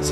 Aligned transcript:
Oh. 0.00 0.04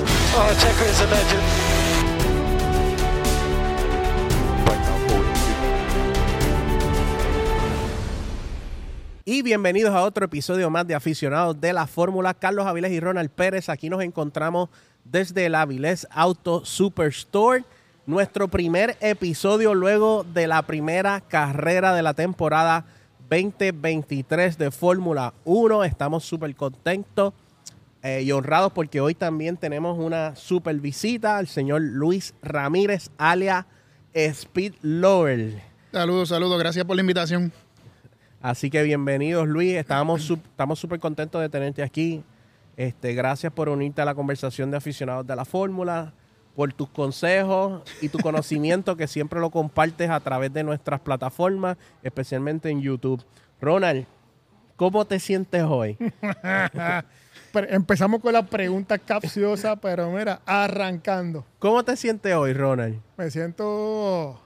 Y 9.24 9.42
bienvenidos 9.42 9.94
a 9.94 10.02
otro 10.02 10.24
episodio 10.24 10.70
más 10.70 10.88
de 10.88 10.96
Aficionados 10.96 11.60
de 11.60 11.72
la 11.72 11.86
Fórmula. 11.86 12.34
Carlos 12.34 12.66
Avilés 12.66 12.90
y 12.90 12.98
Ronald 12.98 13.30
Pérez. 13.30 13.68
Aquí 13.68 13.88
nos 13.88 14.02
encontramos 14.02 14.70
desde 15.04 15.46
el 15.46 15.54
Avilés 15.54 16.08
Auto 16.10 16.64
Superstore. 16.64 17.64
Nuestro 18.06 18.48
primer 18.48 18.96
episodio 19.00 19.72
luego 19.72 20.24
de 20.24 20.48
la 20.48 20.62
primera 20.62 21.20
carrera 21.20 21.94
de 21.94 22.02
la 22.02 22.14
temporada 22.14 22.86
2023 23.30 24.58
de 24.58 24.72
Fórmula 24.72 25.32
1. 25.44 25.84
Estamos 25.84 26.24
súper 26.24 26.56
contentos 26.56 27.34
eh, 28.06 28.22
y 28.22 28.30
honrados 28.30 28.70
porque 28.70 29.00
hoy 29.00 29.16
también 29.16 29.56
tenemos 29.56 29.98
una 29.98 30.36
super 30.36 30.78
visita 30.78 31.38
al 31.38 31.48
señor 31.48 31.82
Luis 31.82 32.34
Ramírez, 32.40 33.10
alias 33.18 33.66
Speed 34.14 34.74
Lover. 34.80 35.60
Saludos, 35.90 36.28
saludos. 36.28 36.56
Gracias 36.60 36.84
por 36.84 36.94
la 36.94 37.00
invitación. 37.00 37.52
Así 38.40 38.70
que 38.70 38.84
bienvenidos, 38.84 39.48
Luis. 39.48 39.74
Estamos 39.74 40.30
estamos 40.30 40.78
súper 40.78 41.00
contentos 41.00 41.40
de 41.40 41.48
tenerte 41.48 41.82
aquí. 41.82 42.22
Este, 42.76 43.12
gracias 43.12 43.52
por 43.52 43.68
unirte 43.68 44.02
a 44.02 44.04
la 44.04 44.14
conversación 44.14 44.70
de 44.70 44.76
aficionados 44.76 45.26
de 45.26 45.34
la 45.34 45.44
fórmula, 45.44 46.12
por 46.54 46.72
tus 46.72 46.88
consejos 46.90 47.82
y 48.00 48.08
tu 48.08 48.18
conocimiento 48.18 48.96
que 48.96 49.08
siempre 49.08 49.40
lo 49.40 49.50
compartes 49.50 50.10
a 50.10 50.20
través 50.20 50.52
de 50.52 50.62
nuestras 50.62 51.00
plataformas, 51.00 51.76
especialmente 52.04 52.70
en 52.70 52.82
YouTube. 52.82 53.24
Ronald, 53.60 54.06
¿cómo 54.76 55.04
te 55.06 55.18
sientes 55.18 55.64
hoy? 55.64 55.98
Empezamos 57.68 58.20
con 58.20 58.32
las 58.32 58.48
preguntas 58.48 59.00
capciosas, 59.04 59.78
pero 59.80 60.10
mira, 60.10 60.40
arrancando. 60.44 61.44
¿Cómo 61.58 61.84
te 61.84 61.96
sientes 61.96 62.34
hoy, 62.34 62.52
Ronald? 62.52 63.00
Me 63.16 63.30
siento. 63.30 64.40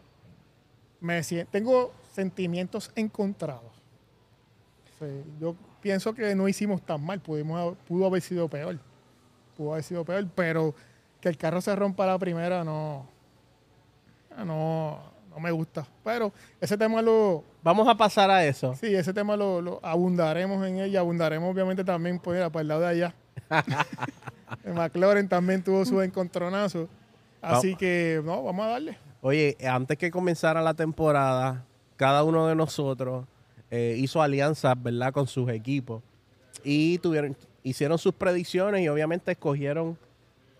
Me 1.00 1.22
siento. 1.22 1.50
Tengo 1.50 1.92
sentimientos 2.12 2.92
encontrados. 2.94 3.72
Sí, 4.98 5.06
yo 5.40 5.56
pienso 5.80 6.14
que 6.14 6.34
no 6.34 6.48
hicimos 6.48 6.82
tan 6.82 7.04
mal. 7.04 7.20
Pudimos, 7.20 7.76
pudo 7.88 8.06
haber 8.06 8.22
sido 8.22 8.48
peor. 8.48 8.78
Pudo 9.56 9.72
haber 9.72 9.84
sido 9.84 10.04
peor, 10.04 10.26
pero 10.34 10.74
que 11.20 11.28
el 11.28 11.36
carro 11.36 11.60
se 11.60 11.74
rompa 11.74 12.06
la 12.06 12.18
primera 12.18 12.64
no. 12.64 13.06
No, 14.44 15.09
no 15.30 15.40
me 15.40 15.50
gusta. 15.50 15.86
Pero 16.04 16.32
ese 16.60 16.76
tema 16.76 17.00
lo, 17.00 17.44
Vamos 17.62 17.88
a 17.88 17.94
pasar 17.94 18.30
a 18.30 18.44
eso. 18.44 18.74
Sí, 18.74 18.94
ese 18.94 19.12
tema 19.12 19.36
lo, 19.36 19.60
lo 19.60 19.80
abundaremos 19.82 20.66
en 20.66 20.78
ella. 20.78 21.00
Abundaremos 21.00 21.52
obviamente 21.52 21.84
también 21.84 22.18
pues, 22.18 22.36
mira, 22.36 22.50
para 22.50 22.62
el 22.62 22.68
lado 22.68 22.80
de 22.80 22.86
allá. 22.88 23.14
El 24.64 24.74
McLaren 24.74 25.28
también 25.28 25.62
tuvo 25.62 25.84
su 25.84 26.00
encontronazo. 26.02 26.88
Así 27.40 27.76
que, 27.76 28.20
no, 28.24 28.42
vamos 28.42 28.66
a 28.66 28.68
darle. 28.70 28.98
Oye, 29.22 29.56
antes 29.66 29.96
que 29.96 30.10
comenzara 30.10 30.60
la 30.60 30.74
temporada, 30.74 31.64
cada 31.96 32.24
uno 32.24 32.46
de 32.46 32.54
nosotros 32.54 33.26
eh, 33.70 33.96
hizo 33.98 34.20
alianzas, 34.20 34.74
¿verdad?, 34.82 35.12
con 35.12 35.26
sus 35.26 35.48
equipos. 35.50 36.02
Y 36.64 36.98
tuvieron, 36.98 37.36
hicieron 37.62 37.98
sus 37.98 38.14
predicciones 38.14 38.82
y 38.82 38.88
obviamente 38.88 39.32
escogieron 39.32 39.96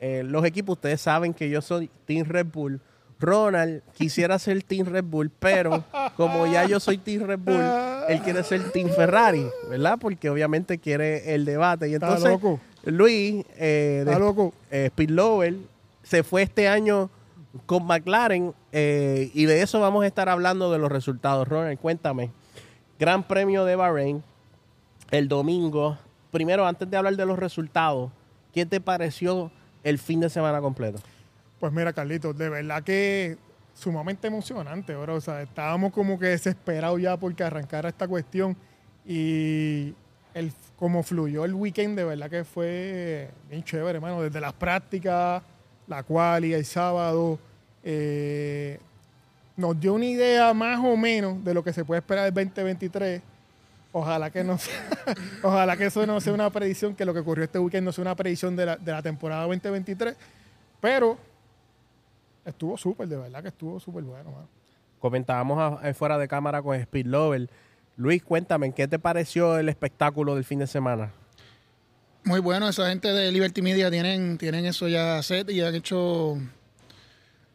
eh, 0.01 0.23
los 0.25 0.45
equipos. 0.45 0.77
Ustedes 0.77 1.01
saben 1.01 1.34
que 1.34 1.51
yo 1.51 1.61
soy 1.61 1.91
Team 2.07 2.27
Red 2.27 2.47
Bull. 2.47 2.81
Ronald 3.21 3.83
quisiera 3.97 4.39
ser 4.39 4.63
Team 4.63 4.87
Red 4.87 5.05
Bull, 5.05 5.31
pero 5.31 5.85
como 6.17 6.47
ya 6.47 6.65
yo 6.67 6.81
soy 6.81 6.99
Team 6.99 7.25
Red 7.25 7.39
Bull, 7.39 7.61
él 8.09 8.21
quiere 8.23 8.43
ser 8.43 8.71
Team 8.73 8.89
Ferrari, 8.91 9.47
¿verdad? 9.69 9.99
Porque 10.01 10.31
obviamente 10.31 10.79
quiere 10.79 11.35
el 11.35 11.45
debate. 11.45 11.89
Y 11.89 11.95
Está 11.95 12.07
entonces, 12.07 12.31
loco. 12.33 12.61
Luis, 12.85 13.45
eh, 13.57 14.03
de- 14.05 14.11
Está 14.12 14.19
loco. 14.19 14.55
eh, 14.71 14.91
Lover 15.09 15.55
se 16.03 16.23
fue 16.23 16.43
este 16.43 16.67
año 16.67 17.11
con 17.67 17.85
McLaren 17.85 18.55
eh, 18.73 19.31
y 19.34 19.45
de 19.45 19.61
eso 19.62 19.81
vamos 19.81 20.05
a 20.05 20.07
estar 20.07 20.29
hablando 20.29 20.73
de 20.73 20.79
los 20.79 20.91
resultados. 20.91 21.47
Ronald, 21.47 21.78
cuéntame. 21.78 22.31
Gran 22.99 23.23
Premio 23.25 23.65
de 23.65 23.77
Bahrein 23.77 24.23
el 25.11 25.28
domingo. 25.28 25.99
Primero, 26.31 26.67
antes 26.67 26.89
de 26.91 26.97
hablar 26.97 27.17
de 27.17 27.27
los 27.27 27.39
resultados, 27.39 28.11
¿qué 28.55 28.65
te 28.67 28.81
pareció 28.81 29.50
el 29.83 29.99
fin 29.99 30.21
de 30.21 30.31
semana 30.31 30.61
completo? 30.61 31.00
Pues 31.60 31.72
mira, 31.72 31.93
Carlitos, 31.93 32.37
de 32.37 32.48
verdad 32.48 32.82
que 32.82 33.37
sumamente 33.75 34.26
emocionante, 34.28 34.94
bro. 34.94 35.15
O 35.16 35.21
sea, 35.21 35.43
estábamos 35.43 35.93
como 35.93 36.19
que 36.19 36.26
desesperados 36.26 37.00
ya 37.00 37.16
porque 37.16 37.44
arrancara 37.44 37.91
esta 37.91 38.09
cuestión. 38.09 38.56
Y 39.06 39.94
el, 40.34 40.53
como 40.76 41.03
fluyó 41.03 41.44
el 41.44 41.54
weekend, 41.54 41.97
de 41.97 42.04
verdad 42.04 42.31
que 42.31 42.44
fue 42.44 43.31
bien 43.50 43.62
chévere, 43.62 43.97
hermano. 43.97 44.22
Desde 44.22 44.41
las 44.41 44.53
prácticas, 44.54 45.43
la 45.87 46.03
cual 46.03 46.44
y 46.47 46.54
el 46.54 46.65
sábado, 46.65 47.38
eh, 47.84 48.78
nos 49.56 49.78
dio 49.78 49.94
una 49.94 50.06
idea 50.06 50.54
más 50.54 50.78
o 50.82 50.97
menos 50.97 51.44
de 51.44 51.53
lo 51.53 51.62
que 51.62 51.72
se 51.72 51.84
puede 51.84 51.99
esperar 52.00 52.25
del 52.32 52.34
2023. 52.34 53.20
Ojalá 53.93 54.31
que 54.31 54.44
no 54.44 54.56
sea- 54.56 54.81
ojalá 55.43 55.76
que 55.76 55.87
eso 55.87 56.06
no 56.06 56.20
sea 56.20 56.32
una 56.32 56.49
predicción, 56.49 56.94
que 56.94 57.04
lo 57.04 57.12
que 57.12 57.20
ocurrió 57.20 57.44
este 57.44 57.59
weekend 57.59 57.84
no 57.84 57.93
sea 57.93 58.03
una 58.03 58.15
predicción 58.15 58.56
de 58.56 58.65
la, 58.66 58.76
de 58.76 58.93
la 58.93 59.03
temporada 59.03 59.43
2023. 59.43 60.15
Pero 60.81 61.19
estuvo 62.45 62.77
súper, 62.77 63.09
de 63.09 63.17
verdad 63.17 63.43
que 63.43 63.49
estuvo 63.49 63.78
súper 63.81 64.05
bueno, 64.05 64.31
mano. 64.31 64.49
Comentábamos 64.99 65.59
a- 65.83 65.89
eh, 65.89 65.95
fuera 65.95 66.19
de 66.19 66.28
cámara 66.28 66.62
con 66.62 66.77
Speed 66.77 67.06
Lover. 67.06 67.49
Luis, 67.97 68.23
cuéntame, 68.23 68.73
¿qué 68.73 68.87
te 68.89 68.99
pareció 68.99 69.59
el 69.59 69.69
espectáculo 69.69 70.34
del 70.34 70.45
fin 70.45 70.59
de 70.59 70.67
semana? 70.67 71.12
Muy 72.25 72.41
bueno, 72.41 72.69
esa 72.69 72.89
gente 72.89 73.09
de 73.09 73.33
Liberty 73.33 73.62
Media 73.62 73.91
tienen, 73.91 74.37
tienen 74.39 74.67
eso 74.67 74.89
ya 74.89 75.23
set 75.23 75.49
y 75.50 75.62
han 75.62 75.75
hecho 75.75 76.37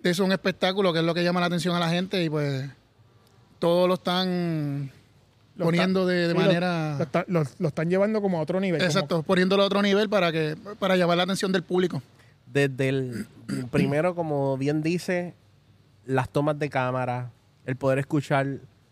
de 0.02 0.10
eso 0.10 0.26
un 0.26 0.32
espectáculo 0.32 0.92
que 0.94 1.00
es 1.00 1.06
lo 1.06 1.14
que 1.14 1.24
llama 1.24 1.40
la 1.40 1.46
atención 1.48 1.76
a 1.76 1.80
la 1.80 1.90
gente 1.90 2.24
y 2.24 2.30
pues 2.30 2.68
todos 3.60 3.88
lo 3.88 3.94
están 3.96 4.92
Lo 5.56 5.66
poniendo 5.66 6.02
está- 6.02 6.14
de, 6.14 6.28
de 6.30 6.34
lo- 6.34 6.40
manera 6.40 6.96
Lo, 6.98 7.04
está- 7.04 7.26
lo- 7.28 7.44
lo 7.60 7.68
están 7.68 7.90
llevando 7.90 8.22
como 8.22 8.40
a 8.40 8.42
otro 8.42 8.60
nivel. 8.60 8.80
como- 8.80 8.88
exacto, 8.90 9.24
poniéndolo 9.24 9.64
a 9.64 9.66
otro 9.68 9.82
nivel 9.84 10.10
para 10.10 10.32
que 10.32 10.56
para 10.80 10.96
llamar 10.96 11.18
la 11.18 11.24
atención 11.24 11.52
del 11.52 11.64
público. 11.64 12.02
Desde 12.56 12.90
el 12.90 13.28
primero, 13.72 14.16
como 14.16 14.58
bien 14.58 14.82
dice, 14.82 15.36
las 16.06 16.30
tomas 16.30 16.58
de 16.58 16.70
cámara, 16.70 17.32
el 17.66 17.76
poder 17.76 18.00
escuchar 18.00 18.48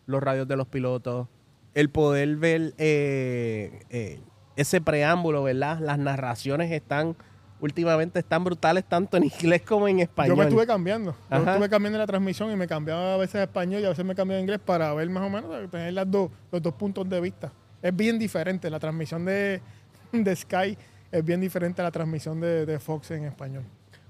los 0.05 0.21
radios 0.21 0.47
de 0.47 0.57
los 0.57 0.67
pilotos, 0.67 1.27
el 1.73 1.89
poder 1.89 2.35
ver 2.35 2.73
eh, 2.77 3.81
eh, 3.89 4.19
ese 4.57 4.81
preámbulo, 4.81 5.43
¿verdad? 5.43 5.79
Las 5.79 5.97
narraciones 5.97 6.71
están, 6.71 7.15
últimamente 7.61 8.19
están 8.19 8.43
brutales 8.43 8.83
tanto 8.83 9.15
en 9.15 9.23
inglés 9.41 9.61
como 9.61 9.87
en 9.87 10.01
español. 10.01 10.35
Yo 10.35 10.43
me 10.43 10.49
estuve 10.49 10.67
cambiando. 10.67 11.11
Yo 11.11 11.37
Ajá. 11.37 11.53
estuve 11.53 11.69
cambiando 11.69 11.97
la 11.97 12.05
transmisión 12.05 12.51
y 12.51 12.57
me 12.57 12.67
cambiaba 12.67 13.13
a 13.13 13.17
veces 13.17 13.35
a 13.35 13.43
español 13.43 13.81
y 13.81 13.85
a 13.85 13.89
veces 13.89 14.03
me 14.03 14.13
cambiaba 14.13 14.39
a 14.39 14.41
inglés 14.41 14.59
para 14.59 14.93
ver 14.93 15.09
más 15.09 15.23
o 15.23 15.29
menos, 15.29 15.71
tener 15.71 15.93
las 15.93 16.11
dos, 16.11 16.29
los 16.51 16.61
dos 16.61 16.73
puntos 16.73 17.07
de 17.07 17.21
vista. 17.21 17.53
Es 17.81 17.95
bien 17.95 18.19
diferente. 18.19 18.69
La 18.69 18.79
transmisión 18.79 19.23
de, 19.23 19.61
de 20.11 20.35
Sky 20.35 20.77
es 21.13 21.23
bien 21.23 21.39
diferente 21.39 21.81
a 21.81 21.85
la 21.85 21.91
transmisión 21.91 22.41
de, 22.41 22.65
de 22.65 22.79
Fox 22.79 23.11
en 23.11 23.23
español. 23.25 23.63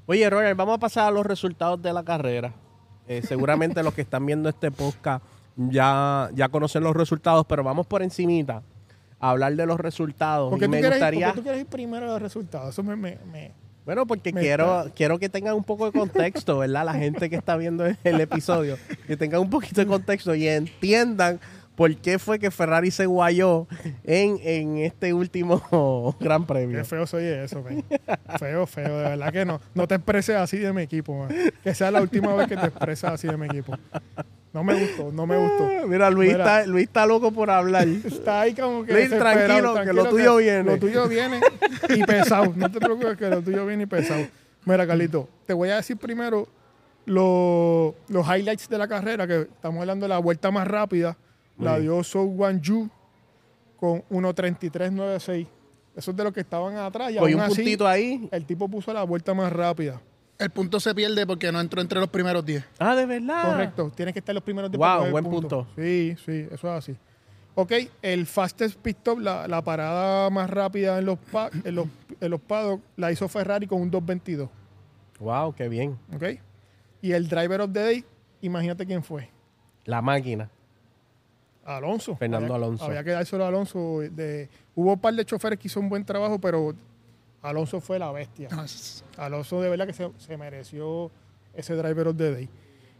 Oye, 0.06 0.30
Ronald, 0.30 0.58
vamos 0.58 0.76
a 0.76 0.80
pasar 0.80 1.08
a 1.08 1.12
los 1.12 1.26
resultados 1.26 1.82
de 1.82 1.94
la 1.94 2.04
carrera. 2.04 2.54
Eh, 3.08 3.22
seguramente 3.28 3.84
los 3.84 3.94
que 3.94 4.02
están 4.02 4.26
viendo 4.26 4.50
este 4.50 4.72
podcast 4.72 5.24
ya, 5.56 6.30
ya 6.34 6.50
conocen 6.50 6.84
los 6.84 6.96
resultados, 6.96 7.46
pero 7.48 7.64
vamos 7.64 7.86
por 7.86 8.02
encimita 8.02 8.64
a 9.20 9.30
hablar 9.30 9.56
de 9.56 9.66
los 9.66 9.80
resultados. 9.80 10.50
¿Por 10.50 10.64
Y 10.64 10.68
me 10.68 10.80
quieres, 10.80 10.98
gustaría... 10.98 11.28
por 11.28 11.36
qué 11.36 11.40
tú 11.40 11.44
quieres 11.44 11.62
ir 11.62 11.68
primero 11.68 12.06
a 12.06 12.10
los 12.14 12.22
resultados? 12.22 12.70
Eso 12.70 12.84
me... 12.84 12.96
me- 12.96 13.18
me- 13.32 13.52
Bueno, 13.86 14.06
porque 14.06 14.32
Me 14.34 14.42
quiero, 14.42 14.86
quiero 14.96 15.20
que 15.20 15.28
tengan 15.30 15.56
un 15.56 15.64
poco 15.64 15.86
de 15.86 15.92
contexto, 15.98 16.58
¿verdad? 16.60 16.86
La 16.86 16.94
gente 16.94 17.30
que 17.30 17.36
está 17.36 17.56
viendo 17.58 17.86
el 17.86 18.22
episodio, 18.22 18.78
que 19.08 19.18
tengan 19.18 19.42
un 19.42 19.50
poquito 19.50 19.82
de 19.82 19.88
contexto 19.88 20.34
y 20.36 20.48
entiendan 20.48 21.40
por 21.76 21.96
qué 21.98 22.20
fue 22.20 22.38
que 22.40 22.52
Ferrari 22.52 22.92
se 22.92 23.06
guayó 23.06 23.68
en, 24.04 24.38
en 24.44 24.78
este 24.78 25.14
último 25.14 26.16
Gran 26.20 26.46
Premio. 26.46 26.78
Qué 26.78 26.84
feo 26.84 27.08
soy 27.08 27.26
eso, 27.26 27.62
man. 27.64 27.84
Feo, 28.38 28.66
feo, 28.68 28.98
de 29.00 29.10
verdad 29.10 29.32
que 29.34 29.46
no. 29.46 29.60
No 29.74 29.88
te 29.88 29.96
expreses 29.96 30.36
así 30.36 30.58
de 30.58 30.72
mi 30.74 30.84
equipo, 30.84 31.18
man. 31.18 31.30
Que 31.64 31.74
sea 31.74 31.90
la 31.92 32.02
última 32.02 32.34
vez 32.36 32.48
que 32.48 32.58
te 32.58 32.66
expresas 32.68 33.14
así 33.14 33.28
de 33.28 33.38
mi 33.38 33.46
equipo. 33.48 33.74
No 34.54 34.64
me 34.64 34.76
gustó, 34.76 35.12
no 35.12 35.26
me 35.26 35.36
gustó. 35.36 35.88
Mira, 35.88 36.12
Luis, 36.12 36.32
Mira. 36.34 36.60
Está, 36.60 36.70
Luis 36.72 36.86
está 36.86 37.06
loco 37.08 37.32
por 37.32 37.50
hablar. 37.50 37.88
Está 37.88 38.42
ahí 38.42 38.54
como 38.54 38.86
que. 38.86 38.94
Luis, 38.94 39.10
tranquilo, 39.10 39.74
que 39.84 39.94
lo 39.94 40.06
tuyo 40.10 40.36
viene. 40.38 40.64
Lo 40.64 40.78
tuyo 40.78 41.08
viene 41.08 41.40
y 41.90 42.04
pesado. 42.04 42.54
No 42.56 42.72
te 42.72 42.80
preocupes 42.80 43.18
que 43.18 43.30
lo 43.30 43.42
tuyo 43.42 43.66
viene 43.66 43.84
y 43.84 43.88
pesado. 43.88 44.28
Mira, 44.66 44.86
Carlito, 44.86 45.28
te 45.48 45.54
voy 45.54 45.70
a 45.70 45.78
decir 45.78 45.98
primero 45.98 46.48
lo- 47.06 47.96
los 48.08 48.26
highlights 48.28 48.70
de 48.70 48.78
la 48.78 48.88
carrera, 48.88 49.28
que 49.28 49.42
estamos 49.42 49.82
hablando 49.82 50.06
de 50.06 50.10
la 50.10 50.20
vuelta 50.20 50.52
más 50.52 50.68
rápida. 50.68 51.18
Muy 51.58 51.66
la 51.66 51.72
bien. 51.74 51.84
dio 51.84 52.04
Zhou 52.04 52.26
Guanyu 52.36 52.90
con 53.78 54.02
1.33.96. 54.10 55.48
Eso 55.96 56.12
es 56.12 56.18
de 56.18 56.24
los 56.24 56.34
que 56.34 56.40
estaban 56.40 56.76
atrás. 56.78 57.12
Y 57.12 57.18
aún 57.18 57.34
un 57.36 57.40
así, 57.42 57.56
puntito 57.56 57.88
ahí. 57.88 58.28
el 58.32 58.46
tipo 58.46 58.68
puso 58.68 58.92
la 58.94 59.04
vuelta 59.04 59.34
más 59.34 59.52
rápida. 59.54 60.02
El 60.40 60.50
punto 60.50 60.80
se 60.80 60.94
pierde 60.96 61.28
porque 61.28 61.52
no 61.52 61.60
entró 61.62 61.80
entre 61.80 62.00
los 62.00 62.10
primeros 62.10 62.44
10. 62.44 62.64
Ah, 62.80 62.96
de 62.96 63.06
verdad. 63.06 63.52
Correcto. 63.52 63.92
Tienes 63.96 64.14
que 64.14 64.20
estar 64.20 64.34
los 64.34 64.44
primeros 64.44 64.72
de 64.72 64.78
Wow, 64.78 64.86
para 64.86 64.98
coger 64.98 65.12
buen 65.12 65.24
punto. 65.26 65.68
Sí, 65.76 66.16
sí, 66.26 66.48
eso 66.52 66.68
es 66.68 66.74
así. 66.90 66.98
Ok, 67.56 67.72
el 68.02 68.26
fastest 68.26 68.80
pit 68.80 68.98
stop, 68.98 69.20
la, 69.20 69.48
la 69.48 69.62
parada 69.62 70.28
más 70.32 70.50
rápida 70.50 70.98
en 70.98 71.06
los, 71.06 71.20
pa- 71.20 71.52
en 71.64 71.76
los, 71.76 71.86
en 72.20 72.32
los 72.32 72.42
paddocks, 72.42 72.82
la 72.98 73.12
hizo 73.12 73.28
Ferrari 73.28 73.68
con 73.68 73.80
un 73.80 73.92
2.22. 73.92 74.50
Wow, 75.20 75.54
qué 75.54 75.70
bien. 75.70 76.00
Ok. 76.16 76.24
Y 77.04 77.12
el 77.12 77.28
driver 77.30 77.62
of 77.62 77.72
the 77.72 77.80
day, 77.80 78.06
imagínate 78.42 78.88
quién 78.88 79.04
fue. 79.04 79.30
La 79.86 80.02
máquina. 80.02 80.50
Alonso. 81.66 82.16
Fernando 82.16 82.54
Había- 82.54 82.66
Alonso. 82.66 82.86
Había 82.86 83.04
que 83.04 83.12
dárselo 83.12 83.46
a 83.46 83.48
Alonso. 83.48 84.00
De, 84.00 84.50
hubo 84.76 84.94
un 84.94 85.00
par 85.00 85.14
de 85.14 85.26
choferes 85.26 85.58
que 85.60 85.68
hizo 85.68 85.80
un 85.80 85.90
buen 85.90 86.04
trabajo, 86.06 86.40
pero 86.40 86.74
Alonso 87.42 87.80
fue 87.82 88.00
la 88.00 88.12
bestia. 88.12 88.48
Es- 88.64 89.04
Alonso 89.18 89.62
de 89.62 89.70
verdad 89.70 89.86
que 89.88 89.94
se, 89.94 90.10
se 90.18 90.38
mereció 90.38 91.10
ese 91.54 91.76
driver 91.76 92.08
of 92.10 92.18
the 92.18 92.32
day. 92.32 92.50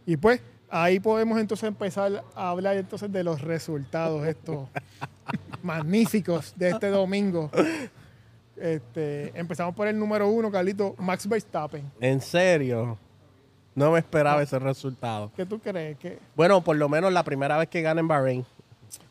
Y 0.06 0.16
pues 0.16 0.40
ahí 0.70 1.00
podemos 1.00 1.38
entonces 1.38 1.66
empezar 1.68 2.24
a 2.34 2.50
hablar 2.50 2.76
entonces 2.76 3.10
de 3.12 3.22
los 3.24 3.40
resultados 3.40 4.26
estos 4.26 4.68
magníficos 5.62 6.52
de 6.56 6.70
este 6.70 6.88
domingo. 6.88 7.50
Este, 8.56 9.36
empezamos 9.38 9.74
por 9.74 9.88
el 9.88 9.98
número 9.98 10.28
uno, 10.28 10.50
Carlito, 10.50 10.94
Max 10.98 11.26
Verstappen. 11.28 11.90
En 12.00 12.20
serio. 12.20 12.96
No 13.74 13.90
me 13.90 13.98
esperaba 13.98 14.42
ese 14.42 14.58
resultado. 14.58 15.32
¿Qué 15.34 15.44
tú 15.44 15.58
crees? 15.58 15.98
que 15.98 16.18
Bueno, 16.36 16.62
por 16.62 16.76
lo 16.76 16.88
menos 16.88 17.12
la 17.12 17.24
primera 17.24 17.58
vez 17.58 17.68
que 17.68 17.82
gana 17.82 18.00
en 18.00 18.08
Bahrein. 18.08 18.44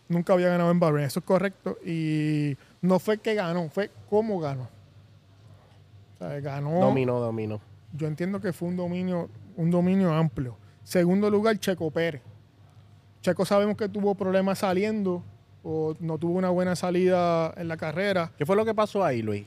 Nunca 0.08 0.34
había 0.34 0.50
ganado 0.50 0.72
en 0.72 0.80
Bahrein, 0.80 1.06
eso 1.06 1.20
es 1.20 1.26
correcto. 1.26 1.78
Y 1.86 2.56
no 2.82 3.00
fue 3.00 3.18
que 3.18 3.34
ganó, 3.34 3.70
fue 3.70 3.92
cómo 4.10 4.40
ganó. 4.40 4.70
O 6.14 6.18
sea, 6.18 6.40
ganó. 6.40 6.80
Dominó, 6.80 7.20
dominó. 7.20 7.60
Yo 7.92 8.08
entiendo 8.08 8.40
que 8.40 8.54
fue 8.54 8.70
un 8.70 8.78
dominio, 8.78 9.30
un 9.58 9.70
dominio 9.70 10.14
amplio. 10.14 10.58
Segundo 10.84 11.30
lugar, 11.30 11.58
Checo 11.58 11.92
Pérez. 11.92 12.22
Checo 13.22 13.46
sabemos 13.46 13.78
que 13.78 13.88
tuvo 13.88 14.16
problemas 14.16 14.60
saliendo 14.60 15.24
o 15.64 15.94
no 16.00 16.18
tuvo 16.18 16.38
una 16.38 16.50
buena 16.50 16.76
salida 16.76 17.54
en 17.56 17.68
la 17.68 17.78
carrera. 17.78 18.32
¿Qué 18.38 18.46
fue 18.46 18.56
lo 18.56 18.66
que 18.66 18.74
pasó 18.74 19.04
ahí, 19.04 19.22
Luis? 19.22 19.46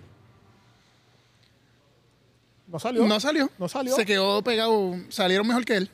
No 2.68 2.78
salió. 2.78 3.06
No 3.06 3.20
salió. 3.20 3.50
No 3.58 3.68
salió. 3.68 3.94
Se 3.94 4.04
quedó 4.04 4.42
pegado. 4.42 4.94
Salieron 5.08 5.46
mejor 5.46 5.64
que 5.64 5.76
él. 5.76 5.90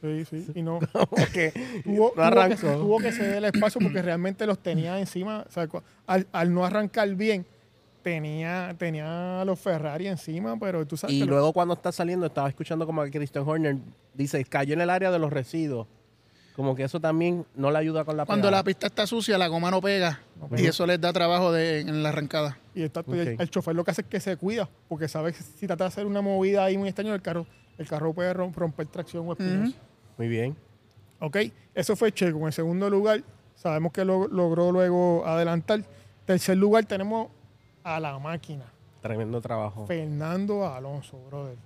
Sí, 0.00 0.24
sí. 0.26 0.46
Y 0.54 0.62
no. 0.62 0.78
Porque 1.10 1.52
tuvo, 1.82 2.12
no 2.16 2.30
tuvo 2.30 2.48
que, 2.48 2.56
tuvo 2.56 2.98
que 2.98 3.12
ceder 3.12 3.36
el 3.36 3.44
espacio 3.46 3.80
porque 3.80 4.02
realmente 4.02 4.46
los 4.46 4.58
tenía 4.58 4.98
encima. 5.00 5.44
O 5.48 5.50
sea, 5.52 5.66
cu- 5.66 5.82
al, 6.06 6.26
al 6.32 6.52
no 6.52 6.64
arrancar 6.66 7.08
bien, 7.14 7.46
tenía, 8.02 8.74
tenía 8.78 9.40
a 9.40 9.44
los 9.46 9.58
Ferrari 9.58 10.06
encima, 10.08 10.58
pero 10.58 10.86
tú 10.86 10.96
sabes 10.96 11.16
Y 11.16 11.20
que 11.20 11.24
lo- 11.24 11.32
luego 11.32 11.52
cuando 11.54 11.72
está 11.74 11.90
saliendo, 11.90 12.26
estaba 12.26 12.48
escuchando 12.48 12.84
como 12.86 13.02
que 13.04 13.10
Christian 13.10 13.48
Horner 13.48 13.76
dice, 14.12 14.44
cayó 14.44 14.74
en 14.74 14.82
el 14.82 14.90
área 14.90 15.10
de 15.10 15.18
los 15.18 15.32
residuos. 15.32 15.86
Como 16.54 16.76
que 16.76 16.84
eso 16.84 17.00
también 17.00 17.44
no 17.56 17.70
le 17.72 17.78
ayuda 17.78 18.04
con 18.04 18.16
la 18.16 18.26
Cuando 18.26 18.44
pegada. 18.48 18.58
la 18.58 18.64
pista 18.64 18.86
está 18.86 19.06
sucia, 19.06 19.38
la 19.38 19.48
goma 19.48 19.70
no 19.72 19.80
pega. 19.80 20.20
pega. 20.50 20.62
Y 20.62 20.66
eso 20.66 20.86
les 20.86 21.00
da 21.00 21.12
trabajo 21.12 21.50
de, 21.50 21.80
en 21.80 22.02
la 22.02 22.10
arrancada. 22.10 22.58
Y 22.74 22.80
y 22.80 22.82
el, 22.84 23.50
chofer 23.50 23.74
lo 23.76 23.84
que 23.84 23.92
hace 23.92 24.00
es 24.02 24.08
que 24.08 24.18
se 24.20 24.36
cuida, 24.36 24.68
porque 24.88 25.06
sabe 25.08 25.32
que 25.32 25.38
si 25.42 25.66
trata 25.66 25.84
de 25.84 25.88
hacer 25.88 26.06
una 26.06 26.20
movida 26.20 26.64
ahí 26.64 26.76
muy 26.76 26.88
extraña, 26.88 27.14
el 27.14 27.22
carro, 27.22 27.46
el 27.78 27.86
carro 27.86 28.12
puede 28.12 28.34
rom- 28.34 28.52
romper 28.52 28.86
tracción 28.88 29.28
o 29.28 29.32
espinosa. 29.32 29.76
Muy 30.18 30.28
bien. 30.28 30.56
Ok, 31.20 31.36
eso 31.74 31.94
fue 31.96 32.10
Checo. 32.12 32.44
En 32.46 32.52
segundo 32.52 32.90
lugar, 32.90 33.22
sabemos 33.54 33.92
que 33.92 34.04
lo- 34.04 34.26
logró 34.28 34.72
luego 34.72 35.24
adelantar. 35.24 35.84
Tercer 36.26 36.56
lugar, 36.56 36.84
tenemos 36.84 37.28
a 37.84 38.00
la 38.00 38.18
máquina, 38.18 38.64
Tremendo 39.02 39.40
trabajo. 39.40 39.86
Fernando 39.86 40.66
Alonso, 40.66 41.18
brother. 41.26 41.56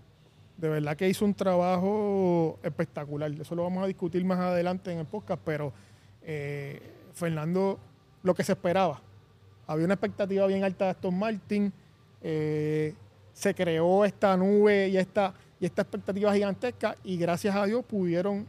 De 0.56 0.68
verdad 0.68 0.96
que 0.96 1.08
hizo 1.08 1.24
un 1.24 1.34
trabajo 1.34 2.58
espectacular. 2.64 3.30
Eso 3.30 3.54
lo 3.54 3.62
vamos 3.62 3.84
a 3.84 3.86
discutir 3.86 4.24
más 4.24 4.40
adelante 4.40 4.90
en 4.92 4.98
el 4.98 5.06
podcast, 5.06 5.40
pero 5.44 5.72
eh, 6.22 6.82
Fernando, 7.14 7.78
lo 8.24 8.34
que 8.34 8.42
se 8.42 8.52
esperaba. 8.52 9.00
Había 9.68 9.84
una 9.84 9.94
expectativa 9.94 10.46
bien 10.48 10.64
alta 10.64 10.86
de 10.86 10.90
Aston 10.90 11.16
Martin. 11.16 11.72
eh, 12.22 12.94
se 13.32 13.54
creó 13.54 14.04
esta 14.04 14.36
nube 14.36 14.88
y 14.88 14.96
esta, 14.96 15.32
y 15.60 15.66
esta 15.66 15.82
expectativa 15.82 16.34
gigantesca 16.34 16.96
y 17.04 17.16
gracias 17.16 17.54
a 17.54 17.64
Dios 17.66 17.84
pudieron 17.84 18.44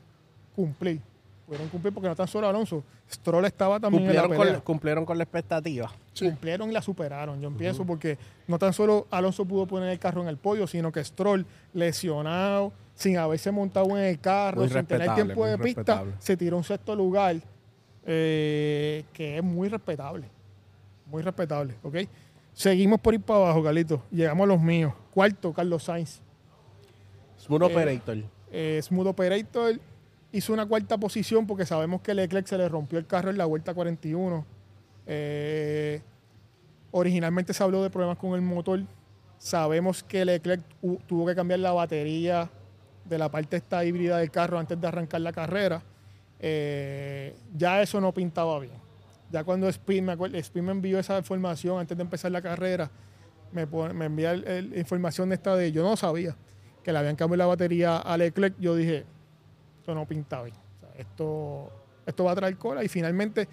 cumplir. 0.55 0.99
Pudieron 1.45 1.69
cumplir 1.69 1.93
porque 1.93 2.09
no 2.09 2.15
tan 2.15 2.27
solo 2.27 2.47
Alonso. 2.47 2.83
Stroll 3.11 3.45
estaba 3.45 3.79
también 3.79 4.03
en 4.03 4.15
la 4.15 4.21
Cumplieron 4.21 4.39
pelea 4.39 4.53
con, 4.55 4.63
cumplieron 4.63 5.05
con 5.05 5.17
la 5.17 5.23
expectativa. 5.25 5.91
cumplieron 6.19 6.71
y 6.71 6.73
la 6.73 6.81
superaron. 6.81 7.39
Yo 7.39 7.47
empiezo 7.49 7.85
porque 7.85 8.17
no 8.47 8.57
tan 8.57 8.73
solo 8.73 9.05
Alonso 9.11 9.45
pudo 9.45 9.67
poner 9.67 9.89
el 9.89 9.99
carro 9.99 10.23
en 10.23 10.27
el 10.27 10.37
podio, 10.37 10.65
sino 10.65 10.91
que 10.91 11.03
Stroll, 11.03 11.45
lesionado, 11.73 12.71
sin 12.95 13.17
haberse 13.17 13.51
montado 13.51 13.95
en 13.95 14.05
el 14.05 14.19
carro, 14.19 14.61
Muy 14.61 14.69
sin 14.69 14.85
tener 14.85 15.13
tiempo 15.13 15.45
de 15.45 15.57
pista, 15.59 15.81
respetable. 15.81 16.13
se 16.19 16.35
tiró 16.37 16.57
un 16.57 16.63
sexto 16.63 16.95
lugar, 16.95 17.35
eh, 18.05 19.05
que 19.13 19.37
es 19.37 19.43
muy 19.43 19.69
respetable. 19.69 20.25
Muy 21.09 21.21
respetable, 21.23 21.75
¿ok? 21.83 21.97
Seguimos 22.53 22.99
por 22.99 23.13
ir 23.13 23.21
para 23.21 23.39
abajo, 23.39 23.63
Carlito. 23.63 24.01
Llegamos 24.11 24.43
a 24.45 24.47
los 24.47 24.61
míos. 24.61 24.93
Cuarto, 25.13 25.53
Carlos 25.53 25.83
Sainz. 25.83 26.21
Smooth 27.37 27.61
Eh, 27.61 27.65
Operator. 27.65 28.17
Eh, 28.51 28.79
Smooth 28.83 29.07
Operator 29.07 29.79
hizo 30.31 30.53
una 30.53 30.65
cuarta 30.65 30.97
posición 30.97 31.47
porque 31.47 31.65
sabemos 31.65 32.01
que 32.01 32.13
Leclerc 32.13 32.45
se 32.47 32.57
le 32.57 32.67
rompió 32.69 32.99
el 32.99 33.07
carro 33.07 33.29
en 33.29 33.37
la 33.37 33.45
vuelta 33.45 33.73
41. 33.73 34.45
Eh, 35.07 36.01
originalmente 36.91 37.53
se 37.53 37.63
habló 37.63 37.81
de 37.81 37.89
problemas 37.89 38.17
con 38.17 38.33
el 38.33 38.41
motor. 38.41 38.81
Sabemos 39.37 40.03
que 40.03 40.25
Leclerc 40.25 40.61
tuvo 41.07 41.25
que 41.25 41.33
cambiar 41.35 41.59
la 41.59 41.71
batería 41.71 42.49
de 43.05 43.17
la 43.17 43.29
parte 43.29 43.57
esta 43.57 43.83
híbrida 43.85 44.17
del 44.17 44.29
carro 44.29 44.59
antes 44.59 44.79
de 44.79 44.87
arrancar 44.87 45.21
la 45.21 45.31
carrera. 45.31 45.81
Eh, 46.39 47.35
ya 47.55 47.81
eso 47.81 47.99
no 48.01 48.13
pintaba 48.13 48.59
bien. 48.59 48.73
Ya 49.31 49.43
cuando 49.43 49.67
Speed 49.69 50.01
me, 50.01 50.11
acuerdo, 50.13 50.37
Speed 50.37 50.63
me 50.63 50.71
envió 50.71 50.99
esa 50.99 51.17
información 51.17 51.79
antes 51.79 51.95
de 51.97 52.01
empezar 52.03 52.31
la 52.31 52.41
carrera, 52.41 52.89
me, 53.51 53.67
pone- 53.67 53.93
me 53.93 54.05
envía 54.05 54.31
el- 54.31 54.47
el- 54.47 54.77
información 54.77 55.29
de 55.29 55.35
esta 55.35 55.55
de, 55.55 55.71
yo 55.71 55.83
no 55.83 55.95
sabía, 55.95 56.35
que 56.83 56.91
le 56.91 56.97
habían 56.99 57.15
cambiado 57.15 57.37
la 57.37 57.45
batería 57.45 57.97
a 57.97 58.17
Leclerc, 58.17 58.55
yo 58.59 58.75
dije, 58.75 59.05
esto 59.79 59.93
no 59.93 60.07
pinta 60.07 60.41
bien. 60.41 60.55
O 60.55 60.79
sea, 60.79 60.89
esto, 60.97 61.71
esto 62.05 62.23
va 62.23 62.31
a 62.31 62.35
traer 62.35 62.57
cola 62.57 62.83
y 62.83 62.87
finalmente 62.87 63.47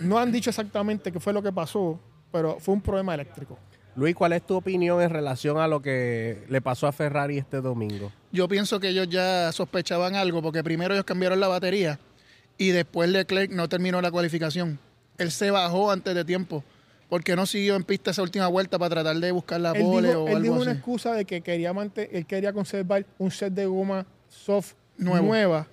no 0.00 0.18
han 0.18 0.30
dicho 0.30 0.50
exactamente 0.50 1.10
qué 1.10 1.20
fue 1.20 1.32
lo 1.32 1.42
que 1.42 1.52
pasó, 1.52 1.98
pero 2.30 2.58
fue 2.60 2.74
un 2.74 2.80
problema 2.82 3.14
eléctrico. 3.14 3.58
Luis, 3.96 4.14
¿cuál 4.14 4.32
es 4.32 4.42
tu 4.44 4.56
opinión 4.56 5.00
en 5.00 5.08
relación 5.10 5.56
a 5.58 5.68
lo 5.68 5.80
que 5.80 6.44
le 6.48 6.60
pasó 6.60 6.86
a 6.88 6.92
Ferrari 6.92 7.38
este 7.38 7.60
domingo? 7.60 8.10
Yo 8.32 8.48
pienso 8.48 8.80
que 8.80 8.88
ellos 8.88 9.08
ya 9.08 9.52
sospechaban 9.52 10.16
algo 10.16 10.42
porque 10.42 10.64
primero 10.64 10.94
ellos 10.94 11.04
cambiaron 11.04 11.38
la 11.38 11.46
batería 11.48 12.00
y 12.58 12.70
después 12.70 13.08
Leclerc 13.08 13.52
no 13.52 13.68
terminó 13.68 14.00
la 14.02 14.10
cualificación. 14.10 14.80
Él 15.18 15.30
se 15.30 15.50
bajó 15.50 15.90
antes 15.90 16.14
de 16.14 16.24
tiempo 16.24 16.64
porque 17.08 17.36
no 17.36 17.46
siguió 17.46 17.76
en 17.76 17.84
pista 17.84 18.10
esa 18.10 18.22
última 18.22 18.48
vuelta 18.48 18.78
para 18.78 18.90
tratar 18.96 19.16
de 19.16 19.30
buscar 19.30 19.60
la 19.60 19.72
pole 19.74 20.14
o 20.16 20.26
él 20.28 20.42
dijo 20.42 20.54
una 20.54 20.70
así. 20.72 20.78
excusa 20.78 21.12
de 21.12 21.24
que 21.24 21.40
quería 21.42 21.72
él 22.10 22.26
quería 22.26 22.52
conservar 22.52 23.04
un 23.18 23.30
set 23.30 23.52
de 23.52 23.66
goma 23.66 24.06
soft 24.28 24.72
Nuevo. 24.96 25.26
nueva 25.26 25.66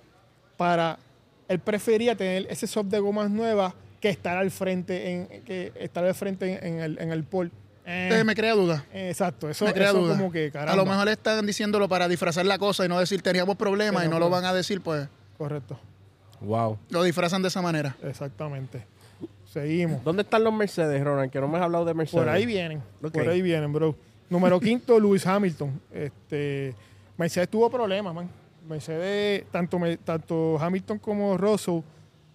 para 0.56 0.98
él 1.48 1.58
prefería 1.58 2.14
tener 2.16 2.46
ese 2.50 2.66
soft 2.66 2.86
de 2.88 2.98
gomas 3.00 3.30
nuevas 3.30 3.74
que 4.00 4.08
estar 4.10 4.36
al 4.36 4.50
frente 4.50 5.10
en 5.12 5.42
que 5.44 5.72
estar 5.80 6.04
al 6.04 6.14
frente 6.14 6.52
en, 6.52 6.74
en 6.74 6.80
el 6.80 6.98
en 7.00 7.10
el 7.12 7.24
pole. 7.24 7.50
Eh, 7.84 8.04
Entonces 8.04 8.24
me 8.24 8.34
crea 8.36 8.54
duda. 8.54 8.84
exacto, 8.92 9.48
eso, 9.50 9.64
me 9.64 9.72
crea 9.72 9.88
eso 9.90 9.98
duda. 9.98 10.16
como 10.16 10.30
que 10.30 10.50
caramba. 10.52 10.72
a 10.74 10.76
lo 10.76 10.84
mejor 10.88 11.08
están 11.08 11.44
diciéndolo 11.46 11.88
para 11.88 12.06
disfrazar 12.06 12.46
la 12.46 12.58
cosa 12.58 12.84
y 12.84 12.88
no 12.88 12.98
decir 13.00 13.22
teníamos 13.22 13.56
problemas 13.56 14.04
y 14.04 14.08
no 14.08 14.18
lo 14.20 14.30
van 14.30 14.44
a 14.44 14.52
decir, 14.52 14.80
pues 14.80 15.08
correcto, 15.38 15.80
Wow. 16.40 16.78
lo 16.90 17.02
disfrazan 17.02 17.42
de 17.42 17.48
esa 17.48 17.62
manera. 17.62 17.96
exactamente. 18.02 18.86
Seguimos. 19.52 20.02
¿Dónde 20.02 20.22
están 20.22 20.42
los 20.42 20.54
Mercedes, 20.54 21.04
Ronald? 21.04 21.30
Que 21.30 21.38
no 21.38 21.46
me 21.46 21.58
has 21.58 21.64
hablado 21.64 21.84
de 21.84 21.92
Mercedes. 21.92 22.24
Por 22.24 22.32
ahí 22.32 22.46
vienen, 22.46 22.82
por 23.02 23.28
ahí 23.28 23.42
vienen, 23.42 23.70
bro. 23.70 23.94
Número 24.30 24.58
quinto, 24.58 24.98
Lewis 25.00 25.26
Hamilton. 25.26 25.78
Este, 25.92 26.74
Mercedes 27.18 27.50
tuvo 27.50 27.68
problemas, 27.68 28.14
man. 28.14 28.30
Mercedes, 28.66 29.44
tanto, 29.50 29.78
tanto 30.04 30.58
Hamilton 30.58 30.98
como 30.98 31.36
Russell 31.36 31.80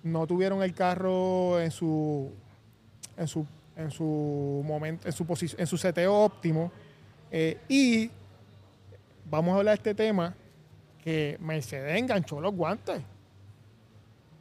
no 0.03 0.27
tuvieron 0.27 0.61
el 0.61 0.75
carro 0.75 1.59
en 1.59 1.71
su 1.71 2.29
en 3.17 3.27
su 3.27 3.47
en 3.75 3.89
su 3.89 4.63
momento, 4.63 5.07
en 5.07 5.13
su 5.13 5.25
posición, 5.25 5.59
en 5.59 5.65
su 5.65 5.77
seteo 5.77 6.13
óptimo. 6.13 6.71
Eh, 7.31 7.57
y 7.67 8.11
vamos 9.27 9.55
a 9.55 9.57
hablar 9.57 9.73
de 9.73 9.89
este 9.89 9.95
tema 9.95 10.35
que 11.03 11.35
Mercedes 11.39 11.97
enganchó 11.97 12.39
los 12.39 12.53
guantes. 12.53 13.01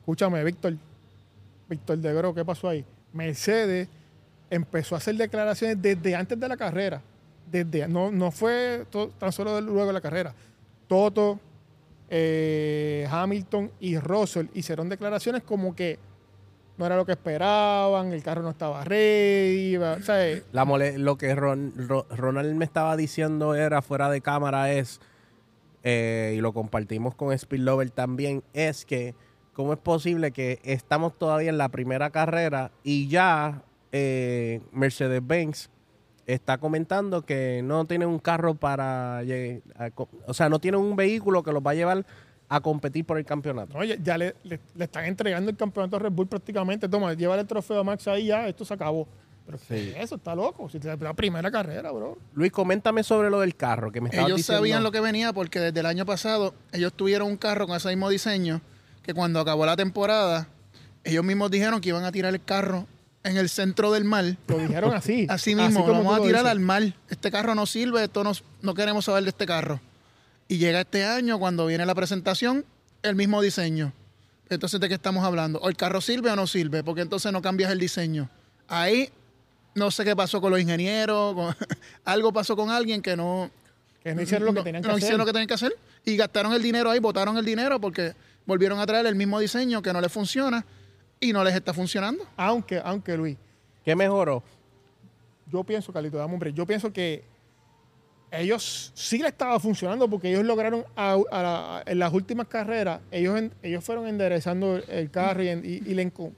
Escúchame, 0.00 0.44
Víctor. 0.44 0.74
Víctor 1.68 1.98
de 1.98 2.12
Gro, 2.14 2.34
¿qué 2.34 2.44
pasó 2.44 2.68
ahí? 2.68 2.84
Mercedes 3.12 3.88
empezó 4.50 4.94
a 4.94 4.98
hacer 4.98 5.16
declaraciones 5.16 5.80
desde 5.80 6.14
antes 6.14 6.38
de 6.38 6.48
la 6.48 6.56
carrera. 6.56 7.02
Desde, 7.50 7.86
no, 7.88 8.10
no 8.10 8.30
fue 8.30 8.84
tan 9.18 9.32
solo 9.32 9.60
luego 9.60 9.86
de 9.86 9.92
la 9.92 10.00
carrera. 10.00 10.34
Toto, 10.88 11.40
eh, 12.08 13.06
Hamilton 13.10 13.70
y 13.80 13.98
Russell 13.98 14.46
hicieron 14.54 14.88
declaraciones 14.88 15.42
como 15.42 15.74
que 15.74 15.98
no 16.78 16.84
era 16.86 16.96
lo 16.96 17.06
que 17.06 17.12
esperaban, 17.12 18.12
el 18.12 18.22
carro 18.22 18.42
no 18.42 18.50
estaba 18.50 18.84
ready. 18.84 19.76
eh, 19.76 20.44
La 20.52 20.64
lo 20.98 21.16
que 21.16 21.34
Ron- 21.34 21.72
Ro- 21.88 22.06
Ronald 22.10 22.54
me 22.54 22.64
estaba 22.66 22.96
diciendo 22.96 23.54
era 23.54 23.80
fuera 23.80 24.10
de 24.10 24.20
cámara 24.20 24.70
es, 24.72 25.00
eh, 25.84 26.34
y 26.36 26.40
lo 26.40 26.52
compartimos 26.52 27.14
con 27.14 27.32
Speed 27.32 27.60
Lover 27.60 27.90
también, 27.90 28.42
es 28.52 28.84
que 28.84 29.14
¿cómo 29.56 29.72
es 29.72 29.78
posible 29.78 30.32
que 30.32 30.60
estamos 30.64 31.18
todavía 31.18 31.48
en 31.48 31.56
la 31.56 31.70
primera 31.70 32.10
carrera 32.10 32.70
y 32.84 33.08
ya 33.08 33.62
eh, 33.90 34.60
Mercedes-Benz 34.72 35.70
está 36.26 36.58
comentando 36.58 37.22
que 37.24 37.62
no 37.64 37.86
tiene 37.86 38.04
un 38.04 38.18
carro 38.18 38.54
para, 38.54 39.20
a 39.20 39.22
o 40.26 40.34
sea, 40.34 40.50
no 40.50 40.58
tiene 40.58 40.76
un 40.76 40.94
vehículo 40.94 41.42
que 41.42 41.52
los 41.52 41.62
va 41.62 41.70
a 41.70 41.74
llevar 41.74 42.04
a 42.48 42.60
competir 42.60 43.04
por 43.06 43.16
el 43.16 43.24
campeonato. 43.24 43.78
Oye, 43.78 43.98
ya 44.02 44.18
le, 44.18 44.34
le- 44.44 44.60
le 44.74 44.84
están 44.84 45.06
entregando 45.06 45.50
el 45.50 45.56
campeonato 45.56 45.96
a 45.96 46.00
Red 46.00 46.12
Bull 46.12 46.26
prácticamente. 46.26 46.88
Toma, 46.88 47.14
lleva 47.14 47.34
el 47.40 47.46
trofeo 47.46 47.80
a 47.80 47.84
Max 47.84 48.06
ahí 48.08 48.26
ya, 48.26 48.46
esto 48.48 48.64
se 48.64 48.74
acabó. 48.74 49.08
Pero 49.46 49.58
Sí. 49.58 49.64
¿qué 49.68 49.90
es 49.90 49.96
eso 50.04 50.16
está 50.16 50.34
loco. 50.34 50.68
Si 50.68 50.76
es 50.78 50.84
la 51.00 51.14
primera 51.14 51.50
carrera, 51.50 51.90
bro. 51.92 52.18
Luis, 52.34 52.52
coméntame 52.52 53.02
sobre 53.04 53.30
lo 53.30 53.40
del 53.40 53.54
carro 53.56 53.90
que 53.90 54.00
me 54.00 54.08
estabas 54.10 54.26
Ellos 54.28 54.38
diciendo. 54.38 54.58
sabían 54.60 54.82
lo 54.82 54.90
que 54.92 55.00
venía 55.00 55.32
porque 55.32 55.60
desde 55.60 55.80
el 55.80 55.86
año 55.86 56.04
pasado 56.04 56.52
ellos 56.72 56.92
tuvieron 56.92 57.28
un 57.28 57.36
carro 57.36 57.66
con 57.66 57.76
ese 57.76 57.88
mismo 57.88 58.10
diseño 58.10 58.60
que 59.06 59.14
cuando 59.14 59.40
acabó 59.40 59.64
la 59.64 59.76
temporada 59.76 60.48
ellos 61.04 61.24
mismos 61.24 61.50
dijeron 61.50 61.80
que 61.80 61.90
iban 61.90 62.04
a 62.04 62.10
tirar 62.10 62.34
el 62.34 62.42
carro 62.42 62.86
en 63.22 63.36
el 63.36 63.48
centro 63.48 63.92
del 63.92 64.02
mar. 64.04 64.36
Lo 64.48 64.58
dijeron 64.58 64.92
así. 64.92 65.26
Así 65.30 65.54
mismo, 65.54 65.84
como 65.86 66.02
vamos 66.02 66.18
a 66.18 66.22
tirar 66.22 66.42
dices. 66.42 66.50
al 66.50 66.60
mar. 66.60 66.82
Este 67.08 67.30
carro 67.30 67.54
no 67.54 67.64
sirve, 67.66 68.04
esto 68.04 68.22
no, 68.24 68.32
no 68.62 68.74
queremos 68.74 69.04
saber 69.04 69.22
de 69.24 69.30
este 69.30 69.46
carro. 69.46 69.80
Y 70.48 70.58
llega 70.58 70.80
este 70.80 71.04
año, 71.04 71.38
cuando 71.38 71.66
viene 71.66 71.86
la 71.86 71.94
presentación, 71.94 72.64
el 73.02 73.14
mismo 73.16 73.40
diseño. 73.42 73.92
Entonces, 74.48 74.78
¿de 74.80 74.88
qué 74.88 74.94
estamos 74.94 75.24
hablando? 75.24 75.58
¿O 75.60 75.68
el 75.68 75.76
carro 75.76 76.00
sirve 76.00 76.30
o 76.30 76.36
no 76.36 76.46
sirve? 76.46 76.84
Porque 76.84 77.00
entonces 77.02 77.32
no 77.32 77.42
cambias 77.42 77.70
el 77.72 77.80
diseño. 77.80 78.28
Ahí 78.68 79.10
no 79.74 79.90
sé 79.90 80.04
qué 80.04 80.14
pasó 80.14 80.40
con 80.40 80.50
los 80.52 80.60
ingenieros, 80.60 81.34
con- 81.34 81.54
algo 82.04 82.32
pasó 82.32 82.54
con 82.56 82.70
alguien 82.70 83.02
que 83.02 83.16
no, 83.16 83.50
Que 84.04 84.14
no 84.14 84.22
hicieron 84.22 84.46
lo 84.46 84.52
que 84.52 84.58
no- 84.60 84.64
tenían 84.64 84.82
que 84.82 84.88
no 84.88 84.94
hacer. 84.94 85.02
hicieron 85.02 85.18
lo 85.18 85.26
que 85.26 85.32
tenían 85.32 85.48
que 85.48 85.54
hacer 85.54 85.76
y 86.04 86.16
gastaron 86.16 86.52
el 86.52 86.62
dinero 86.62 86.90
ahí, 86.92 87.00
botaron 87.00 87.36
el 87.36 87.44
dinero 87.44 87.80
porque 87.80 88.14
volvieron 88.46 88.78
a 88.80 88.86
traer 88.86 89.06
el 89.06 89.14
mismo 89.14 89.38
diseño 89.40 89.82
que 89.82 89.92
no 89.92 90.00
les 90.00 90.12
funciona 90.12 90.64
y 91.20 91.32
no 91.32 91.42
les 91.44 91.54
está 91.54 91.74
funcionando. 91.74 92.24
Aunque, 92.36 92.80
aunque, 92.82 93.16
Luis, 93.16 93.36
¿Qué 93.84 93.94
mejoró? 93.94 94.42
yo 95.50 95.62
pienso, 95.64 95.92
Carlito, 95.92 96.16
dame 96.16 96.34
un 96.34 96.40
break. 96.40 96.54
Yo 96.54 96.66
pienso 96.66 96.92
que 96.92 97.22
ellos 98.30 98.90
sí 98.94 99.18
le 99.18 99.28
estaba 99.28 99.58
funcionando 99.60 100.08
porque 100.10 100.28
ellos 100.30 100.44
lograron 100.44 100.84
a- 100.96 101.16
a 101.30 101.42
la- 101.42 101.82
en 101.86 101.98
las 101.98 102.12
últimas 102.12 102.48
carreras, 102.48 103.00
ellos, 103.10 103.38
en- 103.38 103.52
ellos 103.62 103.84
fueron 103.84 104.06
enderezando 104.08 104.76
el 104.76 105.10
carro 105.10 105.42
y, 105.44 105.48
y- 105.48 105.82
y 105.86 105.94
le, 105.94 106.12
enco- 106.12 106.32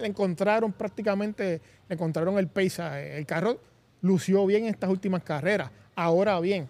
le 0.00 0.06
encontraron 0.06 0.72
prácticamente, 0.72 1.60
le 1.88 1.94
encontraron 1.94 2.38
el 2.38 2.48
pace. 2.48 3.18
El 3.18 3.26
carro 3.26 3.60
lució 4.00 4.46
bien 4.46 4.64
en 4.64 4.70
estas 4.70 4.88
últimas 4.90 5.22
carreras. 5.22 5.70
Ahora 5.94 6.40
bien, 6.40 6.68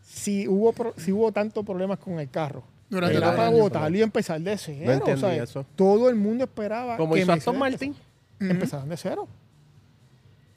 si 0.00 0.46
hubo, 0.46 0.72
pro- 0.72 0.94
si 0.96 1.10
hubo 1.12 1.32
tantos 1.32 1.64
problemas 1.64 1.98
con 1.98 2.18
el 2.20 2.30
carro, 2.30 2.62
Durante 2.92 3.20
para 3.20 3.46
año, 3.48 3.56
botarlo 3.56 3.96
y 3.96 4.02
empezar 4.02 4.40
de 4.40 4.56
cero. 4.58 4.92
entendí 4.92 5.24
o 5.24 5.28
sea, 5.30 5.42
eso. 5.42 5.66
Todo 5.74 6.10
el 6.10 6.14
mundo 6.14 6.44
esperaba 6.44 6.96
Como 6.98 7.14
que 7.14 7.20
hizo 7.22 7.32
Aston 7.32 7.58
Martin. 7.58 7.94
empezaron 8.38 8.88
de 8.88 8.96
cero. 8.98 9.26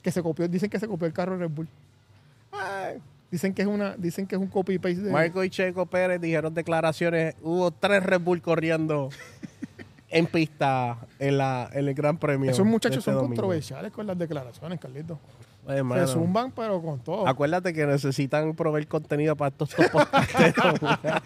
Que 0.02 0.12
se 0.12 0.22
copió, 0.22 0.46
dicen 0.46 0.68
que 0.70 0.78
se 0.78 0.86
copió 0.86 1.06
el 1.06 1.12
carro 1.14 1.32
de 1.32 1.46
Red 1.46 1.50
Bull. 1.54 1.68
Ay, 2.52 2.98
dicen 3.30 3.54
que 3.54 3.62
es 3.62 3.68
una, 3.68 3.96
dicen 3.96 4.26
que 4.26 4.34
es 4.36 4.40
un 4.40 4.48
copy 4.48 4.78
paste 4.78 5.00
de 5.00 5.10
Marco 5.10 5.42
y 5.42 5.50
Checo 5.50 5.86
Pérez 5.86 6.20
dijeron 6.20 6.52
declaraciones. 6.54 7.34
Hubo 7.42 7.70
tres 7.70 8.02
Red 8.02 8.20
Bull 8.20 8.42
corriendo 8.42 9.08
en 10.10 10.26
pista 10.26 10.98
en, 11.18 11.38
la, 11.38 11.68
en 11.72 11.88
el 11.88 11.94
Gran 11.94 12.18
Premio. 12.18 12.50
Esos 12.50 12.66
muchachos 12.66 12.98
este 12.98 13.06
son 13.06 13.14
domingo. 13.14 13.30
controversiales 13.34 13.92
con 13.92 14.06
las 14.06 14.18
declaraciones, 14.18 14.78
Carlito. 14.78 15.18
Ay. 15.68 15.82
Se 16.06 16.12
zumban, 16.12 16.52
pero 16.52 16.80
con 16.80 17.00
todo. 17.00 17.26
Acuérdate 17.26 17.72
que 17.74 17.86
necesitan 17.86 18.54
proveer 18.54 18.86
contenido 18.86 19.34
para 19.36 19.48
estos 19.48 19.74
podcasteros. 19.74 20.80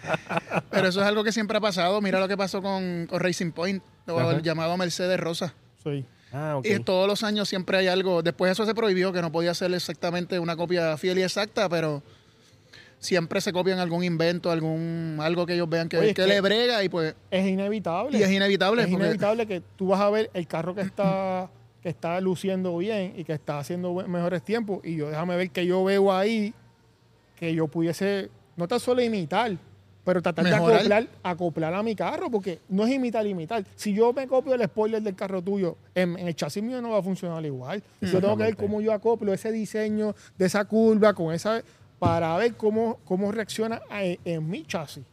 Pero 0.71 0.87
eso 0.87 1.01
es 1.01 1.07
algo 1.07 1.23
que 1.23 1.31
siempre 1.31 1.57
ha 1.57 1.61
pasado. 1.61 2.01
Mira 2.01 2.19
lo 2.19 2.27
que 2.27 2.37
pasó 2.37 2.61
con, 2.61 3.05
con 3.07 3.19
Racing 3.19 3.51
Point, 3.51 3.83
o 4.07 4.31
el 4.31 4.41
llamado 4.41 4.75
Mercedes 4.77 5.19
Rosa. 5.19 5.53
Sí. 5.83 6.05
ah, 6.33 6.55
ok. 6.57 6.65
Y 6.65 6.79
todos 6.79 7.07
los 7.07 7.23
años 7.23 7.47
siempre 7.49 7.77
hay 7.77 7.87
algo. 7.87 8.21
Después 8.23 8.51
eso 8.51 8.65
se 8.65 8.73
prohibió, 8.73 9.11
que 9.13 9.21
no 9.21 9.31
podía 9.31 9.53
ser 9.53 9.73
exactamente 9.73 10.39
una 10.39 10.55
copia 10.55 10.97
fiel 10.97 11.19
y 11.19 11.23
exacta, 11.23 11.69
pero 11.69 12.01
siempre 12.99 13.41
se 13.41 13.51
copian 13.51 13.79
algún 13.79 14.03
invento, 14.03 14.51
algún 14.51 15.17
algo 15.21 15.45
que 15.45 15.53
ellos 15.55 15.67
vean 15.69 15.89
que, 15.89 15.97
Oye, 15.97 16.09
es 16.09 16.15
que 16.15 16.21
que- 16.23 16.27
le 16.27 16.39
brega 16.41 16.83
y 16.83 16.89
pues 16.89 17.15
Es 17.31 17.47
inevitable. 17.47 18.17
y 18.17 18.21
es 18.23 18.29
inevitable. 18.31 18.83
Es 18.83 18.89
porque- 18.89 19.05
inevitable 19.05 19.47
que 19.47 19.61
tú 19.75 19.87
vas 19.87 20.01
a 20.01 20.09
ver 20.09 20.29
el 20.33 20.47
carro 20.47 20.75
que 20.75 20.81
está, 20.81 21.49
que 21.81 21.89
está 21.89 22.19
luciendo 22.21 22.77
bien 22.77 23.13
y 23.17 23.23
que 23.23 23.33
está 23.33 23.59
haciendo 23.59 23.93
mejores 23.93 24.43
tiempos. 24.43 24.79
Y 24.83 24.95
yo 24.95 25.09
déjame 25.09 25.35
ver 25.35 25.49
que 25.49 25.65
yo 25.65 25.83
veo 25.83 26.11
ahí 26.13 26.53
que 27.35 27.53
yo 27.55 27.67
pudiese, 27.67 28.29
no 28.55 28.67
tan 28.67 28.79
solo 28.79 29.01
imitar, 29.01 29.57
pero 30.03 30.21
tratar 30.21 30.45
Mejorar. 30.45 30.67
de 30.69 30.75
acoplar, 30.77 31.07
acoplar 31.23 31.73
a 31.73 31.83
mi 31.83 31.95
carro, 31.95 32.29
porque 32.29 32.59
no 32.69 32.85
es 32.85 32.91
imitar, 32.93 33.25
imitar. 33.25 33.63
Si 33.75 33.93
yo 33.93 34.13
me 34.13 34.27
copio 34.27 34.53
el 34.53 34.63
spoiler 34.63 35.01
del 35.01 35.15
carro 35.15 35.41
tuyo, 35.41 35.75
en, 35.95 36.17
en 36.19 36.27
el 36.27 36.35
chasis 36.35 36.61
mío 36.61 36.81
no 36.81 36.91
va 36.91 36.99
a 36.99 37.03
funcionar 37.03 37.43
igual. 37.45 37.81
Yo 37.99 38.19
tengo 38.21 38.37
que 38.37 38.43
ver 38.43 38.55
cómo 38.55 38.79
yo 38.81 38.93
acoplo 38.93 39.33
ese 39.33 39.51
diseño 39.51 40.15
de 40.37 40.45
esa 40.45 40.65
curva 40.65 41.13
con 41.13 41.33
esa 41.33 41.61
para 41.97 42.35
ver 42.37 42.55
cómo, 42.55 42.99
cómo 43.05 43.31
reacciona 43.31 43.81
a- 43.89 44.03
en 44.03 44.47
mi 44.49 44.63
chasis 44.65 45.03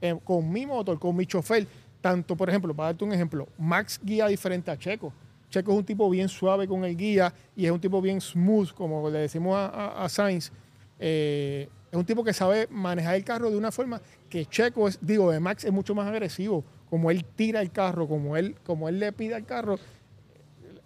eh, 0.00 0.18
con 0.24 0.50
mi 0.50 0.66
motor, 0.66 0.98
con 0.98 1.14
mi 1.16 1.24
chofer. 1.26 1.66
Tanto, 2.00 2.34
por 2.36 2.48
ejemplo, 2.48 2.74
para 2.74 2.88
darte 2.88 3.04
un 3.04 3.12
ejemplo, 3.12 3.46
Max 3.58 4.00
guía 4.02 4.26
diferente 4.26 4.70
a 4.70 4.76
Checo. 4.78 5.12
Checo 5.52 5.70
es 5.72 5.78
un 5.78 5.84
tipo 5.84 6.10
bien 6.10 6.28
suave 6.28 6.66
con 6.66 6.84
el 6.84 6.96
guía 6.96 7.32
y 7.54 7.66
es 7.66 7.70
un 7.70 7.80
tipo 7.80 8.00
bien 8.02 8.20
smooth, 8.20 8.72
como 8.72 9.08
le 9.08 9.20
decimos 9.20 9.54
a, 9.56 9.66
a- 9.66 10.04
a 10.04 10.08
Sainz. 10.08 10.50
Eh, 10.98 11.68
es 11.90 11.96
un 11.98 12.04
tipo 12.06 12.24
que 12.24 12.32
sabe 12.32 12.66
manejar 12.70 13.14
el 13.14 13.22
carro 13.24 13.50
de 13.50 13.56
una 13.56 13.70
forma 13.70 14.00
que 14.30 14.46
Checo 14.46 14.88
es, 14.88 14.98
digo, 15.00 15.30
de 15.30 15.38
Max 15.40 15.64
es 15.64 15.72
mucho 15.72 15.94
más 15.94 16.08
agresivo. 16.08 16.64
Como 16.88 17.10
él 17.10 17.24
tira 17.36 17.60
el 17.60 17.70
carro, 17.70 18.08
como 18.08 18.36
él, 18.36 18.56
como 18.64 18.88
él 18.88 18.98
le 18.98 19.12
pide 19.12 19.34
al 19.34 19.44
carro, 19.44 19.78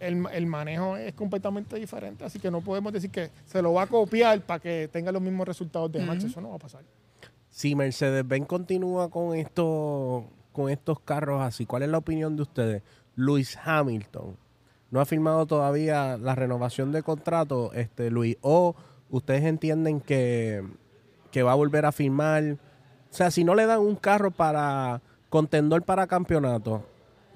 el, 0.00 0.24
el 0.32 0.46
manejo 0.46 0.96
es 0.96 1.14
completamente 1.14 1.76
diferente. 1.76 2.24
Así 2.24 2.38
que 2.38 2.50
no 2.50 2.60
podemos 2.60 2.92
decir 2.92 3.10
que 3.10 3.30
se 3.44 3.62
lo 3.62 3.72
va 3.72 3.82
a 3.82 3.86
copiar 3.86 4.40
para 4.42 4.60
que 4.60 4.88
tenga 4.92 5.10
los 5.12 5.22
mismos 5.22 5.46
resultados 5.46 5.90
de 5.92 6.00
Max. 6.00 6.24
Eso 6.24 6.40
no 6.40 6.50
va 6.50 6.56
a 6.56 6.58
pasar. 6.58 6.82
Si 7.48 7.74
Mercedes-Benz 7.74 8.46
continúa 8.46 9.08
con 9.10 9.34
estos, 9.36 10.24
con 10.52 10.70
estos 10.70 11.00
carros 11.00 11.40
así, 11.42 11.64
¿cuál 11.66 11.82
es 11.84 11.88
la 11.88 11.98
opinión 11.98 12.36
de 12.36 12.42
ustedes? 12.42 12.82
Luis 13.14 13.56
Hamilton 13.64 14.36
no 14.90 15.00
ha 15.00 15.06
firmado 15.06 15.46
todavía 15.46 16.16
la 16.16 16.34
renovación 16.34 16.92
de 16.92 17.02
contrato, 17.02 17.72
este 17.74 18.10
Luis, 18.10 18.36
o 18.40 18.74
ustedes 19.10 19.44
entienden 19.44 20.00
que, 20.00 20.64
que 21.30 21.42
va 21.42 21.52
a 21.52 21.56
volver 21.56 21.86
a 21.86 21.92
firmar. 21.92 22.56
O 23.10 23.14
sea, 23.14 23.30
si 23.30 23.44
no 23.44 23.54
le 23.54 23.66
dan 23.66 23.80
un 23.80 23.96
carro 23.96 24.30
para 24.30 25.00
contendor 25.28 25.82
para 25.82 26.06
campeonato, 26.06 26.84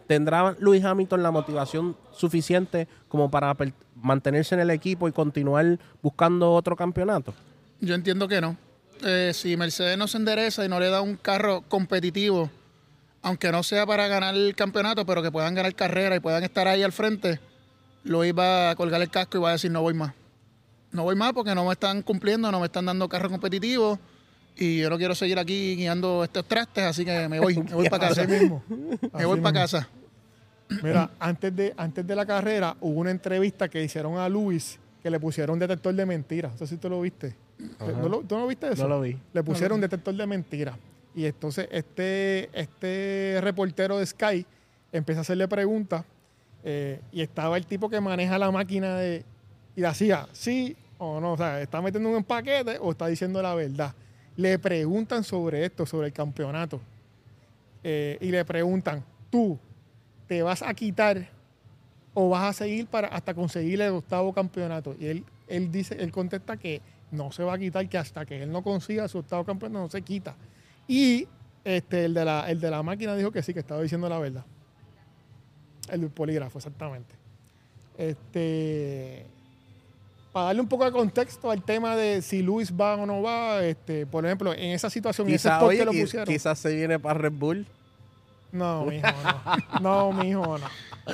¿tendrá 0.07 0.57
Luis 0.59 0.85
Hamilton 0.85 1.23
la 1.23 1.31
motivación 1.31 1.97
suficiente 2.13 2.89
como 3.09 3.31
para 3.31 3.57
mantenerse 3.97 4.55
en 4.55 4.61
el 4.61 4.71
equipo 4.71 5.09
y 5.09 5.13
continuar 5.13 5.79
buscando 6.03 6.53
otro 6.53 6.77
campeonato? 6.77 7.35
Yo 7.81 7.95
entiendo 7.95 8.29
que 8.29 8.41
no. 8.41 8.57
Eh, 9.05 9.33
si 9.35 9.57
Mercedes 9.57 9.97
no 9.97 10.07
se 10.07 10.19
endereza 10.19 10.65
y 10.65 10.69
no 10.69 10.79
le 10.79 10.91
da 10.91 11.01
un 11.01 11.17
carro 11.17 11.63
competitivo, 11.69 12.51
aunque 13.23 13.53
no 13.53 13.63
sea 13.63 13.87
para 13.87 14.09
ganar 14.09 14.35
el 14.35 14.55
campeonato, 14.55 15.05
pero 15.07 15.23
que 15.23 15.31
puedan 15.31 15.55
ganar 15.55 15.75
carrera 15.75 16.17
y 16.17 16.21
puedan 16.21 16.43
estar 16.45 16.67
ahí 16.69 16.83
al 16.83 16.93
frente, 16.93 17.39
Luis 18.05 18.33
va 18.37 18.71
a 18.71 18.77
colgar 18.77 19.01
el 19.03 19.11
casco 19.11 19.39
y 19.39 19.41
va 19.41 19.51
a 19.51 19.53
decir 19.53 19.71
no 19.71 19.83
voy 19.83 19.95
más. 19.95 20.15
No 20.93 21.05
voy 21.05 21.15
más 21.17 21.33
porque 21.33 21.55
no 21.55 21.65
me 21.67 21.73
están 21.73 22.03
cumpliendo, 22.03 22.51
no 22.51 22.59
me 22.61 22.67
están 22.67 22.87
dando 22.87 23.09
carro 23.09 23.29
competitivo 23.31 23.99
y 24.57 24.79
yo 24.81 24.91
no 24.91 24.99
quiero 24.99 25.15
seguir 25.15 25.39
aquí 25.39 25.77
guiando 25.77 26.25
estos 26.25 26.45
trastes, 26.47 26.85
así 26.85 27.05
que 27.05 27.29
me 27.29 27.39
voy, 27.41 27.57
me 27.59 27.75
voy 27.75 27.89
para 27.91 28.09
casa. 28.09 28.23
Así 28.23 28.33
mismo. 28.33 28.63
Me 29.15 29.25
voy 29.25 29.41
para 29.41 29.61
casa. 29.61 29.89
Mira, 30.83 31.11
antes 31.19 31.55
de, 31.55 31.75
antes 31.77 32.07
de 32.07 32.15
la 32.17 32.25
carrera 32.27 32.77
hubo 32.81 33.01
una 33.01 33.11
entrevista 33.11 33.69
que 33.69 33.83
hicieron 33.83 34.19
a 34.19 34.29
Luis 34.29 34.79
que 35.03 35.11
le 35.11 35.19
pusieron 35.19 35.55
un 35.55 35.59
detector 35.61 35.95
de 35.95 36.07
mentiras. 36.07 36.53
No 36.53 36.59
sé 36.59 36.67
si 36.69 36.77
tú 36.77 36.89
lo 36.89 37.01
viste. 37.01 37.35
¿No 37.81 38.09
lo- 38.09 38.21
¿Tú 38.21 38.37
no 38.37 38.47
viste 38.47 38.73
eso? 38.73 38.83
No 38.85 38.89
lo 38.89 39.01
vi. 39.01 39.17
Le 39.33 39.43
pusieron 39.43 39.77
un 39.77 39.81
detector 39.81 40.15
de 40.15 40.27
mentiras. 40.27 40.77
Y 41.15 41.27
entonces 41.27 41.69
este, 41.71 42.51
este 42.53 43.39
reportero 43.41 43.99
de 43.99 44.07
Sky 44.07 44.47
empieza 44.93 45.21
a 45.21 45.23
hacerle 45.23 45.49
preguntas 45.49 46.05
eh, 46.63 47.01
y 47.13 47.23
estaba 47.23 47.57
el 47.57 47.67
tipo 47.67 47.89
que 47.89 48.01
maneja 48.01 48.39
la 48.39 48.51
máquina 48.51 48.97
de, 48.97 49.25
y 49.75 49.81
le 49.81 49.87
hacía 49.87 50.29
sí 50.33 50.77
o 50.99 51.21
no. 51.21 51.33
O 51.33 51.37
sea, 51.37 51.61
está 51.61 51.81
metiendo 51.81 52.11
un 52.11 52.25
paquete 52.25 52.79
o 52.81 52.93
está 52.93 53.07
diciendo 53.07 53.43
la 53.43 53.55
verdad. 53.55 53.95
Le 54.37 54.59
preguntan 54.59 55.25
sobre 55.25 55.65
esto, 55.65 55.87
sobre 55.87 56.09
el 56.09 56.13
campeonato. 56.13 56.81
Eh, 57.83 58.19
y 58.21 58.31
le 58.31 58.45
preguntan, 58.45 59.03
tú, 59.31 59.59
¿te 60.27 60.43
vas 60.43 60.63
a 60.63 60.73
quitar 60.75 61.29
o 62.13 62.29
vas 62.29 62.45
a 62.45 62.53
seguir 62.65 62.87
para 62.87 63.09
hasta 63.09 63.35
conseguir 63.35 63.81
el 63.81 63.93
octavo 63.93 64.33
campeonato? 64.33 64.95
Y 64.99 65.07
él, 65.07 65.25
él 65.49 65.73
dice, 65.73 65.97
él 65.99 66.13
contesta 66.13 66.57
que 66.57 66.83
no 67.11 67.33
se 67.33 67.43
va 67.43 67.55
a 67.55 67.59
quitar, 67.59 67.89
que 67.89 67.99
hasta 67.99 68.25
que 68.25 68.43
él 68.43 68.53
no 68.53 68.63
consiga 68.63 69.09
su 69.09 69.19
octavo 69.19 69.45
campeonato 69.45 69.83
no 69.83 69.91
se 69.91 70.03
quita. 70.03 70.37
Y 70.91 71.29
este, 71.63 72.05
el, 72.07 72.15
de 72.15 72.25
la, 72.25 72.51
el 72.51 72.61
de 72.61 72.69
la 72.69 72.83
máquina 72.83 73.15
dijo 73.15 73.31
que 73.31 73.45
sí, 73.45 73.55
que 73.55 73.61
estaba 73.61 73.81
diciendo 73.81 74.09
la 74.09 74.19
verdad. 74.19 74.45
El 75.89 76.01
del 76.01 76.11
polígrafo, 76.11 76.59
exactamente. 76.59 77.15
Este, 77.97 79.25
para 80.33 80.47
darle 80.47 80.63
un 80.63 80.67
poco 80.67 80.85
de 80.85 80.91
contexto 80.91 81.49
al 81.49 81.63
tema 81.63 81.95
de 81.95 82.23
si 82.23 82.43
Luis 82.43 82.73
va 82.73 82.97
o 82.97 83.07
no 83.07 83.23
va, 83.23 83.65
este, 83.65 84.05
por 84.05 84.27
ejemplo, 84.27 84.53
en 84.53 84.73
esa 84.73 84.91
situación, 84.91 85.29
ese 85.29 85.37
Quizás 85.49 85.63
oye, 85.63 85.85
lo 85.85 85.93
pusieron. 85.93 86.27
quizás 86.27 86.59
se 86.59 86.75
viene 86.75 86.99
para 86.99 87.21
Red 87.21 87.35
Bull. 87.35 87.67
No, 88.51 88.85
mijo, 88.87 89.07
no. 89.81 89.81
No, 89.81 90.13
mijo, 90.13 90.59
no. 90.59 90.67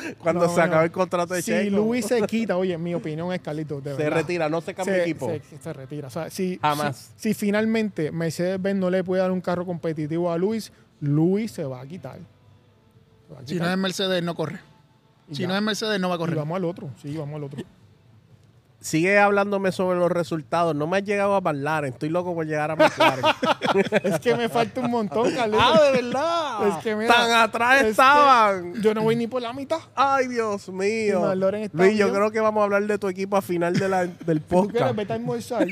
Cuando 0.18 0.46
No, 0.46 0.50
se 0.52 0.56
no. 0.58 0.62
acaba 0.64 0.84
el 0.84 0.90
contrato 0.90 1.34
de 1.34 1.42
Si 1.42 1.50
Checo, 1.50 1.76
Luis 1.76 2.06
se 2.06 2.22
quita, 2.26 2.56
oye, 2.56 2.76
mi 2.78 2.94
opinión 2.94 3.32
es 3.32 3.40
Carlitos, 3.40 3.82
de 3.84 3.92
se 3.96 4.02
verdad. 4.02 4.16
retira, 4.18 4.48
no 4.48 4.60
se 4.60 4.74
cambia 4.74 4.94
se, 4.94 5.02
equipo. 5.02 5.28
se- 5.28 5.58
se 5.58 5.72
retira. 5.72 6.08
O 6.08 6.10
sea, 6.10 6.30
si, 6.30 6.58
Jamás. 6.60 7.12
Si, 7.16 7.28
si 7.30 7.34
finalmente 7.34 8.10
Mercedes-Benz 8.12 8.78
no 8.80 8.90
le 8.90 9.02
puede 9.04 9.22
dar 9.22 9.30
un 9.30 9.40
carro 9.40 9.64
competitivo 9.66 10.30
a 10.32 10.38
Luis, 10.38 10.72
Luis 11.00 11.50
se 11.52 11.64
va 11.64 11.80
a 11.80 11.86
quitar. 11.86 12.18
Se 13.28 13.34
va 13.34 13.40
a 13.40 13.46
Si 13.46 13.54
no 13.56 13.70
es 13.70 13.76
Mercedes, 13.78 14.22
no 14.22 14.34
corre. 14.34 14.60
Y 15.28 15.34
Si 15.34 15.42
ya. 15.42 15.48
no 15.48 15.56
es 15.56 15.62
Mercedes, 15.62 15.98
no 16.00 16.08
va 16.08 16.14
a 16.14 16.18
Y 16.18 16.20
correr. 16.20 16.36
vamos 16.36 16.56
al 16.56 16.64
otro. 16.64 16.90
Sí, 17.02 17.16
vamos 17.16 17.36
al 17.36 17.44
otro. 17.44 17.62
Sigue 18.80 19.18
hablándome 19.18 19.72
sobre 19.72 19.98
los 19.98 20.10
resultados. 20.12 20.74
No 20.74 20.86
me 20.86 20.98
has 20.98 21.04
llegado 21.04 21.34
a 21.34 21.40
McLaren. 21.40 21.92
Estoy 21.92 22.08
loco 22.08 22.34
por 22.34 22.46
llegar 22.46 22.70
a 22.70 22.76
McLaren. 22.76 23.24
es 24.04 24.20
que 24.20 24.36
me 24.36 24.48
falta 24.48 24.80
un 24.80 24.90
montón, 24.90 25.34
Carlitos. 25.34 25.64
ah, 25.64 25.80
de 25.82 26.02
verdad. 26.02 26.68
Es 26.68 26.84
que 26.84 26.94
mira, 26.94 27.12
Tan 27.14 27.32
atrás 27.32 27.82
es 27.82 27.86
estaban. 27.88 28.74
Yo 28.80 28.94
no 28.94 29.02
voy 29.02 29.16
ni 29.16 29.26
por 29.26 29.42
la 29.42 29.52
mitad. 29.52 29.78
Ay, 29.94 30.28
Dios 30.28 30.68
mío. 30.68 31.34
Luis, 31.72 31.98
yo 31.98 32.12
creo 32.12 32.30
que 32.30 32.40
vamos 32.40 32.60
a 32.60 32.64
hablar 32.64 32.86
de 32.86 32.98
tu 32.98 33.08
equipo 33.08 33.36
a 33.36 33.42
final 33.42 33.74
de 33.74 33.88
la, 33.88 34.06
del 34.06 34.40
Tú 34.40 34.68
quieres, 34.68 34.82
podcast. 34.82 34.96
vete 34.96 35.12
a 35.12 35.16
almorzar 35.16 35.66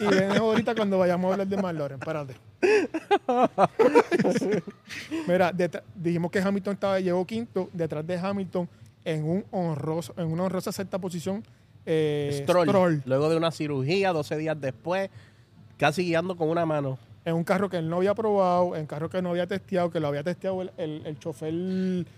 y 0.00 0.06
ven 0.06 0.32
ahorita 0.32 0.74
cuando 0.74 0.98
vayamos 0.98 1.28
a 1.28 1.32
hablar 1.32 1.46
de 1.46 1.56
McLaren. 1.56 1.98
Espérate. 1.98 2.34
Mira, 5.26 5.52
dijimos 5.94 6.30
que 6.30 6.40
Hamilton 6.40 6.74
estaba, 6.74 7.00
llegó 7.00 7.26
quinto, 7.26 7.68
detrás 7.72 8.06
de 8.06 8.18
Hamilton 8.18 8.68
en 9.04 9.24
un 9.24 9.44
honroso, 9.50 10.14
en 10.16 10.30
una 10.30 10.44
honrosa 10.44 10.72
sexta 10.72 10.98
posición. 10.98 11.42
Eh, 11.86 12.40
Stroll. 12.44 12.68
Stroll, 12.68 13.02
Luego 13.06 13.28
de 13.28 13.36
una 13.36 13.50
cirugía, 13.50 14.12
12 14.12 14.36
días 14.36 14.60
después, 14.60 15.10
casi 15.76 16.04
guiando 16.04 16.36
con 16.36 16.48
una 16.48 16.64
mano. 16.66 16.98
en 17.24 17.34
un 17.34 17.44
carro 17.44 17.68
que 17.68 17.78
él 17.78 17.88
no 17.88 17.96
había 17.96 18.14
probado, 18.14 18.74
en 18.74 18.82
un 18.82 18.86
carro 18.86 19.08
que 19.10 19.20
no 19.22 19.30
había 19.30 19.46
testeado, 19.46 19.90
que 19.90 20.00
lo 20.00 20.08
había 20.08 20.22
testeado 20.22 20.62
el, 20.62 20.70
el, 20.76 21.02
el 21.06 21.18
chofer 21.18 21.54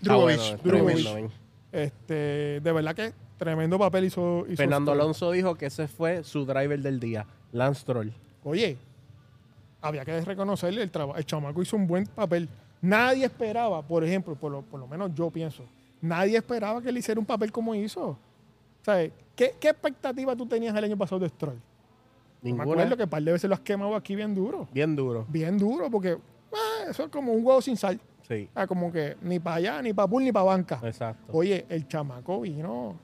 Ah, 0.09 0.15
bueno, 0.17 0.41
tremendo. 0.63 1.29
Este, 1.71 2.59
de 2.61 2.71
verdad 2.71 2.95
que 2.95 3.13
tremendo 3.37 3.77
papel 3.77 4.05
hizo, 4.05 4.45
hizo 4.47 4.55
Fernando 4.57 4.91
Stroll. 4.91 5.01
Alonso 5.01 5.31
dijo 5.31 5.55
que 5.55 5.65
ese 5.65 5.87
fue 5.87 6.23
su 6.23 6.45
driver 6.45 6.79
del 6.79 6.99
día, 6.99 7.25
Lance 7.51 7.81
Stroll. 7.81 8.13
Oye, 8.43 8.77
había 9.81 10.05
que 10.05 10.21
reconocerle 10.21 10.81
el 10.83 10.89
trabajo. 10.91 11.17
El 11.19 11.25
chamaco 11.25 11.61
hizo 11.61 11.75
un 11.75 11.85
buen 11.87 12.05
papel. 12.07 12.47
Nadie 12.81 13.25
esperaba, 13.25 13.81
por 13.81 14.03
ejemplo, 14.03 14.35
por 14.35 14.51
lo, 14.51 14.61
por 14.61 14.79
lo 14.79 14.87
menos 14.87 15.11
yo 15.15 15.29
pienso, 15.31 15.63
nadie 16.01 16.37
esperaba 16.37 16.81
que 16.81 16.89
él 16.89 16.97
hiciera 16.97 17.19
un 17.19 17.25
papel 17.25 17.51
como 17.51 17.73
hizo. 17.75 18.17
¿Sabes? 18.85 19.11
¿Qué, 19.35 19.55
¿Qué 19.59 19.69
expectativa 19.69 20.35
tú 20.35 20.45
tenías 20.45 20.75
el 20.75 20.83
año 20.83 20.95
pasado 20.95 21.19
de 21.19 21.29
Stroll? 21.29 21.55
Me 22.43 22.51
Ninguna. 22.51 22.63
acuerdo 22.83 22.95
que 22.97 23.03
un 23.05 23.09
par 23.09 23.23
de 23.23 23.31
veces 23.31 23.49
lo 23.49 23.55
has 23.55 23.61
quemado 23.61 23.95
aquí 23.95 24.15
bien 24.15 24.35
duro. 24.35 24.67
Bien 24.71 24.95
duro. 24.95 25.25
Bien 25.27 25.57
duro, 25.57 25.89
porque 25.89 26.15
ah, 26.53 26.85
eso 26.91 27.05
es 27.05 27.09
como 27.09 27.33
un 27.33 27.43
huevo 27.43 27.59
sin 27.63 27.75
sal. 27.75 27.99
Sí, 28.27 28.47
Ah, 28.53 28.67
como 28.67 28.91
que 28.91 29.17
ni 29.23 29.39
para 29.39 29.55
allá, 29.55 29.81
ni 29.81 29.91
para 29.93 30.07
pool, 30.07 30.23
ni 30.23 30.31
para 30.31 30.45
banca. 30.45 30.79
exacto. 30.83 31.33
Oye, 31.35 31.65
el 31.69 31.87
chamaco 31.87 32.41
vino. 32.41 32.95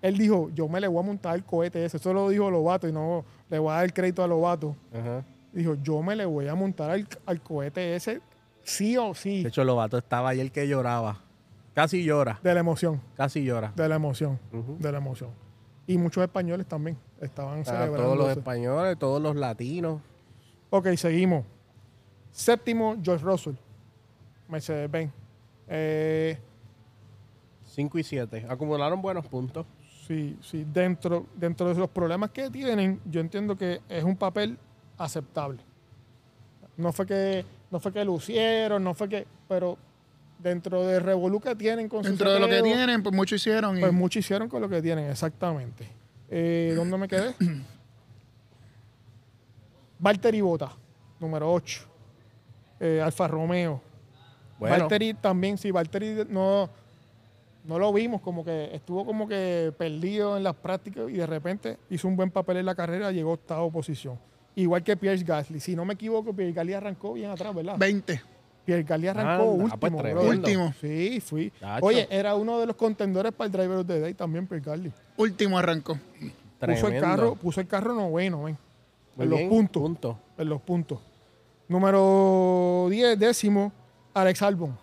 Él 0.00 0.16
dijo, 0.16 0.50
yo 0.54 0.68
me 0.68 0.80
le 0.80 0.86
voy 0.86 1.00
a 1.00 1.06
montar 1.06 1.34
el 1.34 1.42
cohete 1.44 1.84
ese. 1.84 1.96
Eso 1.96 2.12
lo 2.12 2.28
dijo 2.28 2.48
Lobato 2.48 2.86
y 2.88 2.92
no 2.92 3.24
le 3.50 3.58
voy 3.58 3.70
a 3.72 3.74
dar 3.74 3.84
el 3.86 3.92
crédito 3.92 4.22
a 4.22 4.28
Lobato. 4.28 4.76
Ajá. 4.92 5.24
Dijo, 5.52 5.74
yo 5.82 6.00
me 6.02 6.14
le 6.14 6.24
voy 6.24 6.46
a 6.46 6.54
montar 6.54 6.90
al, 6.90 7.08
al 7.26 7.40
cohete 7.42 7.96
ese, 7.96 8.20
sí 8.62 8.96
o 8.96 9.12
sí, 9.14 9.42
De 9.42 9.48
hecho, 9.48 9.64
Lobato 9.64 9.98
estaba 9.98 10.28
ayer 10.28 10.52
que 10.52 10.68
lloraba. 10.68 11.20
Casi 11.78 12.02
llora, 12.02 12.40
de 12.42 12.54
la 12.54 12.58
emoción, 12.58 13.00
casi 13.16 13.44
llora. 13.44 13.72
de 13.76 13.88
la 13.88 13.94
emoción, 13.94 14.36
de 14.80 14.90
la 14.90 14.98
emoción. 14.98 15.30
Y 15.86 15.96
muchos 15.96 16.24
españoles 16.24 16.66
también 16.66 16.98
estaban 17.20 17.60
Ah, 17.60 17.64
celebrando. 17.64 18.02
todos 18.02 18.18
los 18.18 18.30
españoles, 18.36 18.98
todos 18.98 19.22
los 19.22 19.36
latinos. 19.36 20.00
Ok, 20.70 20.88
seguimos. 20.96 21.44
Séptimo, 22.32 22.96
George 23.00 23.24
Russell, 23.24 23.54
Mercedes-Benz. 24.48 25.12
Eh, 25.68 26.36
5 27.64 27.96
y 27.96 28.02
7. 28.02 28.46
Acumularon 28.48 29.00
buenos 29.00 29.24
puntos. 29.28 29.64
sí, 30.08 30.36
sí, 30.42 30.66
dentro, 30.72 31.26
dentro 31.36 31.68
de 31.68 31.74
los 31.76 31.90
problemas 31.90 32.30
que 32.30 32.50
tienen, 32.50 33.00
yo 33.04 33.20
entiendo 33.20 33.56
que 33.56 33.82
es 33.88 34.02
un 34.02 34.16
papel 34.16 34.58
aceptable. 34.96 35.60
No 36.76 36.92
fue 36.92 37.06
que, 37.06 37.44
no 37.70 37.78
fue 37.78 37.92
que 37.92 38.04
lucieron, 38.04 38.82
no 38.82 38.94
fue 38.94 39.08
que, 39.08 39.26
pero 39.46 39.78
dentro 40.38 40.86
de 40.86 41.00
Revolu 41.00 41.40
que 41.40 41.54
tienen 41.56 41.88
con 41.88 42.02
Dentro 42.02 42.32
de 42.32 42.40
lo 42.40 42.48
que 42.48 42.62
tienen, 42.62 43.02
pues 43.02 43.14
mucho 43.14 43.34
hicieron. 43.34 43.78
y- 43.78 43.80
Pues 43.80 43.92
mucho 43.92 44.18
hicieron 44.18 44.48
con 44.48 44.60
lo 44.62 44.68
que 44.68 44.80
tienen, 44.82 45.10
exactamente. 45.10 45.88
Eh, 46.30 46.72
¿Dónde 46.76 46.96
me 46.98 47.08
quedé? 47.08 47.34
Valtteri 49.98 50.40
Bota, 50.40 50.70
número 51.20 51.52
8. 51.52 51.80
Alfa 53.02 53.26
Romeo. 53.26 53.80
Bueno, 54.58 54.76
Valtteri 54.78 55.14
también, 55.14 55.58
sí, 55.58 55.70
Valtteri 55.72 56.24
no, 56.28 56.68
no 57.64 57.78
lo 57.78 57.92
vimos, 57.92 58.20
como 58.20 58.44
que 58.44 58.70
estuvo 58.72 59.04
como 59.04 59.26
que 59.26 59.72
perdido 59.76 60.36
en 60.36 60.44
las 60.44 60.54
prácticas 60.54 61.08
y 61.10 61.14
de 61.14 61.26
repente 61.26 61.78
hizo 61.90 62.06
un 62.06 62.16
buen 62.16 62.30
papel 62.30 62.58
en 62.58 62.66
la 62.66 62.74
carrera, 62.74 63.10
llegó 63.10 63.30
a 63.30 63.34
octava 63.34 63.68
posición. 63.70 64.18
Igual 64.54 64.82
que 64.82 64.96
Pierce 64.96 65.24
Gasly. 65.24 65.60
Si 65.60 65.76
no 65.76 65.84
me 65.84 65.94
equivoco, 65.94 66.32
Pierre 66.34 66.52
Gasly 66.52 66.74
arrancó 66.74 67.12
bien 67.14 67.30
atrás, 67.30 67.54
¿verdad? 67.54 67.76
20. 67.78 68.20
Pierre 68.68 68.82
Gasly 68.82 69.08
arrancó 69.08 69.30
Anda, 69.54 69.76
pues, 69.78 69.92
último. 69.92 70.02
tremendo. 70.02 70.28
Último. 70.28 70.74
Sí, 70.78 71.20
fui. 71.24 71.50
Oye, 71.80 72.06
era 72.10 72.34
uno 72.34 72.60
de 72.60 72.66
los 72.66 72.76
contendores 72.76 73.32
para 73.32 73.46
el 73.46 73.52
Driver 73.52 73.78
of 73.78 73.86
the 73.86 73.98
Day 73.98 74.12
también, 74.12 74.46
Pierre 74.46 74.62
Gasly. 74.62 74.92
Último 75.16 75.58
arrancó. 75.58 75.94
Puso 75.94 76.26
el 76.66 76.78
tremendo. 76.78 77.00
carro, 77.06 77.34
puso 77.36 77.60
el 77.62 77.66
carro 77.66 77.94
noveno, 77.94 78.42
ven. 78.42 78.58
Muy 79.16 79.24
en 79.24 79.30
los 79.30 79.38
bien, 79.38 79.48
puntos. 79.48 80.16
En 80.36 80.48
los 80.50 80.60
puntos. 80.60 80.98
Número 81.66 82.88
10, 82.90 83.18
décimo, 83.18 83.72
Alex 84.12 84.42
Albon. 84.42 84.76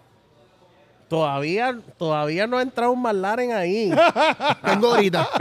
Todavía, 1.08 1.80
todavía 2.00 2.48
no 2.48 2.58
ha 2.58 2.64
entrado 2.64 2.92
un 2.92 3.04
McLaren 3.04 3.52
ahí. 3.52 3.94
Tengo 4.66 4.96
ahorita. 4.96 5.30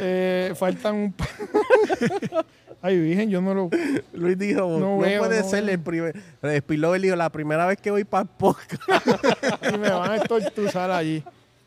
Eh, 0.00 0.52
faltan 0.54 0.94
un 0.94 1.12
pa- 1.12 1.26
Ay, 2.80 2.98
virgen, 3.00 3.28
yo 3.30 3.40
no 3.40 3.54
lo. 3.54 3.70
Luis 4.12 4.38
dijo, 4.38 4.60
no, 4.60 4.78
No 4.78 4.98
veo, 4.98 5.20
puede 5.24 5.42
no 5.42 5.48
ser 5.48 5.64
veo. 5.64 5.74
el 5.74 5.80
primer... 5.80 6.22
Spillover 6.60 7.00
dijo, 7.00 7.16
la 7.16 7.30
primera 7.30 7.66
vez 7.66 7.78
que 7.80 7.90
voy 7.90 8.04
para 8.04 8.22
el 8.22 8.28
podcast. 8.28 8.82
y 9.74 9.78
me 9.78 9.90
van 9.90 10.12
a 10.12 10.16
estortuzar 10.16 10.90
allí. 10.90 11.22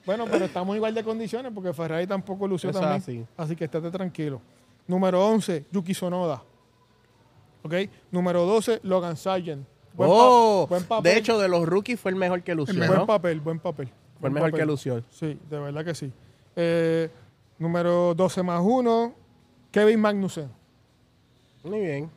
Bueno, 0.05 0.25
pero 0.31 0.45
estamos 0.45 0.75
igual 0.75 0.93
de 0.95 1.03
condiciones 1.03 1.51
porque 1.53 1.73
Ferrari 1.73 2.07
tampoco 2.07 2.47
lució 2.47 2.69
Eso 2.69 2.79
también. 2.79 3.01
así. 3.01 3.25
Así 3.35 3.55
que 3.55 3.65
estate 3.65 3.91
tranquilo. 3.91 4.41
Número 4.87 5.25
11, 5.27 5.65
Yuki 5.71 5.93
Sonoda. 5.93 6.41
¿Ok? 7.63 7.73
Número 8.11 8.45
12, 8.45 8.79
Logan 8.83 9.15
Sargent. 9.17 9.65
Buen, 9.93 10.09
pa- 10.09 10.15
oh, 10.17 10.67
buen 10.67 10.83
papel. 10.85 11.11
de 11.11 11.19
hecho, 11.19 11.37
de 11.37 11.49
los 11.49 11.65
rookies 11.67 11.99
fue 11.99 12.11
el 12.11 12.17
mejor 12.17 12.41
que 12.43 12.55
lució, 12.55 12.75
buen 12.87 12.99
¿no? 12.99 13.05
papel, 13.05 13.41
buen 13.41 13.59
papel. 13.59 13.89
Fue 14.19 14.29
el 14.29 14.33
mejor 14.33 14.51
papel. 14.51 14.61
que 14.61 14.65
lució. 14.65 15.03
Sí, 15.09 15.37
de 15.49 15.59
verdad 15.59 15.83
que 15.83 15.93
sí. 15.93 16.11
Eh, 16.55 17.09
número 17.59 18.15
12 18.15 18.41
más 18.41 18.61
1, 18.63 19.13
Kevin 19.69 19.99
Magnussen. 19.99 20.49
Muy 21.63 21.79
bien. 21.79 22.09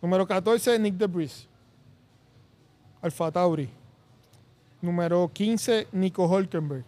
Número 0.00 0.26
14, 0.26 0.78
Nick 0.78 0.94
DeBris. 0.96 1.48
Alfa 3.00 3.30
Tauri. 3.30 3.68
Número 4.80 5.30
15, 5.32 5.88
Nico 5.92 6.26
Hulkenberg. 6.26 6.84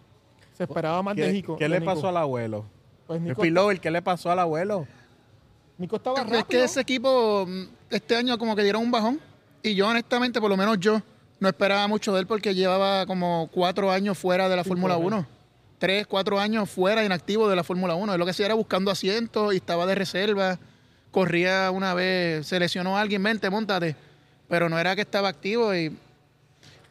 Se 0.53 0.63
esperaba 0.63 1.01
más 1.01 1.15
de 1.15 1.23
¿Qué, 1.23 1.31
Nico. 1.33 1.55
qué 1.57 1.67
le 1.69 1.79
Nico. 1.79 1.93
pasó 1.93 2.07
al 2.09 2.17
abuelo? 2.17 2.65
Pues 3.07 3.21
Nico, 3.21 3.41
Spillover, 3.41 3.79
¿qué 3.79 3.91
le 3.91 4.01
pasó 4.01 4.31
al 4.31 4.39
abuelo? 4.39 4.87
Nico 5.77 5.97
estaba 5.97 6.19
rápido. 6.21 6.39
Es 6.39 6.45
que 6.45 6.63
ese 6.63 6.81
equipo 6.81 7.45
mm, 7.47 7.63
este 7.89 8.15
año 8.15 8.37
como 8.37 8.55
que 8.55 8.63
dieron 8.63 8.81
un 8.81 8.91
bajón. 8.91 9.19
Y 9.61 9.75
yo 9.75 9.87
honestamente, 9.87 10.39
por 10.39 10.49
lo 10.49 10.57
menos 10.57 10.79
yo, 10.79 11.01
no 11.39 11.47
esperaba 11.49 11.87
mucho 11.87 12.13
de 12.13 12.21
él 12.21 12.27
porque 12.27 12.53
llevaba 12.55 13.05
como 13.05 13.49
cuatro 13.51 13.91
años 13.91 14.17
fuera 14.17 14.47
de 14.47 14.55
la 14.55 14.63
Sí, 14.63 14.69
Fórmula 14.69 14.95
correcto. 14.95 15.17
1. 15.17 15.27
Tres, 15.77 16.07
cuatro 16.07 16.39
años 16.39 16.69
fuera 16.69 17.03
inactivo 17.03 17.49
de 17.49 17.55
la 17.55 17.63
Fórmula 17.63 17.95
1. 17.95 18.13
Es 18.13 18.19
lo 18.19 18.25
que 18.25 18.31
hacía 18.31 18.45
era 18.45 18.55
buscando 18.55 18.91
asientos 18.91 19.53
y 19.53 19.57
estaba 19.57 19.85
de 19.85 19.95
reserva. 19.95 20.57
Corría 21.11 21.69
una 21.71 21.93
vez, 21.93 22.47
se 22.47 22.59
lesionó 22.59 22.97
a 22.97 23.01
alguien, 23.01 23.21
vente, 23.23 23.49
montate. 23.49 23.95
Pero 24.47 24.69
no 24.69 24.77
era 24.79 24.95
que 24.95 25.01
estaba 25.01 25.27
activo 25.29 25.73
y... 25.75 25.95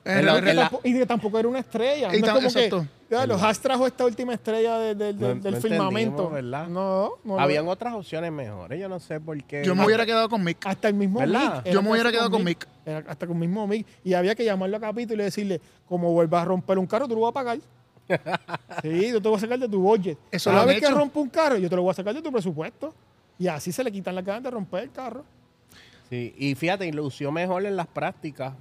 En 0.07 0.27
la- 0.27 0.39
Y 0.39 0.43
que 0.43 0.51
en 0.51 0.57
la- 0.57 0.63
tampoco- 0.69 0.89
y 0.89 0.93
que 0.93 1.07
tampoco 1.07 1.39
era 1.39 1.49
una 1.49 1.59
estrella. 1.61 2.09
Y 2.15 2.21
no 2.21 2.27
es 2.27 2.33
tam- 2.33 2.35
como 2.35 2.49
exacto. 2.49 2.87
que 3.09 3.15
ya, 3.15 3.27
los 3.27 3.41
Haas 3.43 3.59
trajo 3.61 3.87
esta 3.87 4.05
última 4.05 4.35
estrella 4.35 4.79
de- 4.79 4.95
de- 4.95 5.13
de- 5.15 5.35
No- 5.35 5.41
del 5.41 5.55
no 5.55 5.61
firmamento. 5.63 6.31
¿verdad? 6.31 6.67
No, 6.69 7.13
no. 7.25 7.39
Habían 7.41 7.67
otras 7.69 7.95
opciones 7.95 8.31
mejores. 8.31 8.79
Yo 8.79 8.87
no 8.89 9.01
sé 9.01 9.19
por 9.19 9.43
qué. 9.45 9.63
Yo 9.65 9.75
me 9.75 9.85
hubiera 9.87 10.05
quedado 10.05 10.29
con 10.29 10.45
Mick. 10.45 10.59
Hasta 10.67 10.89
el 10.89 10.95
mismo 10.95 11.21
¿Verdad? 11.21 11.63
Mick. 11.65 11.73
Yo 11.73 11.81
me 11.83 11.91
hubiera 11.93 12.11
quedado 12.13 12.31
con 12.31 12.45
Mick. 12.45 12.67
Era 12.85 12.99
hasta 13.09 13.27
con 13.27 13.37
el 13.37 13.49
mismo 13.49 13.67
Mick. 13.67 13.87
Y 14.05 14.13
había 14.13 14.35
que 14.35 14.45
llamarlo 14.45 14.77
a 14.77 14.81
capítulo 14.81 15.23
y 15.23 15.25
decirle, 15.25 15.61
como 15.89 16.13
vuelvas 16.13 16.43
a 16.43 16.45
romper 16.47 16.79
un 16.79 16.87
carro, 16.87 17.09
tú 17.09 17.15
lo 17.15 17.23
vas 17.23 17.31
a 17.31 17.35
pagar. 17.35 17.59
Sí, 18.83 19.11
yo 19.13 19.21
te 19.21 19.29
voy 19.29 19.37
a 19.37 19.41
sacar 19.41 19.59
de 19.59 19.69
tu 19.69 19.81
budget. 19.81 20.19
Eso 20.31 20.51
Cada 20.51 20.63
lo 20.63 20.69
vez 20.69 20.81
que 20.81 20.91
rompa 20.91 21.21
un 21.21 21.29
carro, 21.29 21.57
yo 21.57 21.69
te 21.69 21.77
lo 21.77 21.83
voy 21.83 21.91
a 21.91 21.95
sacar 21.95 22.15
de 22.15 22.23
tu 22.23 22.31
presupuesto. 22.31 22.95
Y 23.39 23.49
así 23.49 23.73
se 23.73 23.83
le 23.83 23.91
quitan 23.91 24.15
las 24.15 24.25
ganas 24.25 24.45
de 24.45 24.51
romper 24.51 24.85
el 24.85 24.91
carro. 24.91 25.25
Sí, 26.09 26.35
y 26.39 26.55
fíjate, 26.55 26.91
lució 26.93 27.33
mejor 27.33 27.67
en 27.67 27.77
las 27.77 27.87
prácticas. 27.87 28.55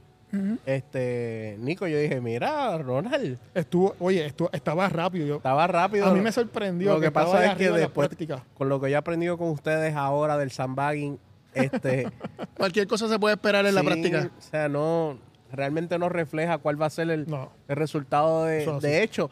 Este, 0.66 1.58
Nico, 1.60 1.86
yo 1.86 2.00
dije, 2.00 2.20
mira, 2.20 2.76
Ronald, 2.80 3.38
Estuvo, 3.54 3.96
oye, 4.00 4.26
estuvo, 4.26 4.50
estaba 4.52 4.90
rápido. 4.90 5.28
Yo, 5.28 5.36
estaba 5.36 5.68
rápido. 5.68 6.08
a 6.08 6.14
mí 6.14 6.22
me 6.22 6.32
sorprendió 6.32 6.96
Lo 6.96 7.00
que 7.00 7.12
pasa 7.12 7.52
es 7.52 7.56
que 7.56 7.70
después, 7.70 8.10
con 8.56 8.68
lo 8.68 8.82
que 8.82 8.90
yo 8.90 8.96
he 8.96 8.98
aprendido 8.98 9.38
con 9.38 9.50
ustedes 9.50 9.96
ahora 9.96 10.38
del 10.40 10.50
sandbagging, 10.50 11.20
Este, 11.54 12.12
Cualquier 12.58 12.88
cosa 12.88 13.08
se 13.08 13.20
puede 13.20 13.36
esperar 13.36 13.66
en 13.68 13.76
la 13.76 13.84
práctica. 13.84 14.32
O 14.36 14.42
sea, 14.42 14.68
no, 14.68 15.20
realmente 15.54 15.98
no 16.00 16.10
refleja 16.10 16.58
cuál 16.58 16.82
va 16.82 16.88
a 16.88 16.90
ser 16.90 17.10
el, 17.10 17.30
No. 17.30 17.52
el 17.68 17.76
resultado 17.76 18.46
de, 18.46 18.66
sí. 18.66 18.72
de 18.82 19.04
hecho. 19.04 19.30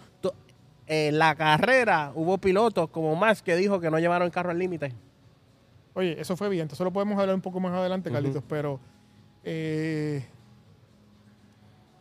En 0.87 1.19
la 1.19 1.35
carrera 1.35 2.11
hubo 2.15 2.37
pilotos 2.37 2.89
como 2.89 3.15
Max 3.15 3.41
que 3.41 3.55
dijo 3.55 3.79
que 3.79 3.89
no 3.89 3.97
llevaron 3.99 4.25
el 4.25 4.31
carro 4.31 4.51
al 4.51 4.59
límite. 4.59 4.93
Oye, 5.93 6.19
eso 6.19 6.35
fue 6.35 6.49
bien. 6.49 6.67
Eso 6.71 6.83
lo 6.83 6.91
podemos 6.91 7.17
hablar 7.19 7.35
un 7.35 7.41
poco 7.41 7.59
más 7.61 7.71
adelante, 7.73 8.11
Carlitos, 8.11 8.43
pero 8.47 8.79
eh, 9.43 10.25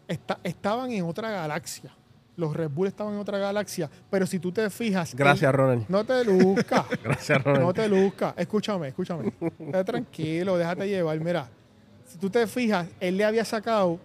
esta- 0.08 0.38
estaban 0.42 0.90
en 0.90 1.04
otra 1.04 1.30
galaxia. 1.30 1.92
Los 2.36 2.56
Red 2.56 2.70
Bull 2.70 2.88
estaban 2.88 3.14
en 3.14 3.20
otra 3.20 3.38
galaxia, 3.38 3.90
pero 4.10 4.26
si 4.26 4.38
tú 4.38 4.50
te 4.50 4.68
fijas... 4.70 5.14
Gracias, 5.14 5.50
él- 5.50 5.56
Ronald. 5.56 5.84
No 5.88 6.04
te 6.04 6.24
luzcas. 6.24 6.86
Gracias, 7.04 7.42
Ronald. 7.44 7.64
No 7.66 7.72
te 7.74 7.88
luzcas. 7.88 8.34
Escúchame, 8.36 8.88
escúchame. 8.88 9.28
Estate 9.58 9.84
tranquilo, 9.84 10.56
déjate 10.56 10.88
llevar. 10.88 11.20
Mira, 11.20 11.48
si 12.06 12.18
tú 12.18 12.30
te 12.30 12.46
fijas, 12.46 12.88
él 12.98 13.16
le 13.18 13.24
había 13.24 13.44
sacado 13.44 14.00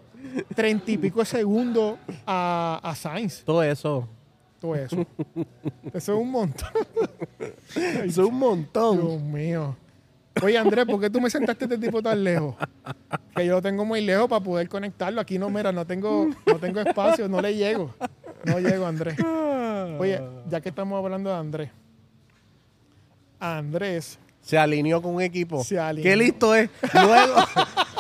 treinta 0.56 0.92
y 0.92 0.98
pico 0.98 1.20
de 1.20 1.26
segundos 1.26 1.98
a, 2.26 2.80
a 2.84 2.96
Sainz. 2.96 3.44
Todo 3.44 3.64
eso. 3.64 4.08
Todo 4.60 4.76
eso. 4.76 5.06
Eso 5.94 6.14
es 6.14 6.20
un 6.20 6.32
montón. 6.32 6.70
Eso 7.76 8.24
es 8.24 8.30
un 8.30 8.40
montón. 8.40 9.02
Dios 9.02 9.22
mío. 9.22 9.76
Oye, 10.42 10.58
Andrés, 10.58 10.86
¿por 10.86 11.00
qué 11.00 11.10
tú 11.10 11.22
me 11.22 11.30
sentaste 11.30 11.66
este 11.66 11.78
tipo 11.78 12.02
tan 12.02 12.24
lejos? 12.24 12.56
Que 13.36 13.46
yo 13.46 13.54
lo 13.54 13.62
tengo 13.62 13.86
muy 13.86 14.02
lejos 14.02 14.28
para 14.28 14.44
poder 14.44 14.68
conectarlo. 14.68 15.22
Aquí 15.22 15.38
no, 15.38 15.50
mira, 15.50 15.72
no 15.72 15.86
tengo, 15.86 16.28
no 16.46 16.56
tengo 16.60 16.80
espacio, 16.82 17.30
no 17.30 17.42
le 17.42 17.56
llego. 17.56 17.94
No 18.44 18.60
llego, 18.60 18.86
Andrés. 18.86 19.18
Oye, 20.00 20.22
ya 20.50 20.60
que 20.62 20.70
estamos 20.70 21.02
hablando 21.04 21.30
de 21.30 21.36
Andrés. 21.38 21.70
Andrés, 23.40 24.20
Se 24.42 24.58
alineó 24.58 25.02
con 25.02 25.16
un 25.16 25.22
equipo. 25.22 25.64
Se 25.64 25.80
alineó. 25.80 26.04
Qué 26.04 26.16
listo 26.16 26.54
es. 26.56 26.70
Luego, 26.94 27.36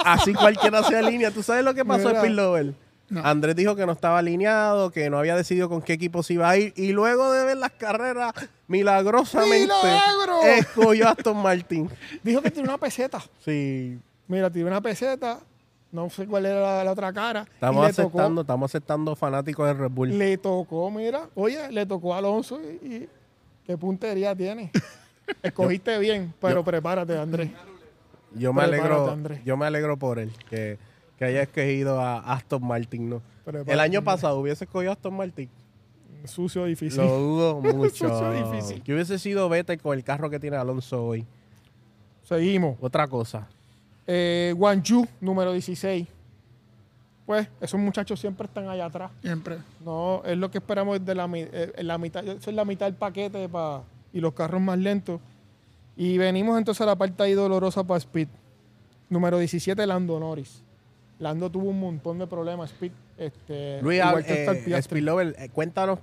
así 0.05 0.33
cualquiera 0.33 0.83
se 0.83 0.95
alinea. 0.97 1.31
¿Tú 1.31 1.43
sabes 1.43 1.63
lo 1.63 1.73
que 1.73 1.83
pasó 1.85 2.09
en 2.11 2.17
Spillover? 2.17 2.73
No. 3.07 3.23
Andrés 3.23 3.55
dijo 3.55 3.75
que 3.75 3.85
no 3.85 3.91
estaba 3.91 4.17
alineado, 4.19 4.89
que 4.89 5.09
no 5.11 5.19
había 5.19 5.35
decidido 5.35 5.69
con 5.69 5.81
qué 5.81 5.93
equipo 5.93 6.23
se 6.23 6.33
iba 6.33 6.49
a 6.49 6.57
ir. 6.57 6.73
Y 6.75 6.91
luego 6.91 7.31
de 7.31 7.45
ver 7.45 7.57
las 7.57 7.71
carreras, 7.71 8.33
milagrosamente, 8.67 9.65
¡Milagro! 9.83 10.41
escogió 10.43 11.07
a 11.07 11.11
Aston 11.11 11.37
Martin. 11.37 11.89
dijo 12.23 12.41
que 12.41 12.49
tiene 12.51 12.67
una 12.67 12.77
peseta. 12.77 13.23
Sí, 13.43 13.99
Mira, 14.27 14.49
tiene 14.49 14.69
una 14.69 14.81
peseta. 14.81 15.39
No 15.91 16.09
sé 16.09 16.25
cuál 16.25 16.47
era 16.47 16.59
la, 16.59 16.83
la 16.83 16.91
otra 16.91 17.13
cara. 17.13 17.45
y 17.47 17.53
estamos 17.53 17.83
le 17.83 17.89
aceptando, 17.91 18.27
tocó, 18.29 18.41
estamos 18.41 18.71
aceptando 18.71 19.15
fanáticos 19.15 19.67
de 19.67 19.73
Red 19.75 19.91
Bull. 19.91 20.17
le 20.17 20.37
tocó, 20.37 20.89
mira. 20.89 21.29
Oye, 21.35 21.71
le 21.71 21.85
tocó 21.85 22.15
a 22.15 22.17
Alonso 22.17 22.59
y, 22.59 22.85
y 22.87 23.09
qué 23.65 23.77
puntería 23.77 24.35
tiene. 24.35 24.71
Escogiste 25.43 25.97
bien, 25.99 26.33
pero 26.41 26.63
prepárate, 26.63 27.17
Andrés. 27.17 27.49
Yo 28.35 28.53
me 28.53 28.61
Prepárate, 28.63 28.87
alegro, 28.93 29.11
Andrés. 29.11 29.41
yo 29.45 29.57
me 29.57 29.65
alegro 29.65 29.97
por 29.97 30.19
él, 30.19 30.31
que, 30.49 30.77
que 31.17 31.25
haya 31.25 31.41
escogido 31.43 31.99
a 32.01 32.19
Aston 32.33 32.65
Martin, 32.65 33.09
¿no? 33.09 33.21
Prepárate, 33.43 33.71
El 33.73 33.79
año 33.79 34.03
pasado 34.03 34.39
hubiese 34.39 34.65
escogido 34.65 34.91
a 34.91 34.93
Aston 34.93 35.15
Martin. 35.15 35.49
Sucio, 36.25 36.65
difícil. 36.65 37.01
Lo 37.01 37.17
dudo 37.19 37.61
mucho. 37.61 38.33
Es 38.33 38.51
difícil. 38.51 38.81
Que 38.83 38.93
hubiese 38.93 39.19
sido 39.19 39.47
Vettel 39.47 39.79
con 39.79 39.95
el 39.97 40.03
carro 40.03 40.29
que 40.29 40.39
tiene 40.39 40.57
Alonso 40.57 41.05
hoy. 41.05 41.25
Seguimos. 42.23 42.77
Otra 42.81 43.07
cosa. 43.07 43.47
Eh, 44.07 44.53
Guangzhou, 44.57 45.07
número 45.21 45.53
16. 45.53 46.07
Pues 47.27 47.47
esos 47.61 47.79
muchachos 47.79 48.19
siempre 48.19 48.45
están 48.47 48.67
allá 48.69 48.85
atrás. 48.85 49.11
Siempre. 49.21 49.57
No, 49.83 50.21
es 50.25 50.37
lo 50.37 50.49
que 50.51 50.59
esperamos 50.59 51.03
de 51.03 51.15
la, 51.15 51.29
eh, 51.33 51.73
en 51.75 51.87
la 51.87 51.97
mitad. 51.97 52.23
Eso 52.27 52.49
es 52.49 52.55
la 52.55 52.65
mitad 52.65 52.85
del 52.87 52.95
paquete 52.95 53.47
pa- 53.49 53.83
y 54.13 54.19
los 54.19 54.33
carros 54.33 54.61
más 54.61 54.77
lentos. 54.77 55.19
Y 55.97 56.17
venimos 56.17 56.57
entonces 56.57 56.81
a 56.81 56.85
la 56.85 56.95
parte 56.95 57.23
ahí 57.23 57.33
dolorosa 57.33 57.83
para 57.83 57.97
Speed. 57.99 58.27
Número 59.09 59.37
17, 59.39 59.85
Lando 59.87 60.19
Norris. 60.19 60.61
Lando 61.19 61.49
tuvo 61.49 61.69
un 61.69 61.79
montón 61.79 62.19
de 62.19 62.27
problemas, 62.27 62.71
Speed. 62.71 62.91
Este, 63.17 63.81
Luis, 63.81 63.99
igual 63.99 64.25
eh. 64.27 64.81
Spillover, 64.81 65.35
eh, 65.39 65.49
cuéntanos. 65.49 65.99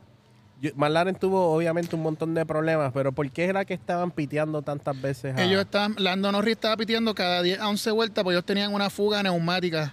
McLaren 0.77 1.17
tuvo 1.17 1.53
obviamente 1.55 1.97
un 1.97 2.03
montón 2.03 2.35
de 2.35 2.47
problemas, 2.47 2.93
pero 2.95 3.11
¿por 3.11 3.29
qué 3.33 3.47
era 3.47 3.65
que 3.65 3.75
estaban 3.75 4.13
piteando 4.13 4.63
tantas 4.63 4.99
veces? 5.03 5.37
a- 5.37 5.43
Ellos 5.43 5.63
estaban, 5.63 5.97
Lando 5.99 6.31
Norris 6.31 6.53
estaba 6.53 6.77
pitiendo 6.77 7.15
cada 7.17 7.43
10 7.43 7.59
a 7.59 7.69
11 7.69 7.91
vueltas, 7.91 8.23
pues 8.23 8.35
ellos 8.35 8.45
tenían 8.47 8.73
una 8.73 8.89
fuga 8.89 9.23
neumática. 9.25 9.93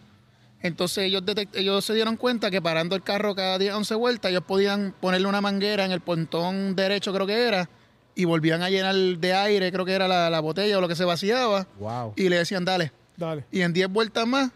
Entonces 0.61 1.05
ellos, 1.05 1.23
detect- 1.23 1.55
ellos 1.55 1.83
se 1.83 1.95
dieron 1.95 2.17
cuenta 2.17 2.51
que 2.51 2.61
parando 2.61 2.95
el 2.95 3.01
carro 3.01 3.33
cada 3.33 3.57
10 3.57 3.73
a 3.73 3.77
11 3.77 3.95
vueltas, 3.95 4.29
ellos 4.29 4.43
podían 4.45 4.93
ponerle 5.01 5.27
una 5.27 5.41
manguera 5.41 5.85
en 5.85 5.91
el 5.91 6.01
pontón 6.01 6.75
derecho, 6.75 7.11
creo 7.13 7.25
que 7.25 7.47
era, 7.47 7.67
y 8.15 8.25
volvían 8.25 8.61
a 8.63 8.69
llenar 8.69 8.95
de 8.95 9.33
aire, 9.33 9.71
creo 9.71 9.85
que 9.85 9.93
era 9.93 10.07
la, 10.07 10.29
la 10.29 10.39
botella 10.39 10.77
o 10.77 10.81
lo 10.81 10.87
que 10.87 10.95
se 10.95 11.05
vaciaba, 11.05 11.67
Wow. 11.79 12.13
y 12.15 12.29
le 12.29 12.37
decían, 12.37 12.65
dale. 12.65 12.91
Dale. 13.17 13.45
Y 13.51 13.61
en 13.61 13.73
10 13.73 13.89
vueltas 13.89 14.25
más, 14.27 14.51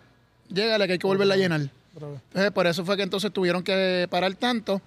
llégale 0.50 0.86
que 0.88 0.94
hay 0.94 1.00
que 1.00 1.08
volverla 1.08 1.34
a 1.34 1.38
llenar. 1.38 1.62
Entonces, 1.96 2.52
por 2.52 2.66
eso 2.68 2.84
fue 2.86 2.98
que 2.98 3.04
entonces 3.04 3.32
tuvieron 3.32 3.64
que 3.64 4.08
parar 4.10 4.34
tanto. 4.36 4.82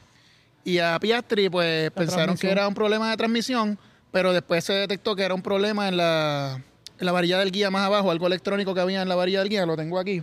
Y 0.64 0.78
a 0.78 0.98
Piastri, 0.98 1.48
pues 1.48 1.90
pensaron 1.92 2.36
que 2.36 2.50
era 2.50 2.66
un 2.66 2.74
problema 2.74 3.10
de 3.10 3.16
transmisión, 3.16 3.78
pero 4.10 4.32
después 4.32 4.64
se 4.64 4.72
detectó 4.72 5.14
que 5.14 5.22
era 5.22 5.32
un 5.34 5.42
problema 5.42 5.88
en 5.88 5.96
la, 5.96 6.60
en 6.98 7.06
la 7.06 7.12
varilla 7.12 7.38
del 7.38 7.52
guía 7.52 7.70
más 7.70 7.82
abajo, 7.86 8.10
algo 8.10 8.26
electrónico 8.26 8.74
que 8.74 8.80
había 8.80 9.02
en 9.02 9.08
la 9.08 9.14
varilla 9.14 9.40
del 9.40 9.48
guía, 9.48 9.64
lo 9.66 9.76
tengo 9.76 9.98
aquí. 9.98 10.22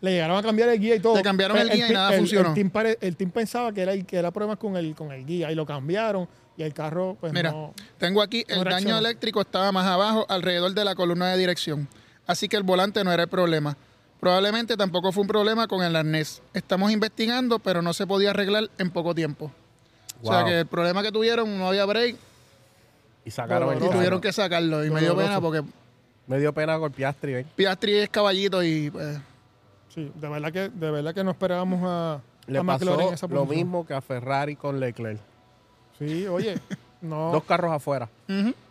Le 0.00 0.10
llegaron 0.10 0.36
a 0.36 0.42
cambiar 0.42 0.68
el 0.70 0.80
guía 0.80 0.96
y 0.96 1.00
todo. 1.00 1.14
Le 1.16 1.22
cambiaron 1.22 1.56
el 1.56 1.70
guía 1.70 1.88
y 1.88 1.92
nada 1.92 2.12
funcionó. 2.12 2.48
El 2.48 2.54
team, 2.54 2.70
pare- 2.70 2.98
el 3.00 3.16
team 3.16 3.30
pensaba 3.30 3.72
que 3.72 3.82
era, 3.82 3.92
el, 3.92 4.04
que 4.04 4.16
era 4.16 4.30
problemas 4.32 4.58
con 4.58 4.76
el, 4.76 4.94
con 4.94 5.12
el 5.12 5.24
guía 5.24 5.52
y 5.52 5.54
lo 5.54 5.64
cambiaron 5.64 6.28
y 6.56 6.62
el 6.62 6.72
carro, 6.72 7.16
pues 7.20 7.32
Mira, 7.32 7.50
no. 7.50 7.74
tengo 7.98 8.22
aquí, 8.22 8.44
no 8.48 8.56
el 8.56 8.64
daño 8.64 8.96
eléctrico 8.98 9.40
estaba 9.40 9.72
más 9.72 9.86
abajo, 9.86 10.24
alrededor 10.28 10.72
de 10.72 10.84
la 10.84 10.94
columna 10.94 11.30
de 11.30 11.38
dirección. 11.38 11.88
Así 12.26 12.48
que 12.48 12.56
el 12.56 12.62
volante 12.62 13.02
no 13.04 13.12
era 13.12 13.24
el 13.24 13.28
problema. 13.28 13.76
Probablemente 14.20 14.76
tampoco 14.76 15.12
fue 15.12 15.22
un 15.22 15.28
problema 15.28 15.66
con 15.66 15.82
el 15.82 15.94
arnés. 15.96 16.42
Estamos 16.54 16.90
investigando, 16.90 17.58
pero 17.58 17.82
no 17.82 17.92
se 17.92 18.06
podía 18.06 18.30
arreglar 18.30 18.70
en 18.78 18.90
poco 18.90 19.14
tiempo. 19.14 19.50
O 20.22 20.32
sea 20.32 20.44
que 20.44 20.60
el 20.60 20.66
problema 20.66 21.02
que 21.02 21.12
tuvieron, 21.12 21.58
no 21.58 21.68
había 21.68 21.84
break 21.84 22.16
Y 23.26 23.30
sacaron 23.30 23.74
el 23.74 23.78
carro. 23.80 23.90
tuvieron 23.92 24.20
que 24.22 24.32
sacarlo. 24.32 24.84
Y 24.84 24.90
me 24.90 25.00
dio 25.00 25.14
pena 25.14 25.40
porque 25.40 25.62
Me 26.26 26.38
dio 26.38 26.54
pena 26.54 26.78
con 26.78 26.90
Piastri, 26.92 27.34
¿eh? 27.34 27.46
Piastri 27.54 27.96
es 27.96 28.08
caballito 28.08 28.62
y 28.62 28.90
pues, 28.90 29.18
Sí, 29.94 30.10
de 30.14 30.28
verdad 30.28 30.50
que, 30.52 30.70
de 30.70 30.90
verdad 30.90 31.14
que 31.14 31.22
no 31.22 31.30
esperábamos 31.32 31.80
a, 31.84 32.20
Le 32.46 32.58
a 32.58 32.62
McLaren 32.62 33.00
en 33.00 33.10
pasó 33.10 33.26
esa 33.26 33.34
lo 33.34 33.44
mismo 33.44 33.86
que 33.86 33.92
a 33.92 34.00
Ferrari 34.00 34.56
con 34.56 34.80
Leclerc. 34.80 35.20
Sí, 35.98 36.26
oye, 36.26 36.58
no. 37.02 37.32
Dos 37.32 37.44
carros 37.44 37.72
afuera. 37.72 38.08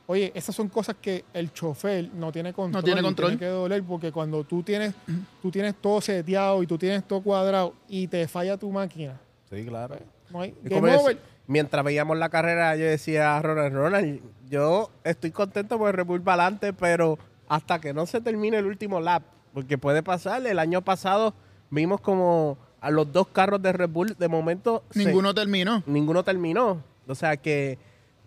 Oye, 0.05 0.31
esas 0.35 0.53
son 0.53 0.67
cosas 0.67 0.95
que 1.01 1.23
el 1.33 1.53
chofer 1.53 2.09
no 2.13 2.31
tiene 2.31 2.51
control. 2.53 2.83
tiene 2.83 2.99
y 3.01 3.03
control. 3.03 3.29
Tiene 3.31 3.39
que 3.39 3.45
doler 3.47 3.83
porque 3.83 4.11
cuando 4.11 4.43
tú 4.43 4.61
tienes, 4.61 4.93
tú 5.41 5.49
tienes 5.49 5.75
todo 5.75 6.01
seteado 6.01 6.61
y 6.61 6.67
tú 6.67 6.77
tienes 6.77 7.03
todo 7.07 7.21
cuadrado 7.21 7.73
y 7.87 8.07
te 8.07 8.27
falla 8.27 8.57
tu 8.57 8.69
máquina, 8.71 9.19
Sí, 9.49 9.65
claro. 9.65 9.95
no 10.29 10.41
hay 10.41 10.53
game 10.63 10.95
over. 10.97 11.17
mientras 11.47 11.85
veíamos 11.85 12.17
la 12.17 12.27
carrera, 12.29 12.75
yo 12.75 12.83
decía 12.85 13.37
a 13.37 13.41
Ronald, 13.41 13.73
Ronald, 13.73 14.21
yo 14.49 14.89
estoy 15.05 15.31
contento 15.31 15.77
por 15.77 15.95
Red 15.95 16.05
Bull 16.05 16.21
para 16.21 16.43
adelante, 16.43 16.73
pero 16.73 17.17
hasta 17.47 17.79
que 17.79 17.93
no 17.93 18.05
se 18.05 18.19
termine 18.19 18.57
el 18.57 18.65
último 18.65 18.99
lap, 18.99 19.23
porque 19.53 19.77
puede 19.77 20.03
pasar, 20.03 20.45
el 20.45 20.59
año 20.59 20.81
pasado 20.81 21.33
vimos 21.69 22.01
como 22.01 22.57
a 22.81 22.91
los 22.91 23.11
dos 23.13 23.27
carros 23.29 23.61
de 23.61 23.71
Red 23.71 23.89
Bull, 23.89 24.15
de 24.19 24.27
momento 24.27 24.83
se- 24.91 25.05
ninguno 25.05 25.33
terminó. 25.33 25.81
ninguno 25.85 26.23
terminó. 26.25 26.81
O 27.07 27.15
sea 27.15 27.37
que, 27.37 27.77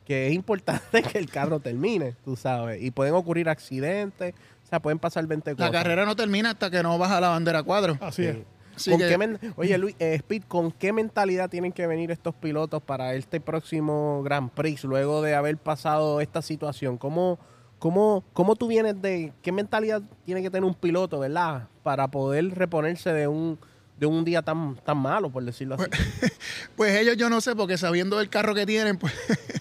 que 0.05 0.29
es 0.29 0.33
importante 0.35 1.03
que 1.03 1.19
el 1.19 1.29
carro 1.31 1.61
termine, 1.61 2.15
tú 2.25 2.37
sabes. 2.37 2.83
Y 2.83 2.91
pueden 2.91 3.15
ocurrir 3.15 3.49
accidentes, 3.49 4.35
o 4.65 4.69
sea, 4.69 4.81
pueden 4.81 4.99
pasar 4.99 5.27
20 5.27 5.55
La 5.57 5.71
carrera 5.71 6.05
no 6.05 6.17
termina 6.17 6.51
hasta 6.51 6.71
que 6.71 6.83
no 6.83 6.99
baja 6.99 7.21
la 7.21 7.29
bandera 7.31 7.63
cuadro. 7.63 7.97
Así 8.01 8.23
Sí. 8.23 8.29
es. 8.29 8.37
Así 8.77 8.91
¿Con 8.91 9.01
que- 9.01 9.09
qué 9.09 9.17
men- 9.17 9.39
Oye, 9.57 9.79
Luis, 9.79 9.97
eh, 9.99 10.15
Speed, 10.17 10.43
¿con 10.49 10.71
qué 10.71 10.93
mentalidad 10.93 11.49
tienen 11.49 11.73
que 11.73 11.87
venir 11.87 12.11
estos 12.11 12.35
pilotos 12.35 12.83
para 12.83 13.15
este 13.15 13.41
próximo 13.41 14.23
Grand 14.23 14.51
Prix 14.51 14.85
luego 14.85 15.23
de 15.23 15.35
haber 15.35 15.57
pasado 15.57 16.21
esta 16.21 16.43
situación? 16.43 16.99
¿Cómo, 16.99 17.39
cómo, 17.79 18.23
cómo 18.35 18.55
tú 18.55 18.67
vienes 18.67 19.01
de 19.01 19.33
qué 19.41 19.51
mentalidad 19.51 20.03
tiene 20.27 20.43
que 20.43 20.51
tener 20.51 20.65
un 20.65 20.75
piloto, 20.75 21.21
verdad, 21.21 21.69
para 21.83 22.09
poder 22.09 22.51
reponerse 22.55 23.15
de 23.15 23.27
un 23.29 23.59
de 23.99 24.07
un 24.07 24.25
día 24.25 24.43
tan 24.43 24.77
tan 24.77 24.99
malo, 24.99 25.31
por 25.31 25.45
decirlo 25.45 25.77
así? 25.77 25.85
Pues 26.77 26.99
ellos 26.99 27.17
yo 27.17 27.31
no 27.31 27.41
sé, 27.41 27.57
porque 27.57 27.79
sabiendo 27.79 28.21
el 28.21 28.29
carro 28.29 28.55
que 28.55 28.67
tienen, 28.67 28.99
pues 28.99 29.15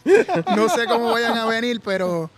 no 0.55 0.69
sé 0.69 0.85
cómo 0.85 1.11
vayan 1.11 1.37
a 1.37 1.45
venir, 1.45 1.81
pero 1.83 2.29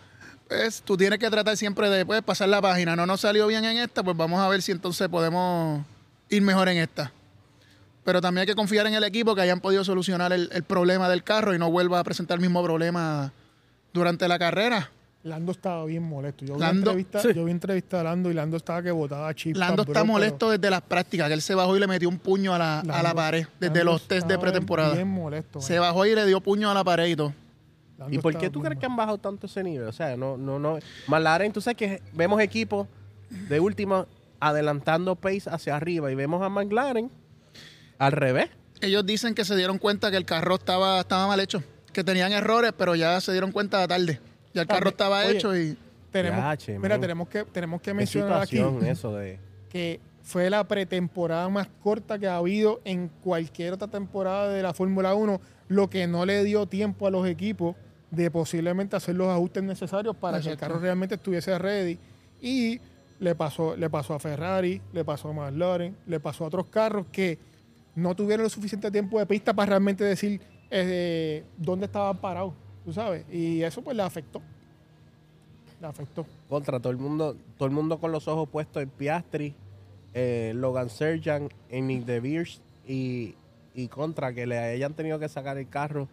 pues, 0.48 0.82
tú 0.82 0.96
tienes 0.96 1.20
que 1.20 1.30
tratar 1.30 1.58
siempre 1.58 1.90
de 1.90 2.06
pues, 2.06 2.22
pasar 2.22 2.50
la 2.50 2.62
página. 2.62 2.96
No 2.96 3.06
nos 3.06 3.22
salió 3.22 3.48
bien 3.48 3.66
en 3.66 3.78
esta, 3.78 4.04
pues 4.04 4.16
vamos 4.16 4.40
a 4.40 4.48
ver 4.48 4.62
si 4.62 4.72
entonces 4.72 5.08
podemos 5.10 5.84
ir 6.30 6.42
mejor 6.42 6.70
en 6.70 6.78
esta. 6.78 7.12
Pero 8.04 8.22
también 8.22 8.42
hay 8.42 8.48
que 8.48 8.56
confiar 8.56 8.88
en 8.88 8.94
el 8.94 9.04
equipo 9.04 9.36
que 9.36 9.42
hayan 9.42 9.60
podido 9.60 9.84
solucionar 9.84 10.32
el, 10.32 10.50
el 10.54 10.64
problema 10.64 11.10
del 11.10 11.24
carro 11.24 11.54
y 11.54 11.60
no 11.60 11.70
vuelva 11.70 12.00
a 12.00 12.04
presentar 12.04 12.36
el 12.36 12.42
mismo 12.42 12.64
problema 12.64 13.34
durante 13.94 14.28
la 14.28 14.40
carrera. 14.40 14.92
Lando 15.24 15.52
estaba 15.52 15.84
bien 15.86 16.04
molesto. 16.04 16.46
Yo 16.46 16.56
vi, 16.56 16.60
Lando- 16.62 16.92
entrevista, 16.92 17.22
sí. 17.22 17.30
yo 17.36 17.44
vi 17.46 17.52
entrevista 17.52 18.00
a 18.00 18.04
Lando 18.04 18.32
y 18.32 18.34
Lando 18.34 18.56
estaba 18.56 18.82
que 18.82 18.92
botaba 18.92 19.34
chispas. 19.34 19.60
Lando 19.60 19.84
bro, 19.84 19.92
está 19.92 20.02
pero 20.02 20.14
molesto 20.14 20.50
desde 20.52 20.70
las 20.70 20.82
prácticas, 20.82 21.28
que 21.28 21.34
él 21.34 21.42
se 21.42 21.54
bajó 21.56 21.76
y 21.76 21.80
le 21.80 21.88
metió 21.88 22.08
un 22.08 22.18
puño 22.18 22.54
a 22.54 22.58
la, 22.58 22.80
a 22.80 23.04
la 23.04 23.14
pared, 23.14 23.46
desde 23.60 23.76
Lando 23.80 23.92
los 23.94 24.08
test 24.08 24.28
de 24.28 24.38
pretemporada. 24.38 24.94
Bien 24.94 25.08
molesto. 25.08 25.60
Se 25.60 25.74
man. 25.74 25.82
bajó 25.90 26.06
y 26.06 26.16
le 26.16 26.26
dio 26.26 26.40
puño 26.40 26.72
a 26.72 26.74
la 26.74 26.84
pared 26.84 27.08
y 27.08 27.16
todo. 27.16 27.34
Lando 27.98 28.16
¿Y 28.16 28.20
por 28.20 28.38
qué 28.38 28.50
tú 28.50 28.62
crees 28.62 28.80
que 28.80 28.86
han 28.86 28.96
bajado 28.96 29.18
tanto 29.18 29.48
ese 29.48 29.64
nivel? 29.64 29.88
O 29.88 29.92
sea, 29.92 30.16
no, 30.16 30.38
no, 30.38 30.60
no. 30.60 30.78
McLaren, 31.08 31.52
tú 31.52 31.60
sabes 31.62 31.78
que 31.78 32.02
vemos 32.14 32.40
equipos 32.40 32.88
de 33.50 33.60
última 33.60 34.06
adelantando 34.40 35.16
pace 35.16 35.50
hacia 35.50 35.76
arriba 35.76 36.12
y 36.12 36.16
vemos 36.16 36.42
a 36.44 36.48
McLaren 36.50 37.10
al 37.98 38.12
revés. 38.12 38.50
Ellos 38.82 39.04
dicen 39.06 39.34
que 39.34 39.44
se 39.44 39.56
dieron 39.56 39.80
cuenta 39.80 40.12
que 40.12 40.18
el 40.18 40.26
carro 40.26 40.56
estaba, 40.56 41.00
estaba 41.00 41.26
mal 41.28 41.40
hecho, 41.40 41.64
que 41.92 42.04
tenían 42.04 42.32
errores, 42.32 42.72
pero 42.78 42.94
ya 42.96 43.20
se 43.20 43.32
dieron 43.32 43.52
cuenta 43.52 43.86
tarde. 43.88 44.22
Ya 44.58 44.62
el 44.64 44.68
carro 44.68 44.90
estaba 44.90 45.26
oye, 45.26 45.38
hecho 45.38 45.56
y 45.56 45.78
Tenemos, 46.12 46.40
Yache, 46.40 46.80
mira, 46.80 46.96
man. 46.96 47.02
tenemos 47.02 47.28
que, 47.30 47.44
tenemos 47.46 47.82
que 47.82 47.94
mencionar 47.94 48.42
aquí 48.42 48.60
eso 48.86 49.16
de... 49.16 49.40
que 49.70 50.00
fue 50.24 50.50
la 50.50 50.68
pretemporada 50.68 51.48
más 51.48 51.70
corta 51.82 52.20
que 52.20 52.28
ha 52.28 52.38
habido 52.38 52.82
en 52.84 53.10
cualquier 53.24 53.74
otra 53.74 53.88
temporada 53.88 54.52
de 54.52 54.62
la 54.62 54.74
Fórmula 54.74 55.14
1, 55.14 55.40
lo 55.70 55.90
que 55.90 56.08
no 56.08 56.26
le 56.26 56.44
dio 56.44 56.66
tiempo 56.66 57.08
a 57.08 57.12
los 57.12 57.28
equipos 57.28 57.76
de 58.12 58.32
posiblemente 58.32 58.96
hacer 58.96 59.16
los 59.16 59.30
ajustes 59.30 59.64
necesarios 59.64 60.16
para 60.16 60.42
que 60.42 60.50
el 60.50 60.58
carro 60.58 60.80
realmente 60.80 61.16
estuviese 61.16 61.58
ready. 61.58 61.98
Y 62.42 62.80
le 63.20 63.36
pasó, 63.36 63.76
le 63.76 63.90
pasó 63.90 64.14
a 64.14 64.20
Ferrari, 64.20 64.82
le 64.94 65.04
pasó 65.06 65.30
a 65.30 65.34
McLaren, 65.34 65.96
le 66.06 66.20
pasó 66.20 66.44
a 66.44 66.48
otros 66.48 66.68
carros 66.68 67.06
que 67.12 67.40
no 67.96 68.16
tuvieron 68.16 68.44
lo 68.44 68.50
suficiente 68.50 68.92
tiempo 68.92 69.20
de 69.20 69.26
pista 69.26 69.54
para 69.54 69.72
realmente 69.72 70.04
decir 70.04 70.40
eh, 70.70 71.44
dónde 71.58 71.86
estaban 71.86 72.18
parados, 72.18 72.54
tú 72.88 72.94
sabes. 72.94 73.26
Y 73.30 73.62
eso 73.64 73.82
pues 73.82 73.98
le 73.98 74.02
afectó. 74.04 74.42
Le 75.82 75.88
afectó. 75.88 76.26
Contra 76.48 76.80
todo 76.80 76.90
el 76.92 76.98
mundo, 76.98 77.36
todo 77.58 77.68
el 77.68 77.74
mundo 77.76 77.98
con 78.00 78.14
los 78.14 78.30
ojos 78.30 78.48
puestos 78.48 78.82
en 78.82 78.88
Piastri, 78.90 79.54
eh, 80.14 80.54
Logan 80.56 80.90
Serjan, 80.90 81.50
en 81.70 81.88
Nick 81.88 82.06
De 82.06 82.22
Beers 82.22 82.62
y, 82.88 83.36
y 83.76 83.90
contra 83.90 84.32
que 84.34 84.48
le 84.48 84.58
hayan 84.58 84.94
tenido 84.94 85.20
que 85.20 85.28
sacar 85.28 85.58
el 85.58 85.68
carro. 85.68 86.08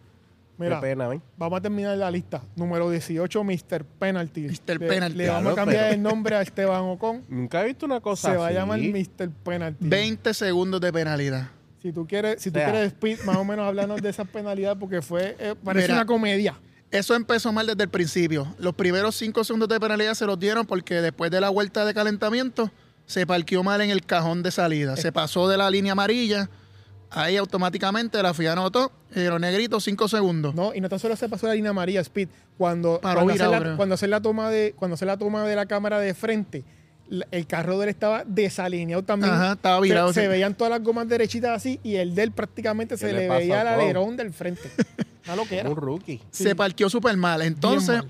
Mira, 0.57 0.75
Qué 0.81 0.87
pena, 0.87 1.07
¿ven? 1.07 1.21
Vamos 1.37 1.59
a 1.59 1.61
terminar 1.61 1.97
la 1.97 2.11
lista. 2.11 2.41
Número 2.57 2.89
18, 2.89 3.41
Mr. 3.43 3.85
Penalty. 3.97 4.41
Mr. 4.47 4.79
Le- 4.81 4.87
Penalty. 4.87 5.17
Le, 5.17 5.27
vamos 5.29 5.41
Claro, 5.41 5.53
a 5.53 5.55
cambiar 5.55 5.83
pero- 5.85 5.95
el 5.95 6.01
nombre 6.03 6.35
a 6.35 6.41
Esteban 6.41 6.81
Ocon. 6.83 7.23
Nunca 7.29 7.61
he 7.63 7.67
visto 7.67 7.85
una 7.85 8.01
cosa 8.01 8.31
Se 8.31 8.37
va 8.37 8.43
a 8.45 8.47
así. 8.47 8.55
llamar 8.55 8.79
Mr. 8.81 9.29
Penalty. 9.43 9.87
20 9.87 10.33
segundos 10.33 10.81
de 10.81 10.91
penalidad. 10.91 11.47
Si 11.85 11.91
tú 11.93 12.07
quieres, 12.07 12.41
si 12.41 12.49
tú 12.49 12.57
O 12.57 12.61
sea. 12.63 12.71
quieres, 12.71 12.87
Speed, 12.93 13.19
más 13.25 13.37
o 13.37 13.45
menos 13.45 13.67
hablarnos 13.67 14.01
de 14.01 14.09
esa 14.09 14.25
penalidad 14.25 14.75
porque 14.75 15.03
fue, 15.03 15.35
eh, 15.37 15.53
parece 15.63 15.89
Mira. 15.89 15.97
una 16.01 16.05
comedia. 16.07 16.59
Eso 16.89 17.13
empezó 17.13 17.53
mal 17.53 17.67
desde 17.67 17.83
el 17.83 17.89
principio. 17.89 18.47
Los 18.57 18.73
primeros 18.73 19.15
5 19.17 19.43
segundos 19.43 19.69
de 19.69 19.79
penalidad 19.79 20.15
se 20.15 20.25
los 20.25 20.39
dieron 20.39 20.65
porque 20.65 20.95
después 20.95 21.29
de 21.29 21.39
la 21.39 21.49
vuelta 21.49 21.85
de 21.85 21.93
calentamiento 21.93 22.71
se 23.05 23.27
parqueó 23.27 23.61
mal 23.63 23.81
en 23.81 23.91
el 23.91 24.03
cajón 24.03 24.41
de 24.41 24.49
salida. 24.49 24.97
Se 24.97 25.11
pasó 25.11 25.47
de 25.47 25.57
la 25.57 25.69
línea 25.69 25.91
amarilla. 25.91 26.49
Ahí 27.11 27.37
automáticamente 27.37 28.19
la 28.23 28.33
FIA 28.33 28.53
anotó. 28.53 28.91
Pero 29.13 29.37
negrito, 29.37 29.79
5 29.79 30.07
segundos. 30.07 30.55
No, 30.55 30.73
y 30.73 30.81
no 30.81 30.89
tan 30.89 30.97
solo 30.97 31.15
se 31.15 31.29
pasó 31.29 31.45
la 31.45 31.53
línea 31.53 31.71
María 31.71 32.01
Speed. 32.01 32.29
Cuando, 32.57 32.99
Paró 32.99 33.21
cuando, 33.25 33.33
hacer 33.43 33.61
la, 33.61 33.75
cuando 33.75 33.93
hacer 33.93 34.09
la 34.09 34.21
toma 34.21 34.49
de, 34.49 34.73
cuando 34.75 34.95
hacer 34.95 35.05
la 35.07 35.17
toma 35.17 35.43
de 35.43 35.55
la 35.55 35.67
cámara 35.67 35.99
de 35.99 36.15
frente, 36.15 36.65
el 37.31 37.47
carro 37.47 37.77
de 37.77 37.85
él 37.85 37.89
estaba 37.89 38.23
desalineado 38.25 39.03
también. 39.03 39.33
Ajá, 39.33 39.53
estaba 39.53 39.79
virado, 39.79 40.13
Se, 40.13 40.21
se 40.21 40.27
veían 40.27 40.55
todas 40.55 40.71
las 40.71 40.83
gomas 40.83 41.07
derechitas 41.07 41.51
así 41.51 41.79
y 41.83 41.95
el 41.95 42.15
de 42.15 42.23
él 42.23 42.31
prácticamente 42.31 42.97
se 42.97 43.07
¿Qué 43.07 43.13
le, 43.13 43.29
veía 43.29 43.61
el 43.61 43.67
alerón 43.67 44.17
del 44.17 44.33
frente. 44.33 44.71
Una 45.25 45.35
loquera. 45.35 45.69
Un 45.69 45.75
rookie. 45.75 46.21
Se 46.31 46.55
parqueó 46.55 46.89
súper 46.89 47.17
mal. 47.17 47.41
Entonces 47.41 47.97
mal. 47.97 48.09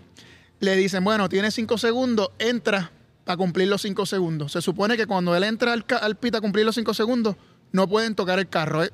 le 0.60 0.76
dicen, 0.76 1.04
bueno, 1.04 1.30
tiene 1.30 1.52
5 1.52 1.78
segundos, 1.78 2.30
entra 2.40 2.92
a 3.26 3.38
cumplir 3.38 3.68
los 3.68 3.82
5 3.82 4.06
segundos. 4.06 4.52
Se 4.52 4.62
supone 4.62 4.98
que 4.98 5.08
cuando 5.08 5.36
él 5.36 5.44
entra 5.44 5.74
al, 5.74 5.86
al 6.02 6.16
pit 6.16 6.36
a 6.36 6.42
cumplir 6.42 6.66
los 6.66 6.76
5 6.76 6.94
segundos, 6.94 7.36
no 7.72 7.88
pueden 7.88 8.16
tocar 8.16 8.40
el 8.40 8.48
carro. 8.48 8.84
¿eh? 8.84 8.92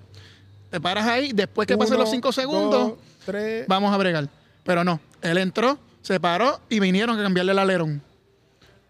Te 0.70 0.80
paras 0.80 1.06
ahí, 1.06 1.32
después 1.34 1.68
que 1.68 1.78
pasen 1.78 1.98
los 1.98 2.10
5 2.10 2.32
segundos, 2.32 2.90
dos, 2.90 2.94
tres. 3.26 3.66
vamos 3.68 3.94
a 3.94 3.98
bregar. 3.98 4.30
Pero 4.64 4.84
no, 4.84 5.00
él 5.22 5.38
entró, 5.38 5.80
se 6.02 6.20
paró 6.20 6.62
y 6.70 6.80
vinieron 6.80 7.20
a 7.20 7.24
cambiarle 7.24 7.52
el 7.52 7.60
alerón. 7.60 8.02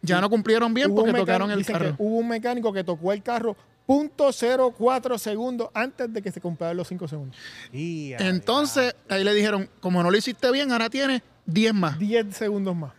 Ya 0.02 0.20
no 0.20 0.30
cumplieron 0.30 0.74
bien 0.74 0.94
porque 0.94 1.12
mecánico- 1.12 1.26
tocaron 1.26 1.52
el 1.52 1.66
carro. 1.66 1.96
hubo 2.00 2.18
un 2.18 2.28
mecánico 2.28 2.74
que 2.74 2.84
tocó 2.84 3.14
el 3.14 3.22
carro 3.22 3.56
.04 3.88 5.18
segundos 5.18 5.70
antes 5.74 6.12
de 6.14 6.22
que 6.22 6.32
se 6.32 6.40
cumplieran 6.42 6.78
los 6.78 6.88
5 6.88 7.08
segundos. 7.08 7.38
Y, 7.74 8.14
Entonces, 8.14 8.96
ahí 9.10 9.24
le 9.24 9.34
dijeron, 9.34 9.70
como 9.80 10.02
no 10.02 10.10
lo 10.12 10.18
hiciste 10.18 10.50
bien, 10.52 10.72
ahora 10.72 10.90
tienes 10.90 11.22
10 11.46 11.74
más. 11.74 12.00
10 12.00 12.36
segundos 12.36 12.76
más. 12.76 12.94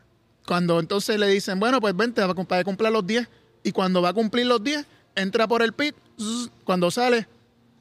Cuando 0.46 0.80
entonces 0.80 1.18
le 1.18 1.28
dicen, 1.28 1.58
bueno, 1.60 1.80
pues 1.80 1.96
vente 1.96 2.20
para 2.46 2.64
cumplir 2.64 2.90
los 2.90 3.06
10. 3.06 3.28
Y 3.62 3.72
cuando 3.72 4.02
va 4.02 4.10
a 4.10 4.12
cumplir 4.12 4.46
los 4.46 4.62
10, 4.62 4.84
entra 5.14 5.46
por 5.46 5.62
el 5.62 5.72
pit. 5.72 5.94
zzz, 6.18 6.50
Cuando 6.64 6.90
sale, 6.90 7.26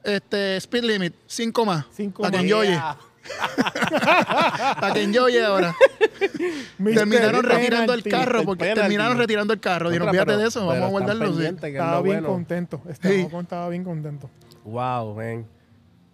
este 0.03 0.57
speed 0.57 0.83
limit, 0.83 1.13
5 1.27 1.65
más. 1.65 1.85
Cinco 1.91 2.21
para 2.23 2.39
que 2.39 2.53
más. 2.53 2.97
Para 4.79 4.93
que 4.93 5.03
enjoye 5.03 5.43
ahora. 5.43 5.75
terminaron 6.77 7.43
retirando 7.43 7.93
el 7.93 8.03
carro, 8.03 8.43
porque 8.43 8.73
terminaron 8.73 9.17
retirando 9.17 9.53
el 9.53 9.59
carro. 9.59 9.89
Dijeron, 9.89 10.09
fíjate 10.11 10.37
de 10.37 10.47
eso, 10.47 10.59
pero 10.67 10.81
vamos 10.81 10.85
a 10.87 10.89
guardarlo. 10.89 11.33
sí". 11.37 11.45
Estaba 11.45 12.01
bien 12.01 12.15
bueno. 12.17 12.27
contento. 12.27 12.81
Sí. 13.01 13.27
Estaba 13.39 13.69
bien 13.69 13.83
contento. 13.83 14.29
Wow, 14.63 15.15
man. 15.15 15.45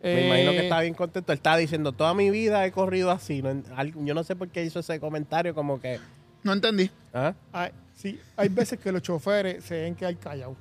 Eh, 0.02 0.16
Me 0.16 0.28
imagino 0.28 0.52
que 0.52 0.60
está 0.64 0.82
bien 0.82 0.94
contento. 0.94 1.32
Él 1.32 1.38
está 1.38 1.58
diciendo, 1.58 1.92
toda 1.92 2.14
mi 2.14 2.30
vida 2.30 2.66
he 2.66 2.72
corrido 2.72 3.10
así. 3.12 3.42
No 3.42 3.50
en- 3.50 3.64
al- 3.76 3.94
yo 4.06 4.14
no 4.14 4.24
sé 4.24 4.36
por 4.36 4.48
qué 4.50 4.64
hizo 4.64 4.80
ese 4.80 5.00
comentario 5.00 5.56
como 5.56 5.82
que... 5.82 6.00
No 6.44 6.54
entendí. 6.54 6.90
¿ah? 7.14 7.34
Hay, 7.52 7.72
sí, 7.96 8.20
hay 8.38 8.48
veces 8.50 8.80
que 8.80 8.92
los 8.92 9.02
choferes 9.02 9.64
se 9.66 9.82
ven 9.82 9.96
que 9.96 10.06
hay 10.06 10.16
callados. 10.16 10.56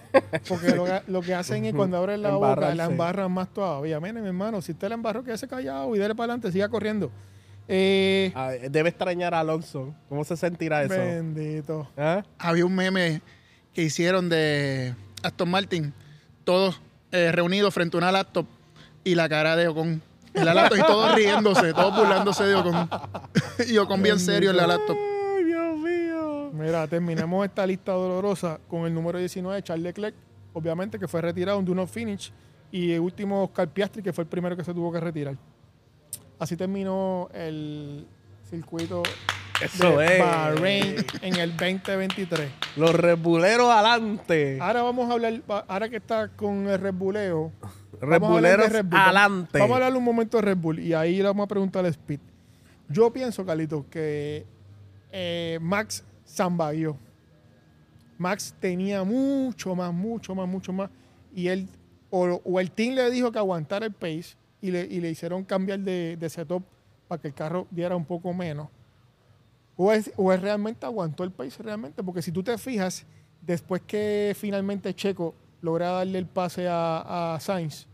Porque 0.48 0.74
lo, 0.74 0.84
que- 0.84 1.02
lo 1.06 1.20
que 1.22 1.34
hacen 1.34 1.64
es 1.64 1.74
cuando 1.74 1.96
abren 1.96 2.22
la 2.22 2.30
boca, 2.30 2.74
la 2.74 2.84
embarran 2.84 3.30
más 3.32 3.48
todavía. 3.52 4.00
Miren, 4.00 4.22
mi 4.22 4.28
hermano, 4.28 4.60
si 4.62 4.72
usted 4.72 4.88
la 4.88 4.94
embarró, 4.94 5.22
quédese 5.24 5.46
callado 5.48 5.94
y 5.94 5.98
dele 5.98 6.14
para 6.14 6.32
adelante, 6.32 6.52
siga 6.52 6.68
corriendo. 6.68 7.10
Eh, 7.68 8.32
Ah, 8.34 8.50
debe 8.70 8.88
extrañar 8.88 9.34
a 9.34 9.40
Alonso. 9.40 9.94
¿Cómo 10.08 10.24
se 10.24 10.36
sentirá 10.36 10.82
eso? 10.82 10.94
bendito. 10.94 11.88
¿Ah? 11.96 12.22
Había 12.38 12.66
un 12.66 12.74
meme 12.74 13.22
que 13.72 13.82
hicieron 13.82 14.28
de 14.28 14.94
Aston 15.22 15.48
Martin, 15.50 15.94
todos 16.44 16.80
eh, 17.12 17.30
reunidos 17.32 17.72
frente 17.72 17.96
a 17.96 17.98
una 17.98 18.12
laptop 18.12 18.46
y 19.04 19.14
la 19.14 19.28
cara 19.28 19.54
de 19.56 19.68
Ocon. 19.68 20.02
En 20.34 20.44
la 20.46 20.54
laptop 20.54 20.78
y 20.78 20.82
todos 20.82 21.14
riéndose, 21.14 21.72
todos 21.72 21.94
burlándose 21.96 22.44
de 22.44 22.54
Ocon. 22.54 22.88
y 23.68 23.76
Ocon 23.78 24.02
bien 24.02 24.18
serio 24.18 24.50
en 24.50 24.56
la 24.56 24.66
laptop. 24.66 24.96
Mira, 26.62 26.86
terminamos 26.86 27.44
esta 27.46 27.66
lista 27.66 27.92
dolorosa 27.92 28.60
con 28.68 28.86
el 28.86 28.94
número 28.94 29.18
19, 29.18 29.62
Charles 29.62 29.84
Leclerc, 29.84 30.14
obviamente 30.52 30.98
que 30.98 31.08
fue 31.08 31.20
retirado 31.20 31.60
de 31.60 31.70
uno 31.70 31.86
finish, 31.86 32.32
y 32.70 32.92
el 32.92 33.00
último 33.00 33.44
Oscar 33.44 33.68
Piastri, 33.68 34.02
que 34.02 34.12
fue 34.12 34.24
el 34.24 34.28
primero 34.28 34.56
que 34.56 34.64
se 34.64 34.72
tuvo 34.72 34.92
que 34.92 35.00
retirar. 35.00 35.36
Así 36.38 36.56
terminó 36.56 37.28
el 37.34 38.06
circuito 38.48 39.02
Eso 39.60 39.98
de 39.98 40.16
es. 40.16 40.18
Bahrein 40.18 40.96
en 41.20 41.36
el 41.36 41.50
2023. 41.56 42.50
Los 42.76 42.94
rebuleros 42.94 43.70
adelante. 43.70 44.58
Ahora 44.60 44.82
vamos 44.82 45.08
a 45.10 45.12
hablar, 45.12 45.42
ahora 45.68 45.88
que 45.88 45.96
está 45.96 46.28
con 46.28 46.68
el 46.68 46.80
Red 46.80 46.94
Bulleo, 46.94 47.52
Red 48.00 48.20
Bull. 48.20 48.44
adelante. 48.44 49.58
Vamos 49.58 49.72
a 49.72 49.74
hablar 49.76 49.96
un 49.96 50.04
momento 50.04 50.38
de 50.38 50.42
Red 50.42 50.56
Bull 50.56 50.80
y 50.80 50.94
ahí 50.94 51.18
le 51.18 51.24
vamos 51.24 51.44
a 51.44 51.48
preguntar 51.48 51.84
a 51.84 51.88
Speed. 51.88 52.20
Yo 52.88 53.12
pienso, 53.12 53.44
Carlito, 53.46 53.86
que 53.88 54.44
eh, 55.12 55.58
Max 55.62 56.04
zambaguió. 56.32 56.96
Max 58.18 58.54
tenía 58.60 59.04
mucho 59.04 59.74
más, 59.74 59.92
mucho 59.92 60.34
más, 60.34 60.48
mucho 60.48 60.72
más. 60.72 60.90
Y 61.34 61.48
él, 61.48 61.68
o, 62.10 62.60
el 62.60 62.70
team 62.70 62.94
le 62.94 63.10
dijo 63.10 63.32
que 63.32 63.38
aguantara 63.38 63.86
el 63.86 63.92
pace 63.92 64.36
y 64.60 64.70
le, 64.70 65.10
hicieron 65.10 65.44
cambiar 65.44 65.80
de, 65.80 66.16
de 66.16 66.30
setup 66.30 66.62
para 67.08 67.20
que 67.20 67.28
el 67.28 67.34
carro 67.34 67.66
diera 67.70 67.96
un 67.96 68.04
poco 68.04 68.32
menos. 68.32 68.68
O 69.76 69.92
es, 69.92 70.12
realmente 70.16 70.86
aguantó 70.86 71.24
el 71.24 71.32
pace 71.32 71.62
realmente, 71.62 72.02
porque 72.02 72.22
si 72.22 72.30
tú 72.30 72.42
te 72.42 72.56
fijas, 72.58 73.04
después 73.40 73.82
que 73.82 74.36
finalmente 74.38 74.94
Checo 74.94 75.34
logra 75.60 75.90
darle 75.90 76.18
el 76.18 76.26
pase 76.26 76.68
a, 76.68 77.34
a 77.34 77.40
Sainz, 77.40 77.86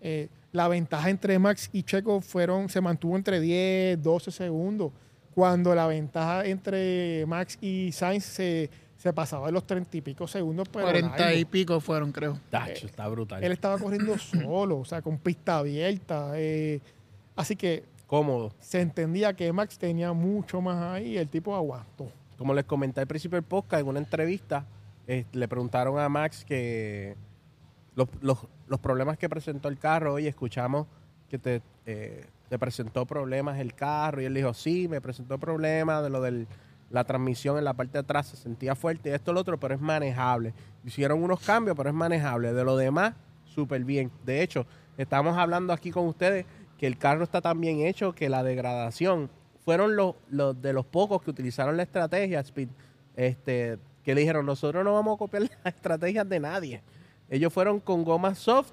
eh, 0.00 0.28
la 0.52 0.68
ventaja 0.68 1.10
entre 1.10 1.38
Max 1.38 1.68
y 1.72 1.82
Checo 1.82 2.20
fueron, 2.20 2.68
se 2.68 2.80
mantuvo 2.80 3.16
entre 3.16 3.40
10, 3.40 4.02
12 4.02 4.30
segundos, 4.30 4.92
cuando 5.34 5.74
la 5.74 5.86
ventaja 5.86 6.44
entre 6.46 7.24
Max 7.26 7.58
y 7.60 7.92
Sainz 7.92 8.24
se, 8.24 8.70
se 8.96 9.12
pasaba 9.12 9.46
de 9.46 9.52
los 9.52 9.66
30 9.66 9.96
y 9.96 10.00
pico 10.00 10.26
segundos. 10.26 10.68
Pero 10.72 10.84
40 10.86 11.16
largo. 11.16 11.38
y 11.38 11.44
pico 11.44 11.80
fueron, 11.80 12.10
creo. 12.12 12.38
Tacho, 12.50 12.86
está 12.86 13.06
brutal. 13.08 13.42
Él 13.44 13.52
estaba 13.52 13.78
corriendo 13.78 14.18
solo, 14.18 14.78
o 14.78 14.84
sea, 14.84 15.02
con 15.02 15.18
pista 15.18 15.58
abierta. 15.58 16.32
eh, 16.34 16.80
así 17.36 17.54
que 17.56 17.84
Cómodo. 18.06 18.52
se 18.58 18.80
entendía 18.80 19.34
que 19.34 19.52
Max 19.52 19.78
tenía 19.78 20.12
mucho 20.12 20.60
más 20.60 20.82
ahí 20.94 21.10
y 21.12 21.18
el 21.18 21.28
tipo 21.28 21.54
aguantó. 21.54 22.10
Como 22.36 22.54
les 22.54 22.64
comenté 22.64 23.00
al 23.00 23.06
principio 23.06 23.36
del 23.36 23.44
podcast, 23.44 23.82
en 23.82 23.88
una 23.88 23.98
entrevista, 23.98 24.64
eh, 25.06 25.24
le 25.32 25.46
preguntaron 25.48 25.98
a 25.98 26.08
Max 26.08 26.44
que 26.44 27.16
los, 27.94 28.08
los- 28.20 28.46
los 28.68 28.80
problemas 28.80 29.16
que 29.18 29.28
presentó 29.28 29.68
el 29.68 29.78
carro, 29.78 30.14
oye, 30.14 30.28
escuchamos 30.28 30.86
que 31.30 31.38
te, 31.38 31.62
eh, 31.86 32.24
te 32.48 32.58
presentó 32.58 33.06
problemas 33.06 33.58
el 33.58 33.74
carro, 33.74 34.22
y 34.22 34.24
él 34.24 34.34
dijo, 34.34 34.54
sí, 34.54 34.88
me 34.88 35.00
presentó 35.00 35.38
problemas 35.38 36.02
de 36.02 36.10
lo 36.10 36.20
de 36.20 36.46
la 36.90 37.04
transmisión 37.04 37.58
en 37.58 37.64
la 37.64 37.74
parte 37.74 37.92
de 37.94 37.98
atrás, 38.00 38.28
se 38.28 38.36
sentía 38.36 38.74
fuerte, 38.74 39.14
esto, 39.14 39.32
lo 39.32 39.40
otro, 39.40 39.58
pero 39.58 39.74
es 39.74 39.80
manejable. 39.80 40.54
Hicieron 40.84 41.22
unos 41.22 41.40
cambios, 41.40 41.76
pero 41.76 41.90
es 41.90 41.94
manejable. 41.94 42.52
De 42.52 42.64
lo 42.64 42.76
demás, 42.76 43.14
súper 43.44 43.84
bien. 43.84 44.10
De 44.24 44.42
hecho, 44.42 44.66
estamos 44.96 45.36
hablando 45.36 45.72
aquí 45.72 45.90
con 45.90 46.06
ustedes 46.06 46.46
que 46.78 46.86
el 46.86 46.96
carro 46.96 47.24
está 47.24 47.40
tan 47.40 47.60
bien 47.60 47.80
hecho 47.80 48.14
que 48.14 48.28
la 48.28 48.42
degradación 48.42 49.28
fueron 49.64 49.96
los, 49.96 50.14
los 50.30 50.60
de 50.62 50.72
los 50.72 50.86
pocos 50.86 51.22
que 51.22 51.30
utilizaron 51.30 51.76
la 51.76 51.82
estrategia, 51.82 52.40
Speed, 52.40 52.68
este, 53.16 53.78
que 54.02 54.14
le 54.14 54.22
dijeron, 54.22 54.46
nosotros 54.46 54.82
no 54.82 54.94
vamos 54.94 55.16
a 55.16 55.18
copiar 55.18 55.42
las 55.64 55.74
estrategias 55.74 56.26
de 56.26 56.40
nadie. 56.40 56.82
Ellos 57.28 57.52
fueron 57.52 57.78
con 57.80 58.04
goma 58.04 58.34
soft, 58.34 58.72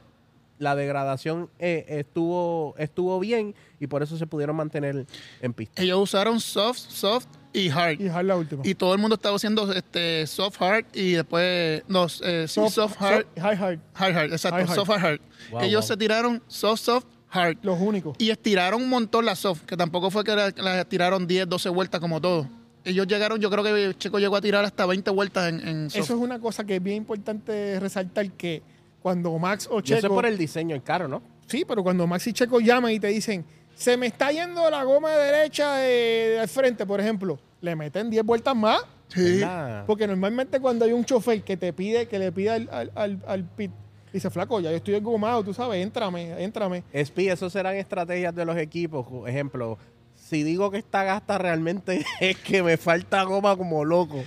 la 0.57 0.75
degradación 0.75 1.49
eh, 1.59 1.85
estuvo, 1.89 2.75
estuvo 2.77 3.19
bien 3.19 3.55
y 3.79 3.87
por 3.87 4.03
eso 4.03 4.17
se 4.17 4.25
pudieron 4.27 4.55
mantener 4.55 5.05
en 5.41 5.53
pista. 5.53 5.81
Ellos 5.81 5.99
usaron 6.01 6.39
soft, 6.39 6.77
soft 6.79 7.27
y 7.51 7.69
hard. 7.69 7.99
Y 7.99 8.07
hard 8.07 8.25
la 8.25 8.37
última. 8.37 8.61
Y 8.65 8.73
todo 8.75 8.93
el 8.93 8.99
mundo 9.01 9.15
estaba 9.15 9.35
haciendo 9.35 9.71
este 9.73 10.25
soft 10.27 10.61
hard 10.61 10.85
y 10.93 11.11
después 11.13 11.83
no, 11.87 12.07
eh, 12.23 12.45
sí, 12.47 12.61
soft, 12.69 12.95
hard, 13.01 13.25
so- 13.35 13.41
high 13.41 13.55
hard. 13.57 13.79
hard 13.93 14.15
hard, 14.17 14.31
exacto, 14.31 14.57
Hard, 14.57 14.67
hard. 14.69 14.75
soft 14.75 14.89
hard. 14.91 15.03
hard. 15.05 15.19
Wow, 15.51 15.61
Ellos 15.61 15.81
wow. 15.81 15.87
se 15.87 15.97
tiraron 15.97 16.43
soft 16.47 16.79
soft 16.81 17.05
hard 17.29 17.57
Los 17.61 17.79
únicos. 17.81 18.15
y 18.17 18.29
estiraron 18.29 18.81
un 18.81 18.89
montón 18.89 19.25
la 19.25 19.35
soft, 19.35 19.63
que 19.65 19.75
tampoco 19.75 20.09
fue 20.09 20.23
que 20.23 20.35
la, 20.35 20.53
la 20.55 20.85
tiraron 20.85 21.27
10, 21.27 21.49
12 21.49 21.69
vueltas 21.69 21.99
como 21.99 22.21
todo. 22.21 22.47
Ellos 22.85 23.07
llegaron, 23.07 23.41
yo 23.41 23.49
creo 23.49 23.63
que 23.63 23.95
Checo 23.97 24.19
llegó 24.19 24.35
a 24.35 24.41
tirar 24.41 24.63
hasta 24.63 24.85
20 24.85 25.09
vueltas 25.09 25.49
en, 25.49 25.67
en 25.67 25.89
soft. 25.89 26.03
Eso 26.03 26.13
es 26.13 26.19
una 26.21 26.39
cosa 26.39 26.63
que 26.65 26.75
es 26.75 26.83
bien 26.83 26.97
importante 26.97 27.79
resaltar 27.79 28.31
que 28.33 28.61
cuando 29.05 29.37
Max 29.37 29.67
o 29.69 29.81
Y 29.81 29.83
eso 29.83 29.93
es 29.97 30.01
Checo... 30.01 30.15
por 30.15 30.25
el 30.25 30.35
diseño 30.35 30.73
del 30.73 30.81
carro, 30.81 31.07
¿no? 31.07 31.21
Sí, 31.45 31.63
pero 31.63 31.83
cuando 31.83 32.07
Max 32.07 32.25
y 32.25 32.33
Checo 32.33 32.59
llaman 32.59 32.91
y 32.91 32.99
te 32.99 33.05
dicen, 33.05 33.45
se 33.75 33.97
me 33.97 34.07
está 34.07 34.31
yendo 34.31 34.67
la 34.67 34.83
goma 34.83 35.11
derecha 35.11 35.75
de, 35.75 36.37
del 36.39 36.47
frente, 36.47 36.87
por 36.87 36.99
ejemplo, 36.99 37.37
le 37.61 37.75
meten 37.75 38.09
10 38.09 38.25
vueltas 38.25 38.55
más. 38.55 38.81
Sí. 39.09 39.43
Porque 39.85 40.07
normalmente 40.07 40.59
cuando 40.59 40.85
hay 40.85 40.91
un 40.91 41.05
chofer 41.05 41.43
que 41.43 41.55
te 41.55 41.71
pide, 41.71 42.07
que 42.07 42.17
le 42.17 42.31
pide 42.31 42.49
al, 42.49 42.69
al, 42.71 42.91
al, 42.95 43.23
al 43.27 43.43
pit, 43.43 43.69
dice, 44.11 44.31
flaco, 44.31 44.59
ya 44.59 44.71
yo 44.71 44.77
estoy 44.77 44.95
engomado, 44.95 45.43
tú 45.43 45.53
sabes, 45.53 45.83
éntrame, 45.83 46.43
éntrame. 46.43 46.83
Espi, 46.91 47.29
eso 47.29 47.47
serán 47.47 47.75
estrategias 47.75 48.33
de 48.33 48.43
los 48.43 48.57
equipos. 48.57 49.05
Por 49.05 49.29
Ejemplo, 49.29 49.77
si 50.15 50.41
digo 50.41 50.71
que 50.71 50.79
esta 50.79 51.03
gasta 51.03 51.37
realmente 51.37 52.03
es 52.19 52.37
que 52.37 52.63
me 52.63 52.75
falta 52.77 53.21
goma 53.21 53.55
como 53.55 53.85
loco. 53.85 54.23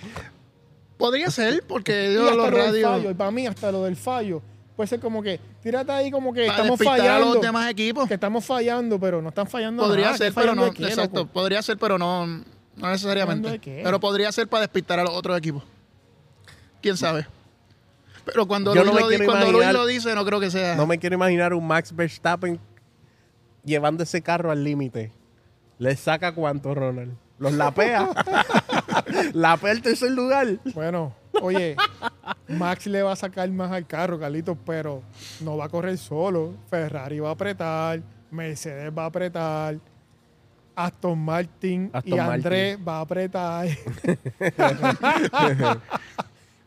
Podría 0.97 1.33
ser, 1.33 1.65
porque 1.67 1.93
Y 1.93 2.07
ellos 2.13 2.31
hasta 2.31 2.37
los 2.37 2.51
radios 2.53 2.93
fallo, 2.93 3.11
y 3.11 3.15
para 3.15 3.31
mí 3.33 3.45
hasta 3.45 3.73
lo 3.73 3.83
del 3.83 3.97
fallo, 3.97 4.41
puede 4.79 4.87
ser 4.87 5.01
como 5.01 5.21
que, 5.25 5.41
tírate 5.61 5.91
ahí 5.91 6.09
como 6.09 6.33
que 6.33 6.47
para 6.47 6.53
estamos 6.53 6.79
despistar 6.79 7.01
a 7.01 7.03
fallando. 7.15 7.35
los 7.35 7.43
demás 7.43 7.69
equipos. 7.69 8.07
Que 8.07 8.15
estamos 8.15 8.45
fallando, 8.45 9.01
pero 9.01 9.21
no 9.21 9.31
están 9.31 9.49
fallando 9.49 9.83
Podría 9.83 10.05
nada. 10.05 10.19
ser, 10.19 10.29
¿Están 10.29 10.43
pero 10.45 10.55
no. 10.55 10.61
fallando 10.63 10.79
qué, 10.79 10.89
exacto, 10.89 11.19
loco? 11.19 11.33
podría 11.33 11.63
ser, 11.63 11.79
pero 11.79 11.99
no, 11.99 12.25
no 12.29 12.45
¿Fallando 12.77 12.93
necesariamente. 12.93 13.61
Pero 13.83 13.99
podría 13.99 14.31
ser 14.31 14.47
para 14.47 14.61
despistar 14.61 15.01
a 15.01 15.03
los 15.03 15.11
otros 15.17 15.37
equipos. 15.37 15.65
¿Quién 16.81 16.97
sabe? 16.97 17.27
Pero 18.25 18.47
cuando, 18.47 18.73
Luis, 18.73 18.87
no 18.87 18.93
lo, 18.93 19.25
cuando 19.25 19.51
Luis 19.51 19.73
lo 19.73 19.85
dice, 19.85 20.15
no 20.15 20.25
creo 20.25 20.39
que 20.39 20.53
sea. 20.53 20.77
No 20.77 20.87
me 20.87 21.01
quiero 21.01 21.17
imaginar 21.17 21.55
un 21.55 21.67
Max 21.67 21.93
Verstappen 21.93 22.61
llevando 23.65 24.05
ese 24.05 24.23
carro 24.23 24.53
al 24.53 24.63
límite. 24.63 25.11
¿Le 25.79 25.97
saca 25.97 26.37
cuánto, 26.37 26.73
Ronald? 26.73 27.17
¿Los 27.41 27.53
lapea? 27.53 28.11
¿Lapea 29.33 29.73
el 29.73 29.83
tercer 29.83 30.13
lugar? 30.13 30.61
Bueno, 30.73 31.17
oye, 31.43 31.77
Max 32.49 32.87
le 32.87 33.03
va 33.03 33.13
a 33.13 33.17
sacar 33.17 33.49
más 33.51 33.73
al 33.73 33.87
carro, 33.87 34.19
Carlitos, 34.19 34.57
pero 34.65 35.03
no 35.41 35.57
va 35.57 35.67
a 35.67 35.69
correr 35.69 35.99
solo. 35.99 36.55
Ferrari 36.69 37.21
va 37.21 37.31
a 37.31 37.33
apretar, 37.33 38.01
Mercedes 38.31 38.93
va 38.97 39.05
a 39.05 39.07
apretar, 39.07 39.79
Aston 40.75 41.19
Martin 41.19 41.91
y 42.05 42.19
Andrés 42.19 42.79
va 42.87 42.99
a 42.99 43.01
apretar. 43.01 43.67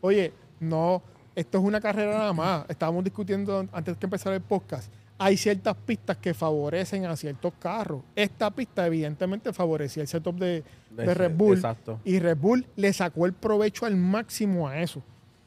oye, 0.00 0.32
no, 0.60 1.02
esto 1.34 1.58
es 1.58 1.64
una 1.64 1.80
carrera 1.80 2.18
nada 2.18 2.32
más. 2.32 2.64
Estábamos 2.68 3.04
discutiendo 3.04 3.66
antes 3.72 3.96
que 3.96 4.06
empezara 4.06 4.36
el 4.36 4.42
podcast. 4.42 4.92
Hay 5.22 5.36
ciertas 5.36 5.76
pistas 5.76 6.16
que 6.16 6.34
favorecen 6.34 7.06
a 7.06 7.16
ciertos 7.16 7.52
carros. 7.58 8.02
Esta 8.16 8.50
pista 8.50 8.86
evidentemente 8.86 9.52
favorecía 9.52 10.02
el 10.02 10.08
setup 10.08 10.36
de, 10.36 10.64
de 10.90 11.14
Red 11.14 11.32
Bull. 11.36 11.56
Exacto. 11.56 12.00
Y 12.04 12.18
Red 12.18 12.36
Bull 12.38 12.66
le 12.76 12.92
sacó 12.92 13.26
el 13.26 13.32
provecho 13.32 13.86
al 13.86 13.96
máximo 13.96 14.66
a 14.68 14.80
eso. 14.80 15.02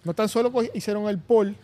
No 0.06 0.14
tan 0.14 0.30
solo 0.30 0.52
hicieron 0.74 1.10
el 1.10 1.18
pole, 1.18 1.56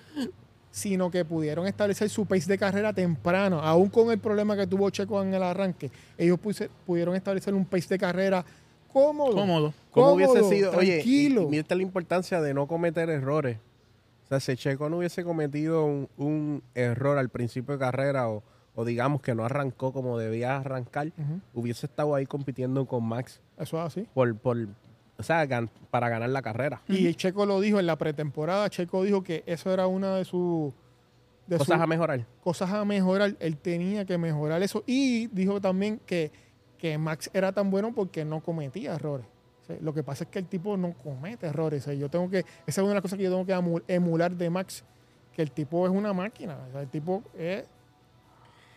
sino 0.71 1.12
que 1.12 1.24
pudieron 1.24 1.67
establecer 1.67 2.10
su 2.10 2.26
pace 2.26 2.47
de 2.47 2.58
carrera 2.58 2.91
temprano, 2.91 3.60
aún 3.60 3.89
con 3.89 4.10
el 4.12 4.19
problema 4.19 4.56
que 4.56 4.65
tuvo 4.65 4.89
Checo 4.89 5.21
en 5.21 5.34
el 5.34 5.43
arranque. 5.43 5.91
Ellos 6.17 6.39
pudieron 6.86 7.15
establecer 7.15 7.54
un 7.54 7.65
pace 7.65 7.88
de 7.89 8.00
carrera 8.00 8.43
cómodo. 8.91 9.36
Cómodo. 9.36 9.74
¿Cómo 9.91 10.13
hubiese 10.13 10.43
sido? 10.50 10.71
Oye, 10.71 10.88
y, 10.88 11.02
tranquilo. 11.02 11.43
y 11.43 11.47
mírate 11.47 11.76
la 11.76 11.82
importancia 11.84 12.41
de 12.41 12.54
no 12.54 12.67
cometer 12.67 13.10
errores. 13.10 13.58
O 14.32 14.39
sea, 14.39 14.39
si 14.39 14.56
Checo 14.56 14.89
no 14.89 14.98
hubiese 15.00 15.24
cometido 15.26 15.84
un, 15.86 16.08
un 16.17 16.63
error 16.74 17.17
al 17.17 17.28
principio 17.28 17.74
de 17.74 17.80
carrera 17.80 18.30
o, 18.30 18.44
o 18.76 18.86
digamos 18.86 19.22
que 19.22 19.36
no 19.36 19.44
arrancó 19.44 19.91
como 19.91 20.17
debía 20.17 20.56
arrancar, 20.56 21.12
hubiese 21.54 21.86
estado 21.86 22.15
ahí 22.15 22.26
compitiendo 22.26 22.86
con 22.86 23.04
Max 23.04 23.41
Eso 23.58 23.78
es 23.78 23.84
así. 23.86 24.08
por, 24.13 24.34
por 24.38 24.58
o 25.17 25.24
sea, 25.24 25.46
gan- 25.46 25.70
para 25.89 26.08
ganar 26.08 26.30
la 26.30 26.41
carrera. 26.41 26.82
Y 26.88 27.13
Checo 27.15 27.46
lo 27.46 27.60
dijo 27.60 27.78
en 27.80 27.86
la 27.88 27.98
pretemporada. 27.98 28.70
Checo 28.70 29.04
dijo 29.04 29.22
que 29.22 29.44
eso 29.46 29.72
era 29.74 29.86
una 29.88 30.15
de 30.15 30.24
sus 30.24 30.74
de 31.48 31.58
Cosas 31.58 31.82
a 31.82 31.86
mejorar. 31.88 32.26
cosas 32.41 32.72
a 32.72 32.86
mejorar. 32.86 33.36
Él 33.41 33.58
tenía 33.58 34.06
que 34.06 34.17
mejorar 34.17 34.63
eso. 34.63 34.84
Y 34.88 35.28
dijo 35.28 35.60
también 35.60 36.00
que, 36.06 36.32
que 36.78 36.98
Max 36.98 37.30
era 37.34 37.52
tan 37.52 37.70
bueno 37.70 37.94
porque 37.94 38.24
no 38.24 38.39
cometía 38.39 38.94
errores. 38.96 39.28
Sea, 39.72 39.78
lo 39.82 39.94
que 39.94 40.04
pasa 40.04 40.24
es 40.26 40.30
que 40.30 40.40
el 40.40 40.46
tipo 40.48 40.78
no 40.78 40.94
comete 40.94 41.48
errores. 41.48 41.86
Yo 41.98 42.10
tengo 42.10 42.30
que, 42.30 42.40
esa 42.40 42.46
es 42.66 42.78
una 42.80 42.90
de 42.90 42.94
las 42.96 43.02
cosas 43.02 43.18
que 43.18 43.24
yo 43.24 43.30
tengo 43.32 43.46
que 43.46 43.54
emu- 43.56 43.84
emular 43.88 44.32
de 44.32 44.50
Max, 44.50 44.84
que 45.36 45.42
el 45.42 45.52
tipo 45.52 45.86
es 45.86 45.92
una 45.92 46.14
máquina. 46.14 46.58
O 46.70 46.72
sea, 46.72 46.82
el 46.82 46.88
tipo 46.90 47.24
es 47.38 47.64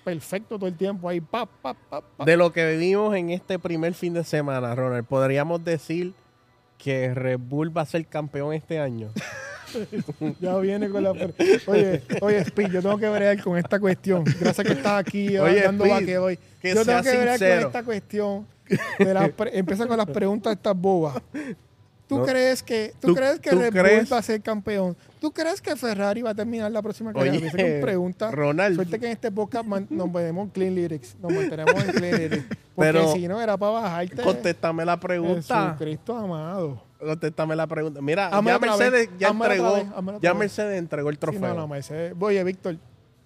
perfecto 0.04 0.57
todo 0.59 0.68
el 0.68 0.76
tiempo 0.76 1.09
ahí. 1.09 1.20
Pa, 1.20 1.46
pa, 1.46 1.74
pa, 1.74 2.00
pa. 2.00 2.24
De 2.24 2.37
lo 2.37 2.52
que 2.52 2.66
vivimos 2.72 3.14
en 3.16 3.30
este 3.30 3.59
primer 3.59 3.94
fin 3.94 4.12
de 4.14 4.24
semana, 4.24 4.74
Ronald, 4.74 5.07
podríamos 5.07 5.64
decir 5.64 6.12
que 6.78 7.14
Red 7.14 7.38
Bull 7.40 7.76
va 7.76 7.83
a 7.83 7.87
ser 7.87 8.07
campeón 8.07 8.52
este 8.54 8.78
año. 8.78 9.11
Ya 10.40 10.57
viene 10.59 10.88
con 10.88 11.02
la... 11.02 11.11
Oye, 11.11 12.02
oye, 12.20 12.38
Speed, 12.42 12.70
yo 12.70 12.80
tengo 12.80 12.96
que 12.96 13.09
bregar 13.09 13.42
con 13.42 13.59
esta 13.59 13.80
cuestión. 13.80 14.22
Gracias 14.38 14.64
que 14.64 14.72
estás 14.74 15.00
aquí 15.00 15.37
Oye, 15.37 15.62
dando 15.62 15.85
Speed, 15.85 16.00
vaque 16.00 16.18
hoy. 16.18 16.38
que 16.62 16.74
yo 16.76 16.85
tengo 16.85 17.02
que 17.02 17.11
bregar 17.11 17.38
con 17.40 17.48
esta 17.66 17.83
cuestión. 17.83 18.46
De 18.98 19.14
las 19.14 19.31
pre- 19.31 19.59
empieza 19.59 19.87
con 19.87 19.96
las 19.96 20.07
preguntas 20.07 20.53
estas 20.55 20.77
bobas. 20.77 21.16
¿Tú 22.07 22.18
No. 22.18 22.24
crees 22.27 22.62
que, 22.62 22.92
tú, 23.00 23.09
¿Tú- 23.09 23.14
crees 23.14 23.40
que 23.40 23.48
tú 23.50 23.59
Red 23.59 23.72
crees? 23.72 24.12
Va 24.12 24.18
a 24.18 24.22
ser 24.22 24.40
campeón? 24.42 24.94
¿Tú 25.20 25.33
crees 25.33 25.62
que 25.62 25.74
Ferrari 25.74 26.20
va 26.20 26.31
a 26.31 26.35
terminar 26.35 26.70
la 26.70 26.83
próxima 26.83 27.14
carrera? 27.14 27.33
Oye, 27.33 27.40
Dice 27.40 27.57
que 27.57 27.81
pregunta. 27.81 28.31
Ronald. 28.31 28.74
Suerte 28.74 28.98
que 29.00 29.07
en 29.07 29.12
este 29.12 29.33
podcast 29.33 29.64
man- 29.66 29.87
nos 29.88 30.07
mantenemos 30.07 30.50
clean 30.53 30.74
lyrics. 30.74 31.16
Nos 31.18 31.33
mantenemos 31.33 31.74
en 31.83 31.92
clean 31.92 32.14
lyrics. 32.20 32.44
Porque 32.74 32.92
Pero- 32.92 33.12
si 33.14 33.27
no, 33.27 33.40
era 33.40 33.57
para 33.57 33.72
bajarte. 33.72 34.22
Contéstame 34.22 34.85
la 34.85 35.00
pregunta. 35.00 35.66
Jesucristo 35.72 36.14
amado. 36.16 36.83
Contéstame 36.98 37.57
la 37.57 37.66
pregunta. 37.66 38.00
Mira, 38.03 38.29
Házmela 38.29 38.59
ya 38.59 38.66
Mercedes 38.66 39.09
ya 39.18 39.29
házmela 39.29 39.55
entregó, 39.55 39.74
vez, 39.74 40.20
ya. 40.20 40.35
Mercedes 40.35 40.79
entregó 40.79 41.09
el 41.09 41.14
Sí, 41.16 41.20
trofeo. 41.20 41.40
no, 41.40 41.55
no, 41.55 41.68
Mercedes. 41.68 42.14
Oye, 42.20 42.44
Víctor. 42.44 42.77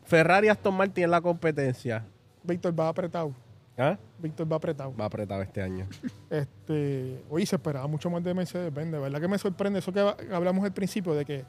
Ferrari 0.05 0.49
Aston 0.49 0.75
Martin 0.75 1.05
en 1.05 1.11
la 1.11 1.21
competencia. 1.21 2.05
Víctor 2.45 2.79
va 2.79 2.89
apretado. 2.89 3.33
¿Ah? 3.79 3.97
Víctor 4.19 4.51
va 4.53 4.57
apretado. 4.57 4.93
Va 4.97 5.05
apretado 5.05 5.41
este 5.43 5.63
año. 5.63 5.87
Este, 6.31 7.23
oye, 7.31 7.47
se 7.47 7.57
esperaba 7.57 7.87
mucho 7.87 8.11
más 8.11 8.23
de 8.25 8.35
Mercedes 8.35 8.75
Benz. 8.75 8.91
De 8.91 8.99
verdad 8.99 9.21
que 9.21 9.29
me 9.29 9.39
sorprende 9.39 9.79
eso 9.79 9.93
que 9.93 10.01
hablamos 10.33 10.65
al 10.65 10.73
principio 10.73 11.15
de 11.15 11.25
que, 11.25 11.45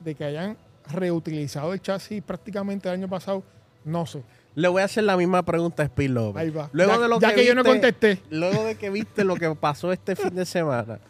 de 0.00 0.14
que 0.14 0.24
hayan 0.24 0.56
reutilizado 0.90 1.72
el 1.74 1.80
chasis 1.82 2.22
prácticamente 2.22 2.88
el 2.88 2.94
año 2.94 3.08
pasado. 3.08 3.42
No 3.84 4.06
sé. 4.06 4.22
Le 4.54 4.68
voy 4.68 4.80
a 4.82 4.86
hacer 4.86 5.04
la 5.04 5.16
misma 5.16 5.42
pregunta 5.44 5.82
a 5.82 5.86
Speed 5.86 6.10
López. 6.10 6.40
Ahí 6.42 6.50
va. 6.50 6.70
Luego 6.72 6.92
Ya- 6.94 6.98
de 7.00 7.08
lo 7.08 7.20
ya 7.20 7.34
que 7.34 7.44
yo 7.44 7.54
no 7.54 7.62
viste- 7.62 7.70
contesté. 7.72 8.22
Luego 8.30 8.64
de 8.64 8.76
que 8.76 8.88
viste 8.88 9.24
lo 9.24 9.34
que 9.36 9.54
pasó 9.54 9.92
este 9.92 10.16
fin 10.16 10.34
de 10.34 10.46
semana, 10.46 11.00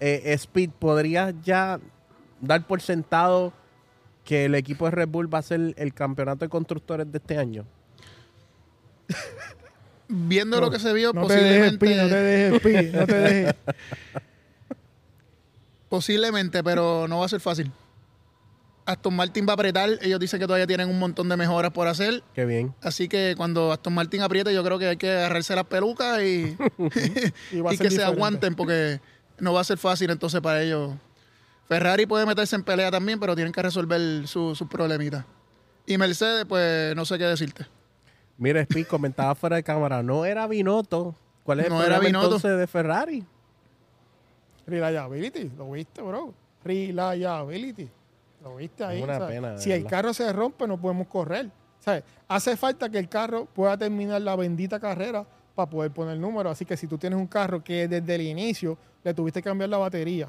eh, 0.00 0.32
Speed, 0.32 0.70
¿podrías 0.78 1.34
ya 1.42 1.78
dar 2.40 2.66
por 2.66 2.80
sentado 2.80 3.52
que 4.24 4.46
el 4.46 4.54
equipo 4.54 4.86
de 4.86 4.92
Red 4.92 5.08
Bull 5.08 5.32
va 5.32 5.38
a 5.38 5.42
ser 5.42 5.74
el 5.76 5.92
campeonato 5.92 6.44
de 6.44 6.48
constructores 6.48 7.10
de 7.12 7.18
este 7.18 7.36
año? 7.36 7.66
Viendo 10.14 10.60
lo 10.60 10.70
que 10.70 10.78
se 10.78 10.92
vio, 10.92 11.12
No 11.14 11.26
te 11.26 11.36
dejes, 11.36 11.78
posiblemente, 11.78 11.86
Pi, 11.86 11.94
no 11.94 12.08
te 12.08 12.22
dejes, 12.22 12.60
Pi, 12.60 12.96
no 12.98 13.06
te 13.06 13.14
dejes. 13.14 13.54
posiblemente, 15.88 16.62
pero 16.62 17.06
no 17.08 17.18
va 17.20 17.26
a 17.26 17.28
ser 17.28 17.40
fácil. 17.40 17.70
Aston 18.84 19.14
Martin 19.14 19.46
va 19.46 19.52
a 19.52 19.54
apretar. 19.54 19.90
Ellos 20.02 20.18
dicen 20.18 20.40
que 20.40 20.46
todavía 20.46 20.66
tienen 20.66 20.88
un 20.88 20.98
montón 20.98 21.28
de 21.28 21.36
mejoras 21.36 21.70
por 21.70 21.86
hacer. 21.86 22.22
Qué 22.34 22.44
bien. 22.44 22.74
Así 22.82 23.08
que 23.08 23.34
cuando 23.36 23.72
Aston 23.72 23.94
Martin 23.94 24.22
apriete, 24.22 24.52
yo 24.52 24.64
creo 24.64 24.78
que 24.78 24.88
hay 24.88 24.96
que 24.96 25.10
agarrarse 25.10 25.54
las 25.54 25.66
pelucas 25.66 26.20
y, 26.22 26.56
Y 27.52 27.60
va 27.60 27.70
a 27.70 27.74
y 27.74 27.76
ser 27.76 27.88
que 27.88 27.94
se 27.94 28.02
aguanten 28.02 28.54
porque 28.54 29.00
no 29.38 29.52
va 29.52 29.60
a 29.60 29.64
ser 29.64 29.78
fácil 29.78 30.10
entonces 30.10 30.40
para 30.40 30.62
ellos. 30.62 30.94
Ferrari 31.68 32.06
puede 32.06 32.26
meterse 32.26 32.56
en 32.56 32.64
pelea 32.64 32.90
también, 32.90 33.20
pero 33.20 33.34
tienen 33.36 33.52
que 33.52 33.62
resolver 33.62 34.26
su- 34.26 34.54
sus 34.56 34.68
problemitas. 34.68 35.24
Y 35.86 35.96
Mercedes, 35.96 36.44
pues 36.48 36.94
no 36.96 37.04
sé 37.04 37.18
qué 37.18 37.24
decirte. 37.24 37.66
Mira, 38.42 38.60
Speed 38.62 38.88
comentaba 38.88 39.36
fuera 39.36 39.54
de 39.54 39.62
cámara, 39.62 40.02
no 40.02 40.24
era 40.24 40.48
Binotto. 40.48 41.14
¿Cuál 41.44 41.60
es 41.60 41.66
el 41.66 41.72
No 41.72 41.80
era 41.80 42.00
Binotto. 42.00 42.24
entonces 42.24 42.58
de 42.58 42.66
Ferrari? 42.66 43.24
Reliability, 44.66 45.52
lo 45.56 45.70
viste, 45.70 46.02
bro. 46.02 46.34
Reliability. 46.64 47.88
Lo 48.42 48.56
viste 48.56 48.82
ahí. 48.82 48.98
Es 48.98 49.04
una 49.04 49.18
¿sabes? 49.18 49.34
pena, 49.36 49.58
si 49.58 49.70
el 49.70 49.86
carro 49.86 50.12
se 50.12 50.32
rompe, 50.32 50.66
no 50.66 50.76
podemos 50.76 51.06
correr. 51.06 51.50
¿sabes? 51.78 52.02
Hace 52.26 52.56
falta 52.56 52.88
que 52.88 52.98
el 52.98 53.08
carro 53.08 53.44
pueda 53.44 53.76
terminar 53.76 54.20
la 54.20 54.34
bendita 54.34 54.80
carrera 54.80 55.24
para 55.54 55.70
poder 55.70 55.92
poner 55.92 56.14
el 56.14 56.20
número. 56.20 56.50
Así 56.50 56.64
que 56.64 56.76
si 56.76 56.88
tú 56.88 56.98
tienes 56.98 57.20
un 57.20 57.28
carro 57.28 57.62
que 57.62 57.86
desde 57.86 58.12
el 58.16 58.22
inicio 58.22 58.76
le 59.04 59.14
tuviste 59.14 59.40
que 59.40 59.50
cambiar 59.50 59.70
la 59.70 59.78
batería, 59.78 60.28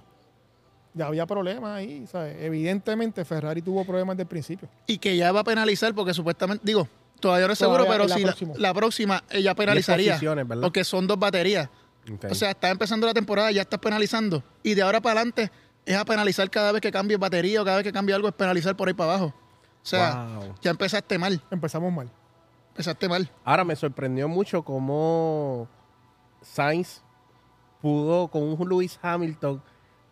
ya 0.93 1.07
había 1.07 1.25
problemas 1.25 1.77
ahí. 1.77 2.05
¿sabes? 2.05 2.35
Evidentemente 2.39 3.25
Ferrari 3.25 3.63
tuvo 3.63 3.83
problemas 3.83 4.15
desde 4.15 4.23
el 4.23 4.29
principio. 4.29 4.69
Y 4.85 4.99
que 4.99 5.17
ya 5.17 5.31
va 5.31 5.39
a 5.39 5.43
penalizar 5.43 5.95
porque 5.95 6.13
supuestamente, 6.13 6.63
digo, 6.63 6.87
todavía 7.23 7.47
no 7.47 7.53
es 7.53 7.59
seguro, 7.59 7.85
pero 7.87 8.05
la 8.05 8.13
si 8.15 8.21
la, 8.21 8.27
próxima. 8.27 8.53
la 8.57 8.73
próxima 8.73 9.23
ella 9.31 9.55
penalizaría. 9.55 10.19
Porque 10.61 10.83
son 10.83 11.07
dos 11.07 11.17
baterías. 11.17 11.69
O 12.29 12.35
sea, 12.35 12.51
está 12.51 12.69
empezando 12.69 13.07
la 13.07 13.13
temporada, 13.13 13.49
ya 13.51 13.61
estás 13.61 13.79
penalizando. 13.79 14.43
Y 14.61 14.73
de 14.75 14.81
ahora 14.81 14.99
para 15.01 15.21
adelante 15.21 15.49
es 15.85 15.95
a 15.95 16.03
penalizar 16.05 16.49
cada 16.49 16.71
vez 16.73 16.81
que 16.81 16.91
cambies 16.91 17.17
batería 17.19 17.61
o 17.61 17.65
cada 17.65 17.77
vez 17.77 17.83
que 17.85 17.93
cambie 17.93 18.13
algo, 18.13 18.27
es 18.27 18.33
penalizar 18.33 18.75
por 18.75 18.87
ahí 18.89 18.93
para 18.93 19.11
abajo. 19.15 19.27
O 19.27 19.85
sea, 19.85 20.27
Wow. 20.37 20.55
ya 20.61 20.71
empezaste 20.71 21.17
mal. 21.17 21.41
Empezamos 21.49 21.91
mal. 21.93 22.09
Empezaste 22.69 23.07
mal. 23.07 23.29
Ahora 23.45 23.63
me 23.63 23.75
sorprendió 23.75 24.27
mucho 24.27 24.63
cómo 24.63 25.67
Sainz 26.41 27.01
pudo 27.81 28.27
con 28.27 28.43
un 28.43 28.69
Lewis 28.69 28.99
Hamilton 29.01 29.61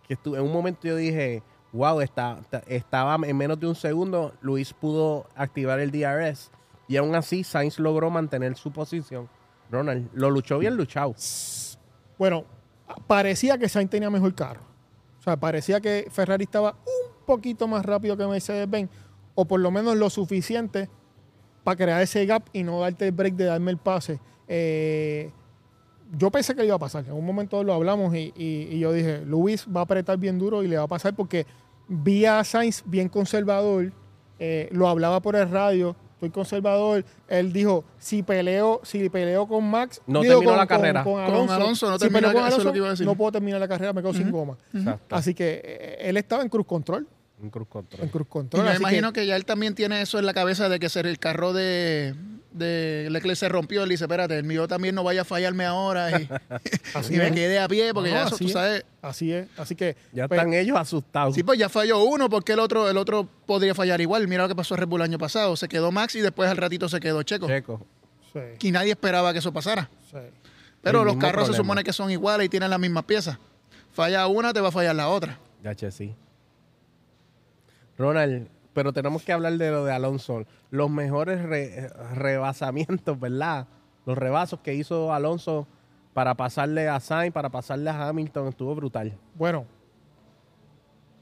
que 0.07 0.13
estuvo, 0.13 0.35
en 0.35 0.43
un 0.43 0.51
momento 0.53 0.87
yo 0.87 0.95
dije, 0.95 1.43
wow, 1.73 2.01
está, 2.01 2.37
está- 2.41 2.63
estaba 2.67 3.15
en 3.25 3.35
menos 3.37 3.59
de 3.59 3.67
un 3.67 3.75
segundo, 3.75 4.33
Luis 4.41 4.73
pudo 4.73 5.27
activar 5.35 5.79
el 5.79 5.91
DRS 5.91 6.51
y 6.91 6.97
aún 6.97 7.15
así 7.15 7.45
Sainz 7.45 7.79
logró 7.79 8.09
mantener 8.09 8.57
su 8.57 8.69
posición. 8.69 9.29
Ronald, 9.71 10.09
lo 10.13 10.29
luchó 10.29 10.59
bien 10.59 10.75
luchado. 10.75 11.15
Bueno, 12.17 12.43
parecía 13.07 13.57
que 13.57 13.69
Sainz 13.69 13.89
tenía 13.89 14.09
mejor 14.09 14.35
carro. 14.35 14.59
O 15.17 15.23
sea, 15.23 15.37
parecía 15.37 15.79
que 15.79 16.09
Ferrari 16.11 16.43
estaba 16.43 16.71
un 16.71 17.25
poquito 17.25 17.65
más 17.65 17.85
rápido 17.85 18.17
que 18.17 18.27
Mercedes-Benz, 18.27 18.89
o 19.35 19.45
por 19.45 19.61
lo 19.61 19.71
menos 19.71 19.95
lo 19.95 20.09
suficiente 20.09 20.89
para 21.63 21.77
crear 21.77 22.01
ese 22.01 22.25
gap 22.25 22.43
y 22.51 22.63
no 22.63 22.81
darte 22.81 23.05
el 23.05 23.13
break 23.13 23.35
de 23.35 23.45
darme 23.45 23.71
el 23.71 23.77
pase. 23.77 24.19
Eh, 24.49 25.31
yo 26.17 26.29
pensé 26.29 26.53
que 26.55 26.59
le 26.59 26.67
iba 26.67 26.75
a 26.75 26.79
pasar. 26.79 27.05
En 27.05 27.13
un 27.13 27.25
momento 27.25 27.63
lo 27.63 27.73
hablamos 27.73 28.13
y, 28.13 28.79
yo 28.79 28.91
dije, 28.91 29.21
Luis 29.25 29.65
va 29.73 29.79
a 29.79 29.83
apretar 29.83 30.17
bien 30.17 30.37
duro 30.37 30.61
y 30.61 30.67
le 30.67 30.75
va 30.75 30.83
a 30.83 30.87
pasar 30.89 31.15
porque 31.15 31.45
vi 31.87 32.25
a 32.25 32.43
Sainz 32.43 32.83
bien 32.85 33.07
conservador. 33.07 33.93
eh, 34.39 34.67
lo 34.73 34.89
hablaba 34.89 35.21
por 35.21 35.37
el 35.37 35.49
radio. 35.49 35.95
Estoy 36.21 36.29
conservador. 36.29 37.03
Él 37.27 37.51
dijo, 37.51 37.83
si 37.97 38.21
peleo, 38.21 38.79
si 38.83 39.09
peleo 39.09 39.47
con 39.47 39.67
Max, 39.67 39.99
No 40.05 40.21
digo, 40.21 40.35
terminó 40.35 40.55
la 40.55 40.67
carrera. 40.67 41.03
Con, 41.03 41.13
Con 41.13 41.23
Alonso, 41.23 41.53
Alonso 41.55 41.89
no 41.89 41.97
si 41.97 42.09
peleo 42.09 42.31
con 42.31 42.43
la- 42.43 42.47
eso 42.49 42.57
es 42.59 42.63
lo 42.63 42.69
Alonso, 42.69 42.71
que 42.73 42.77
iba 42.77 42.87
a 42.87 42.91
decir. 42.91 43.05
no 43.07 43.15
puedo 43.15 43.31
terminar 43.31 43.59
la 43.59 43.67
carrera, 43.67 43.91
me 43.91 44.01
quedo 44.03 44.13
sin 44.13 44.29
goma. 44.29 44.55
Exacto. 44.71 45.15
Así 45.15 45.33
que 45.33 45.61
eh, 45.63 45.97
él 46.01 46.17
estaba 46.17 46.43
en 46.43 46.49
cruz 46.49 46.67
control. 46.67 47.07
Un 47.41 47.49
cruz 47.49 47.65
En 47.65 47.71
control. 47.71 48.09
cruz 48.11 48.27
Y 48.27 48.29
control. 48.29 48.63
me 48.65 48.69
así 48.69 48.79
imagino 48.81 49.11
que, 49.13 49.25
ya 49.25 49.35
él 49.35 49.45
también 49.45 49.73
tiene 49.73 49.99
eso 50.03 50.19
en 50.19 50.27
la 50.27 50.33
cabeza 50.35 50.69
de 50.69 50.79
que 50.79 50.89
ser 50.89 51.07
el 51.07 51.17
carro 51.17 51.53
de, 51.53 52.13
de 52.51 53.07
Leclerc 53.11 53.37
se 53.37 53.49
rompió. 53.49 53.83
Él 53.83 53.89
dice, 53.89 54.03
espérate, 54.03 54.37
el 54.37 54.43
mío 54.43 54.67
también 54.67 54.93
no 54.95 55.03
vaya 55.03 55.21
a 55.21 55.25
fallarme 55.25 55.65
ahora 55.65 56.19
y, 56.19 56.29
Así 56.93 57.13
y 57.15 57.17
me 57.17 57.27
es. 57.27 57.31
quede 57.33 57.59
a 57.59 57.67
pie 57.67 57.93
porque 57.93 58.09
No, 58.11 58.15
ya 58.17 58.27
eso, 58.27 58.37
tú 58.37 58.45
es. 58.45 58.51
sabes. 58.53 58.85
Así 59.01 59.31
es. 59.33 59.47
Así 59.57 59.75
que. 59.75 59.95
Ya 60.13 60.27
pues, 60.27 60.37
están 60.39 60.53
ellos 60.53 60.77
asustados. 60.77 61.33
Sí, 61.35 61.43
pues 61.43 61.57
ya 61.57 61.69
falló 61.69 62.03
uno 62.03 62.29
porque 62.29 62.53
el 62.53 62.59
otro, 62.59 62.89
el 62.89 62.97
otro 62.97 63.27
podría 63.45 63.73
fallar 63.73 64.01
igual. 64.01 64.27
Mira 64.27 64.43
lo 64.43 64.49
que 64.49 64.55
pasó 64.55 64.73
a 64.73 64.77
Red 64.77 64.87
Bull 64.87 65.01
el 65.01 65.05
año 65.05 65.17
pasado. 65.17 65.55
Se 65.55 65.67
quedó 65.67 65.91
Max 65.91 66.15
y 66.15 66.21
después 66.21 66.49
al 66.49 66.57
ratito 66.57 66.87
se 66.89 66.99
quedó 66.99 67.23
Checo. 67.23 67.47
Checo. 67.47 67.85
sí, 68.33 68.39
Y 68.67 68.71
nadie 68.71 68.91
esperaba 68.91 69.31
que 69.33 69.39
eso 69.39 69.51
pasara. 69.53 69.89
sí. 70.11 70.17
Pero 70.83 71.01
El 71.01 71.05
los 71.05 71.17
carros 71.17 71.47
se 71.47 71.53
supone 71.53 71.83
que 71.83 71.93
son 71.93 72.09
iguales 72.09 72.47
y 72.47 72.49
tienen 72.49 72.69
las 72.71 72.79
mismas 72.79 73.03
piezas. 73.03 73.37
Falla 73.91 74.25
una, 74.25 74.51
te 74.51 74.59
va 74.61 74.69
a 74.69 74.71
fallar 74.71 74.95
la 74.95 75.09
otra. 75.09 75.37
Ya, 75.63 75.75
che, 75.75 75.91
sí. 75.91 76.15
Ronald, 77.97 78.47
pero 78.73 78.93
tenemos 78.93 79.23
que 79.23 79.33
hablar 79.33 79.53
de 79.53 79.71
lo 79.71 79.83
de 79.85 79.91
Alonso. 79.93 80.45
Los 80.69 80.89
mejores 80.89 81.41
re- 81.43 81.89
rebasamientos, 82.15 83.19
¿verdad? 83.19 83.67
Los 84.05 84.17
rebasos 84.17 84.59
que 84.61 84.73
hizo 84.73 85.13
Alonso 85.13 85.67
para 86.13 86.35
pasarle 86.35 86.87
a 86.89 86.99
Sainz, 86.99 87.33
para 87.33 87.49
pasarle 87.49 87.89
a 87.89 88.07
Hamilton, 88.07 88.47
estuvo 88.49 88.73
brutal. 88.75 89.13
Bueno, 89.35 89.65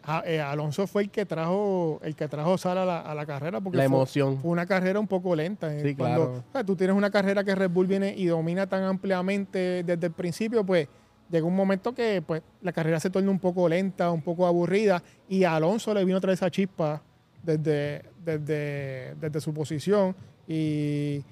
a- 0.04 0.24
eh, 0.26 0.42
Alonso 0.42 0.88
fue 0.88 1.04
el 1.04 1.10
que 1.12 1.26
trajo 1.26 2.00
el 2.04 2.16
que 2.16 2.28
trajo 2.28 2.58
sal 2.58 2.78
a 2.78 2.86
la, 2.86 3.00
a 3.02 3.14
la 3.14 3.26
carrera 3.26 3.60
porque 3.62 3.78
La 3.78 3.84
fue- 3.88 3.96
emoción. 3.98 4.40
Fue, 4.42 4.52
una 4.52 4.66
carrera 4.66 5.00
un 5.00 5.08
poco 5.08 5.36
lenta. 5.36 5.74
eh, 5.76 5.82
Sí, 5.84 5.96
cuando, 5.96 6.26
claro. 6.26 6.44
o 6.50 6.52
sea, 6.54 6.64
tú 6.64 6.76
tienes 6.76 6.96
una 6.96 7.12
carrera 7.12 7.44
que 7.44 7.54
Red 7.54 7.70
Bull 7.70 7.88
viene 7.88 8.14
y 8.16 8.26
domina 8.26 8.68
tan 8.68 8.84
ampliamente 8.84 9.84
desde 9.84 10.08
el 10.08 10.14
principio, 10.14 10.66
pues 10.66 10.88
llega 11.30 11.46
un 11.46 11.56
momento 11.56 11.94
que 11.94 12.24
pues 12.26 12.42
la 12.62 12.72
carrera 12.72 13.00
se 13.00 13.10
torna 13.10 13.30
un 13.30 13.40
poco 13.40 13.68
lenta, 13.70 14.10
un 14.10 14.22
poco 14.22 14.48
aburrida 14.48 15.04
y 15.28 15.44
a 15.44 15.56
Alonso 15.58 15.94
le 15.94 16.04
vino 16.06 16.18
a 16.18 16.22
traer 16.22 16.34
esa 16.36 16.50
chispa 16.50 17.02
desde, 17.44 18.04
desde, 18.24 19.16
desde 19.16 19.42
su 19.42 19.54
posición 19.54 20.16
y, 20.48 21.24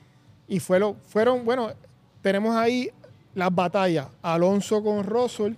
y 0.47 0.59
fue 0.59 0.79
lo, 0.79 0.95
fueron, 0.95 1.43
bueno, 1.45 1.69
tenemos 2.21 2.55
ahí 2.55 2.89
las 3.33 3.53
batallas. 3.53 4.07
Alonso 4.21 4.83
con 4.83 5.03
Russell, 5.03 5.53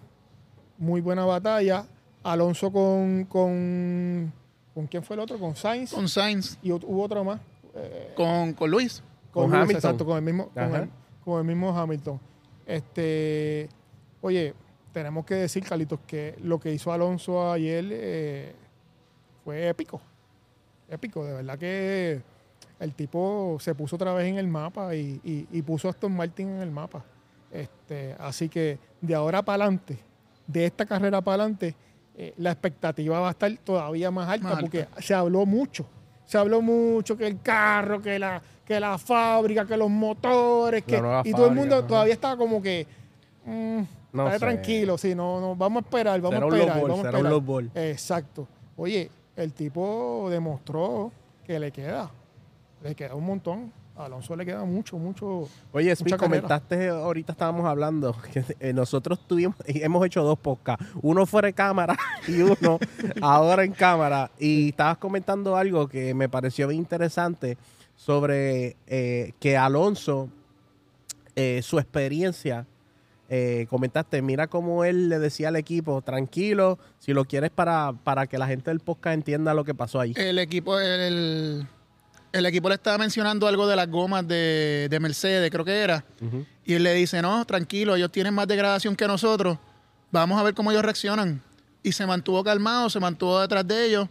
muy 0.78 1.02
buena 1.02 1.26
batalla. 1.26 1.86
Alonso 2.24 2.72
con, 2.72 3.26
con, 3.26 4.32
¿con 4.74 4.88
quién 4.88 5.02
fue 5.04 5.16
el 5.16 5.22
otro? 5.22 5.40
Con 5.40 5.56
Sainz. 5.56 5.94
Con 5.94 6.10
Sainz, 6.10 6.58
y 6.62 6.72
hubo 6.72 7.04
otro 7.04 7.24
más. 7.24 7.40
eh, 7.76 8.14
con, 8.16 8.54
con 8.54 8.70
Luis. 8.70 9.02
Con 9.32 9.46
Hamilton. 9.54 9.76
Exacto, 9.76 10.06
con 10.06 10.18
el 10.18 10.24
mismo, 10.24 10.50
con 10.50 10.64
Ajá. 10.64 10.78
el, 10.84 10.90
con 11.24 11.40
el 11.40 11.46
mismo 11.46 11.78
Hamilton. 11.78 12.20
Este, 12.66 13.70
oye, 14.22 14.54
tenemos 14.92 15.26
que 15.26 15.36
decir, 15.36 15.64
Carlitos, 15.64 16.00
que 16.06 16.36
lo 16.42 16.60
que 16.60 16.74
hizo 16.74 16.92
Alonso 16.92 17.52
ayer 17.52 17.86
eh, 17.90 18.56
fue 19.44 19.70
épico. 19.70 20.02
Épico, 20.90 21.24
de 21.26 21.34
verdad 21.34 21.58
que 21.58 22.22
el 22.80 22.94
tipo 22.94 23.58
se 23.60 23.76
puso 23.76 23.96
otra 23.96 24.14
vez 24.14 24.28
en 24.28 24.38
el 24.38 24.48
mapa 24.48 24.96
y, 24.96 25.20
y- 25.24 25.48
y 25.52 25.62
puso 25.62 25.88
a 25.88 25.92
Aston 25.92 26.16
Martin 26.16 26.48
en 26.50 26.62
el 26.62 26.72
mapa. 26.72 27.04
Este, 27.52 28.16
así 28.20 28.48
que 28.50 28.78
de 29.02 29.16
ahora 29.16 29.42
para 29.42 29.64
adelante, 29.66 29.98
de 30.48 30.66
esta 30.66 30.86
carrera 30.86 31.22
para 31.22 31.44
adelante, 31.44 31.76
eh, 32.16 32.34
la 32.38 32.52
expectativa 32.52 33.20
va 33.20 33.30
a 33.30 33.32
estar 33.32 33.52
todavía 33.64 34.12
más 34.12 34.30
alta, 34.30 34.44
Más 34.44 34.52
alta. 34.58 34.62
porque 34.62 34.88
se 35.02 35.14
habló 35.14 35.46
mucho. 35.46 35.86
Se 36.26 36.38
habló 36.38 36.62
mucho 36.62 37.18
que 37.18 37.26
el 37.28 37.42
carro, 37.42 38.02
que 38.02 38.20
la, 38.20 38.42
que 38.66 38.80
la 38.80 38.98
fábrica, 39.00 39.66
que 39.66 39.76
los 39.78 39.90
motores, 39.90 40.84
que, 40.84 40.98
y 41.26 41.32
todo 41.32 41.48
el 41.48 41.56
mundo 41.56 41.84
todavía 41.86 42.14
está 42.14 42.38
como 42.38 42.62
que 42.62 42.86
mm, 43.46 43.80
sé. 44.34 44.40
tranquilo, 44.40 44.98
sí, 44.98 45.16
no, 45.16 45.42
no, 45.42 45.56
vamos 45.56 45.82
a 45.84 45.86
esperar, 45.86 46.22
vamos 46.22 46.36
Será 46.36 46.46
a 46.46 46.48
un 46.48 46.54
esperar. 46.56 46.76
low 46.78 46.82
ball, 46.82 46.90
vamos 46.92 47.00
a 47.00 47.08
será 47.08 47.18
un 47.20 47.26
esperar. 47.26 47.32
Exacto. 47.76 48.48
Oye, 48.78 49.10
el 49.44 49.54
tipo 49.54 50.28
demostró 50.30 51.12
que 51.46 51.60
le 51.60 51.72
queda, 51.72 52.12
le 52.84 52.96
queda 52.96 53.16
un 53.16 53.26
montón. 53.26 53.72
A 53.96 54.06
Alonso 54.06 54.34
le 54.36 54.46
queda 54.46 54.64
mucho, 54.64 54.98
mucho. 54.98 55.50
Oye, 55.74 55.94
carrera. 55.94 56.18
comentaste, 56.18 56.88
ahorita 56.88 57.34
estábamos 57.34 57.66
hablando, 57.66 58.16
que 58.34 58.46
eh, 58.60 58.72
nosotros 58.72 59.20
tuvimos, 59.28 59.58
hemos 59.66 60.06
hecho 60.06 60.24
dos 60.24 60.40
podcasts, 60.40 60.86
uno 61.02 61.26
fuera 61.26 61.48
de 61.48 61.54
cámara 61.54 61.98
y 62.28 62.42
uno 62.42 62.80
ahora 63.22 63.66
en 63.66 63.74
cámara, 63.74 64.32
y 64.40 64.70
estabas 64.70 65.00
comentando 65.00 65.58
algo 65.58 65.90
que 65.90 66.14
me 66.14 66.30
pareció 66.30 66.70
bien 66.70 66.80
interesante 66.80 67.58
sobre 67.98 68.78
eh, 68.88 69.34
que 69.40 69.58
Alonso, 69.58 70.30
eh, 71.36 71.60
su 71.62 71.78
experiencia, 71.78 72.66
eh, 73.30 73.68
comentaste, 73.70 74.22
mira 74.24 74.48
cómo 74.48 74.84
él 74.84 75.08
le 75.08 75.20
decía 75.20 75.50
al 75.50 75.56
equipo, 75.56 76.02
tranquilo, 76.02 76.80
si 76.98 77.14
lo 77.14 77.26
quieres 77.26 77.52
para, 77.52 77.94
para 78.04 78.26
que 78.26 78.40
la 78.40 78.48
gente 78.48 78.72
del 78.72 78.80
podcast 78.80 79.14
entienda 79.14 79.54
lo 79.54 79.64
que 79.64 79.76
pasó 79.76 80.00
ahí. 80.00 80.14
El 80.16 80.40
equipo, 80.40 80.80
el, 80.80 81.68
el 82.32 82.46
equipo 82.48 82.70
le 82.70 82.76
estaba 82.76 82.98
mencionando 82.98 83.48
algo 83.48 83.68
de 83.68 83.76
las 83.76 83.88
gomas 83.88 84.28
de, 84.28 84.88
de 84.90 85.00
Mercedes, 85.00 85.52
creo 85.52 85.64
que 85.64 85.80
era. 85.80 86.04
Y 86.66 86.74
él 86.74 86.84
le 86.84 86.94
dice, 86.96 87.22
no, 87.22 87.46
tranquilo, 87.46 87.96
ellos 87.96 88.12
tienen 88.12 88.34
más 88.34 88.48
degradación 88.48 88.96
que 88.96 89.08
nosotros. 89.08 89.60
Vamos 90.12 90.40
a 90.40 90.44
ver 90.44 90.56
cómo 90.56 90.72
ellos 90.72 90.84
reaccionan. 90.84 91.42
Y 91.84 91.92
se 91.92 92.06
mantuvo 92.08 92.44
calmado, 92.44 92.90
se 92.90 93.00
mantuvo 93.00 93.40
detrás 93.40 93.66
de 93.68 93.86
ellos, 93.86 94.10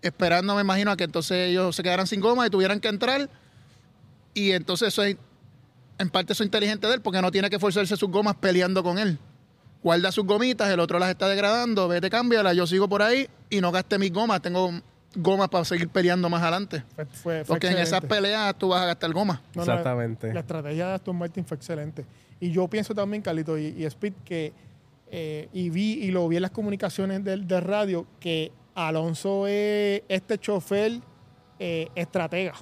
esperando, 0.00 0.54
me 0.54 0.60
imagino, 0.60 0.92
a 0.92 0.96
que 0.96 1.04
entonces 1.04 1.50
ellos 1.50 1.74
se 1.74 1.82
quedaran 1.82 2.06
sin 2.06 2.20
goma 2.20 2.46
y 2.46 2.50
tuvieran 2.50 2.78
que 2.78 2.88
entrar. 2.88 3.28
Y 4.32 4.52
entonces 4.52 4.88
eso 4.88 5.02
es, 5.02 5.16
en 5.98 6.10
parte 6.10 6.32
eso 6.32 6.42
es 6.42 6.46
inteligente 6.46 6.86
de 6.86 6.94
él, 6.94 7.00
porque 7.00 7.20
no 7.22 7.30
tiene 7.30 7.50
que 7.50 7.58
forzarse 7.58 7.96
sus 7.96 8.10
gomas 8.10 8.34
peleando 8.36 8.82
con 8.82 8.98
él. 8.98 9.18
Guarda 9.82 10.10
sus 10.12 10.24
gomitas, 10.24 10.70
el 10.70 10.80
otro 10.80 10.98
las 10.98 11.10
está 11.10 11.28
degradando, 11.28 11.88
vete, 11.88 12.08
cámbialas, 12.08 12.56
yo 12.56 12.66
sigo 12.66 12.88
por 12.88 13.02
ahí 13.02 13.28
y 13.50 13.60
no 13.60 13.70
gaste 13.70 13.98
mis 13.98 14.12
gomas, 14.12 14.40
tengo 14.40 14.70
gomas 15.14 15.48
para 15.48 15.64
seguir 15.64 15.88
peleando 15.88 16.28
más 16.28 16.42
adelante. 16.42 16.82
Fue, 17.12 17.44
Porque 17.46 17.68
en 17.68 17.78
esas 17.78 18.00
peleas 18.00 18.56
tú 18.58 18.68
vas 18.68 18.82
a 18.82 18.86
gastar 18.86 19.12
gomas. 19.12 19.40
No, 19.54 19.62
Exactamente. 19.62 20.32
La 20.32 20.40
estrategia 20.40 20.88
de 20.88 20.94
Aston 20.94 21.16
Martin 21.16 21.44
fue 21.44 21.56
excelente. 21.56 22.04
Y 22.40 22.50
yo 22.50 22.66
pienso 22.68 22.94
también, 22.94 23.22
Carlito 23.22 23.58
y, 23.58 23.66
y 23.76 23.84
Speed, 23.84 24.14
que 24.24 24.52
eh, 25.10 25.48
y 25.52 25.70
vi 25.70 25.92
y 26.04 26.10
lo 26.10 26.26
vi 26.28 26.36
en 26.36 26.42
las 26.42 26.50
comunicaciones 26.50 27.22
del, 27.22 27.46
del 27.46 27.62
radio, 27.62 28.06
que 28.18 28.50
Alonso 28.74 29.46
es 29.46 30.02
este 30.08 30.38
chofer 30.38 31.00
eh, 31.58 31.88
estratega. 31.94 32.54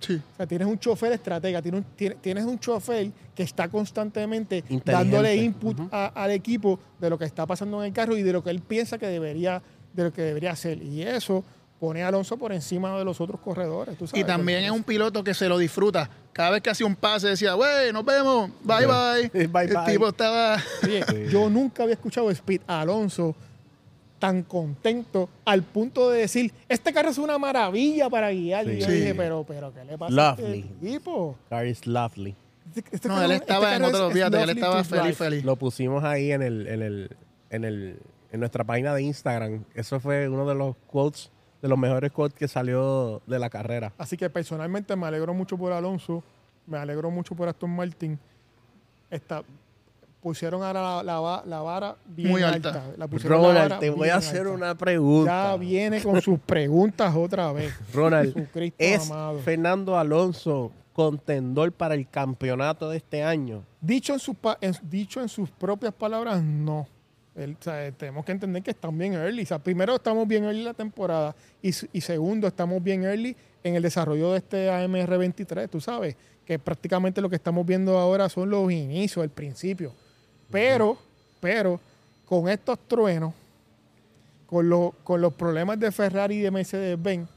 Sí. 0.00 0.14
O 0.32 0.36
sea, 0.36 0.46
tienes 0.46 0.66
un 0.66 0.78
chofer 0.78 1.12
estratega, 1.12 1.60
tienes 1.62 1.80
un, 1.82 1.86
tiene- 1.94 2.14
tienes 2.16 2.44
un 2.44 2.58
chofer 2.58 3.10
que 3.34 3.42
está 3.42 3.68
constantemente 3.68 4.64
dándole 4.84 5.36
input 5.36 5.78
a- 5.92 6.06
al 6.06 6.30
equipo 6.32 6.80
de 6.98 7.10
lo 7.10 7.18
que 7.18 7.26
está 7.26 7.46
pasando 7.46 7.80
en 7.82 7.88
el 7.88 7.92
carro 7.92 8.16
y 8.16 8.22
de 8.22 8.32
lo 8.32 8.42
que 8.42 8.50
él 8.50 8.60
piensa 8.60 8.98
que 8.98 9.06
debería, 9.06 9.62
de 9.92 10.04
lo 10.04 10.12
que 10.12 10.22
debería 10.22 10.52
hacer. 10.52 10.82
Y 10.82 11.02
eso, 11.02 11.44
pone 11.78 12.02
a 12.02 12.08
Alonso 12.08 12.36
por 12.36 12.52
encima 12.52 12.96
de 12.98 13.04
los 13.04 13.20
otros 13.20 13.40
corredores. 13.40 13.96
tú 13.96 14.06
sabes, 14.06 14.22
Y 14.22 14.26
también 14.26 14.64
es 14.64 14.70
un 14.70 14.82
piloto 14.82 15.22
que 15.24 15.32
se 15.34 15.48
lo 15.48 15.56
disfruta. 15.58 16.08
Cada 16.32 16.50
vez 16.50 16.62
que 16.62 16.70
hacía 16.70 16.86
un 16.86 16.94
pase 16.96 17.28
decía, 17.28 17.56
wey, 17.56 17.92
nos 17.92 18.04
vemos, 18.04 18.50
bye 18.62 18.86
bye. 18.86 19.46
Bye, 19.48 19.64
El 19.64 19.84
tipo 19.86 20.08
estaba... 20.08 20.58
Oye, 20.84 21.04
yo 21.30 21.48
nunca 21.50 21.82
había 21.82 21.94
escuchado 21.94 22.28
a 22.28 22.32
Speed 22.32 22.60
Alonso 22.66 23.34
tan 24.20 24.44
contento 24.44 25.28
al 25.44 25.64
punto 25.64 26.10
de 26.10 26.20
decir, 26.20 26.52
este 26.68 26.92
carro 26.92 27.08
es 27.08 27.18
una 27.18 27.38
maravilla 27.38 28.08
para 28.08 28.30
guiar. 28.30 28.66
Sí. 28.66 28.70
Y 28.72 28.78
yo 28.80 28.86
Sí. 28.86 28.92
dije, 28.92 29.14
pero, 29.16 29.44
pero, 29.48 29.72
¿qué 29.74 29.84
le 29.84 29.98
pasa 29.98 30.12
a 30.32 30.36
Lovely. 30.36 30.58
este 30.60 30.86
tipo? 30.86 31.36
Car 31.48 31.66
is 31.66 31.84
lovely. 31.88 32.36
Este- 32.76 32.84
este 32.94 33.08
No, 33.08 33.14
carro- 33.14 33.24
él 33.26 33.32
este 33.32 33.44
estaba 33.44 33.74
en 33.74 33.82
carro 33.82 33.88
otro, 33.94 34.06
es- 34.08 34.12
fíjate, 34.14 34.36
es 34.36 34.42
él 34.44 34.50
estaba 34.50 34.84
feliz, 34.84 35.02
drive. 35.02 35.12
feliz. 35.14 35.44
Lo 35.44 35.56
pusimos 35.56 36.04
ahí 36.04 36.30
en 36.30 36.42
el, 36.42 36.66
en 36.68 36.82
el, 36.82 37.16
en 37.50 37.64
el, 37.64 37.98
en 38.30 38.38
nuestra 38.40 38.62
página 38.62 38.94
de 38.94 39.02
Instagram. 39.02 39.64
Eso 39.74 39.98
fue 39.98 40.28
uno 40.28 40.46
de 40.46 40.54
los 40.54 40.76
quotes, 40.86 41.32
de 41.62 41.68
los 41.68 41.76
mejores 41.78 42.12
quotes 42.12 42.38
que 42.38 42.46
salió 42.46 43.22
de 43.26 43.38
la 43.40 43.50
carrera. 43.50 43.92
Así 43.98 44.16
que 44.16 44.30
personalmente 44.30 44.94
me 44.94 45.06
alegro 45.06 45.34
mucho 45.34 45.56
por 45.58 45.72
Alonso, 45.72 46.22
me 46.66 46.78
alegro 46.78 47.10
mucho 47.10 47.34
por 47.34 47.48
Aston 47.48 47.70
Martin. 47.70 48.18
Esta, 49.10 49.42
pusieron 50.20 50.62
ahora 50.62 50.80
la, 50.98 51.02
la 51.02 51.20
va- 51.20 51.42
la 51.46 51.60
vara 51.60 51.96
bien 52.06 52.30
Muy 52.30 52.42
alta. 52.42 52.68
alta. 52.68 52.84
La 52.96 53.08
pusieron 53.08 53.40
la 53.42 53.48
Ronald, 53.48 53.68
vara 53.70 53.80
te 53.80 53.90
voy 53.90 54.08
a 54.08 54.16
hacer 54.16 54.40
alta. 54.42 54.52
una 54.52 54.74
pregunta. 54.74 55.50
Ya 55.52 55.56
viene 55.56 56.02
con 56.02 56.20
sus 56.20 56.38
preguntas 56.40 57.14
otra 57.16 57.52
vez. 57.52 57.72
Ronald, 57.94 58.48
¿es 58.78 59.10
amado. 59.10 59.38
Fernando 59.40 59.98
Alonso 59.98 60.72
contendor 60.92 61.72
para 61.72 61.94
el 61.94 62.08
campeonato 62.08 62.90
de 62.90 62.98
este 62.98 63.22
año? 63.22 63.62
Dicho 63.80 64.12
en, 64.12 64.18
sus 64.18 64.36
pa- 64.36 64.58
en- 64.60 64.74
dicho 64.82 65.20
en 65.20 65.28
sus 65.28 65.50
propias 65.50 65.94
palabras, 65.94 66.42
no. 66.42 66.86
Él, 67.34 67.56
o 67.58 67.62
sea, 67.62 67.90
tenemos 67.92 68.24
que 68.24 68.32
entender 68.32 68.62
que 68.62 68.72
están 68.72 68.98
bien 68.98 69.14
early. 69.14 69.44
O 69.44 69.46
sea, 69.46 69.58
primero, 69.58 69.94
estamos 69.94 70.26
bien 70.28 70.44
early 70.44 70.58
en 70.58 70.64
la 70.66 70.74
temporada. 70.74 71.34
Y, 71.62 71.70
y 71.92 72.00
segundo, 72.02 72.46
estamos 72.46 72.82
bien 72.82 73.04
early 73.04 73.34
en 73.62 73.76
el 73.76 73.82
desarrollo 73.82 74.32
de 74.32 74.38
este 74.38 74.68
AMR23. 74.70 75.70
Tú 75.70 75.80
sabes 75.80 76.16
que 76.44 76.58
prácticamente 76.58 77.20
lo 77.20 77.30
que 77.30 77.36
estamos 77.36 77.64
viendo 77.64 77.96
ahora 77.98 78.28
son 78.28 78.50
los 78.50 78.70
inicios, 78.72 79.22
el 79.22 79.30
principio. 79.30 79.94
Pero, 80.50 80.98
pero, 81.40 81.80
con 82.26 82.48
estos 82.48 82.78
truenos, 82.88 83.32
con, 84.46 84.68
lo- 84.68 84.94
con 85.04 85.20
los 85.20 85.32
problemas 85.34 85.78
de 85.78 85.92
Ferrari 85.92 86.36
y 86.36 86.40
de 86.40 86.50
Mercedes-Benz, 86.50 87.28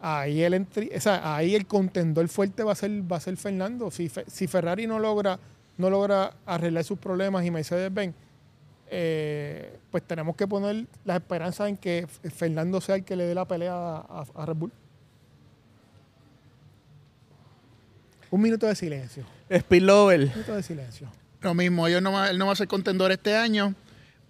ahí 0.00 0.42
el, 0.42 0.66
o 0.96 1.00
sea, 1.00 1.36
ahí 1.36 1.54
el 1.54 1.66
contendor 1.66 2.26
fuerte 2.28 2.64
va 2.64 2.72
a 2.72 2.74
ser, 2.74 2.90
va 3.10 3.16
a 3.16 3.20
ser 3.20 3.36
Fernando. 3.36 3.90
Si, 3.90 4.08
Fe- 4.08 4.24
si 4.26 4.46
Ferrari 4.48 4.86
no 4.86 4.98
logra, 4.98 5.38
no 5.78 5.88
logra 5.90 6.34
arreglar 6.46 6.82
sus 6.84 6.98
problemas 6.98 7.44
y 7.44 7.50
Mercedes-Benz, 7.50 8.14
eh, 8.94 9.78
pues 9.90 10.02
tenemos 10.02 10.36
que 10.36 10.46
poner 10.46 10.86
las 11.04 11.16
esperanzas 11.16 11.68
en 11.68 11.76
que 11.76 12.06
Fernando 12.06 12.80
sea 12.80 12.96
el 12.96 13.04
que 13.04 13.16
le 13.16 13.24
dé 13.24 13.34
la 13.34 13.46
pelea 13.46 13.72
a, 13.74 14.24
a- 14.34 14.46
Red 14.46 14.56
Bull. 14.56 14.72
Un 18.30 18.40
minuto 18.40 18.66
de 18.66 18.74
silencio. 18.74 19.24
Speed 19.48 19.82
Lover. 19.82 20.20
Un 20.22 20.28
minuto 20.30 20.54
de 20.56 20.62
silencio. 20.62 21.08
Lo 21.42 21.54
mismo, 21.54 21.86
ellos 21.88 22.02
no 22.02 22.12
va- 22.12 22.30
él 22.30 22.38
no 22.38 22.46
va 22.46 22.52
a 22.52 22.56
ser 22.56 22.68
contendor 22.68 23.10
este 23.12 23.36
año, 23.36 23.74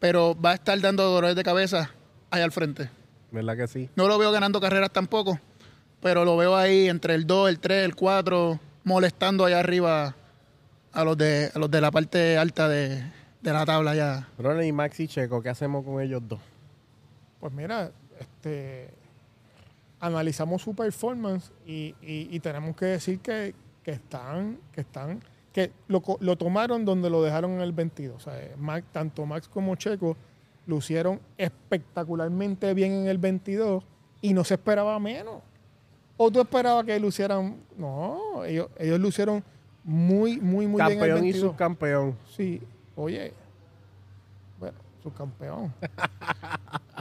pero 0.01 0.35
va 0.41 0.53
a 0.53 0.55
estar 0.55 0.81
dando 0.81 1.05
dolores 1.05 1.37
de 1.37 1.43
cabeza 1.45 1.91
ahí 2.31 2.43
al 2.43 2.53
frente. 2.53 2.91
¿Verdad 3.31 3.57
que 3.57 3.67
sí? 3.69 3.91
No 3.97 4.09
lo 4.09 4.19
veo 4.19 4.33
ganando 4.33 4.61
carreras 4.61 4.91
tampoco, 4.93 5.39
pero 6.01 6.25
lo 6.25 6.37
veo 6.37 6.57
ahí 6.57 6.89
entre 6.89 7.15
el 7.15 7.27
2, 7.27 7.49
el 7.51 7.59
3, 7.61 7.85
el 7.85 7.95
4, 7.95 8.59
molestando 8.85 9.45
allá 9.45 9.61
arriba 9.61 10.15
a 10.93 11.05
los 11.05 11.17
de, 11.17 11.51
a 11.55 11.59
los 11.59 11.71
de 11.71 11.81
la 11.81 11.91
parte 11.91 12.37
alta 12.39 12.69
de, 12.69 13.03
de 13.43 13.53
la 13.53 13.65
tabla 13.65 13.95
ya. 13.95 14.29
Ronald 14.39 14.65
y 14.67 14.73
Maxi 14.73 15.07
Checo, 15.09 15.43
¿qué 15.43 15.49
hacemos 15.51 15.85
con 15.85 16.01
ellos 16.01 16.23
dos? 16.27 16.41
Pues 17.41 17.53
mira, 17.53 17.91
este, 18.21 18.89
analizamos 20.01 20.63
su 20.63 20.75
performance 20.75 21.51
y, 21.67 21.95
y- 22.03 22.29
y 22.31 22.41
tenemos 22.41 22.77
que 22.77 22.87
decir 22.87 23.21
que, 23.21 23.55
que 23.83 23.93
están, 23.93 24.59
que 24.73 24.81
están, 24.83 25.23
que 25.53 25.71
lo, 25.89 26.03
lo 26.21 26.37
tomaron 26.37 26.85
donde 26.85 27.11
lo 27.11 27.23
dejaron 27.23 27.53
en 27.53 27.61
el 27.61 27.73
22. 27.73 28.17
O 28.17 28.21
sea, 28.21 28.41
eh, 28.43 28.55
Max- 28.59 28.87
tanto 28.93 29.27
Max 29.27 29.49
como 29.49 29.75
Checo 29.77 30.17
lucieron 30.67 31.21
espectacularmente 31.37 32.73
bien 32.75 32.93
en 32.93 33.07
el 33.09 33.19
22 33.19 33.85
y 34.21 34.33
no 34.33 34.45
se 34.45 34.55
esperaba 34.55 34.99
menos. 34.99 35.43
¿O 36.17 36.31
tú 36.31 36.41
esperabas 36.41 36.85
que 36.85 36.99
lucieran? 37.01 37.57
No, 37.77 38.45
ellos, 38.45 38.69
ellos 38.79 39.01
lucieron 39.01 39.43
muy, 39.85 40.39
muy, 40.39 40.67
muy 40.67 40.81
bien 40.85 40.93
en 40.99 41.03
el 41.03 41.09
Campeón 41.09 41.19
y 41.19 41.23
22. 41.33 41.51
subcampeón. 41.51 42.19
Sí, 42.37 42.63
oye, 42.97 43.33
bueno, 44.61 44.79
subcampeón. 45.03 45.73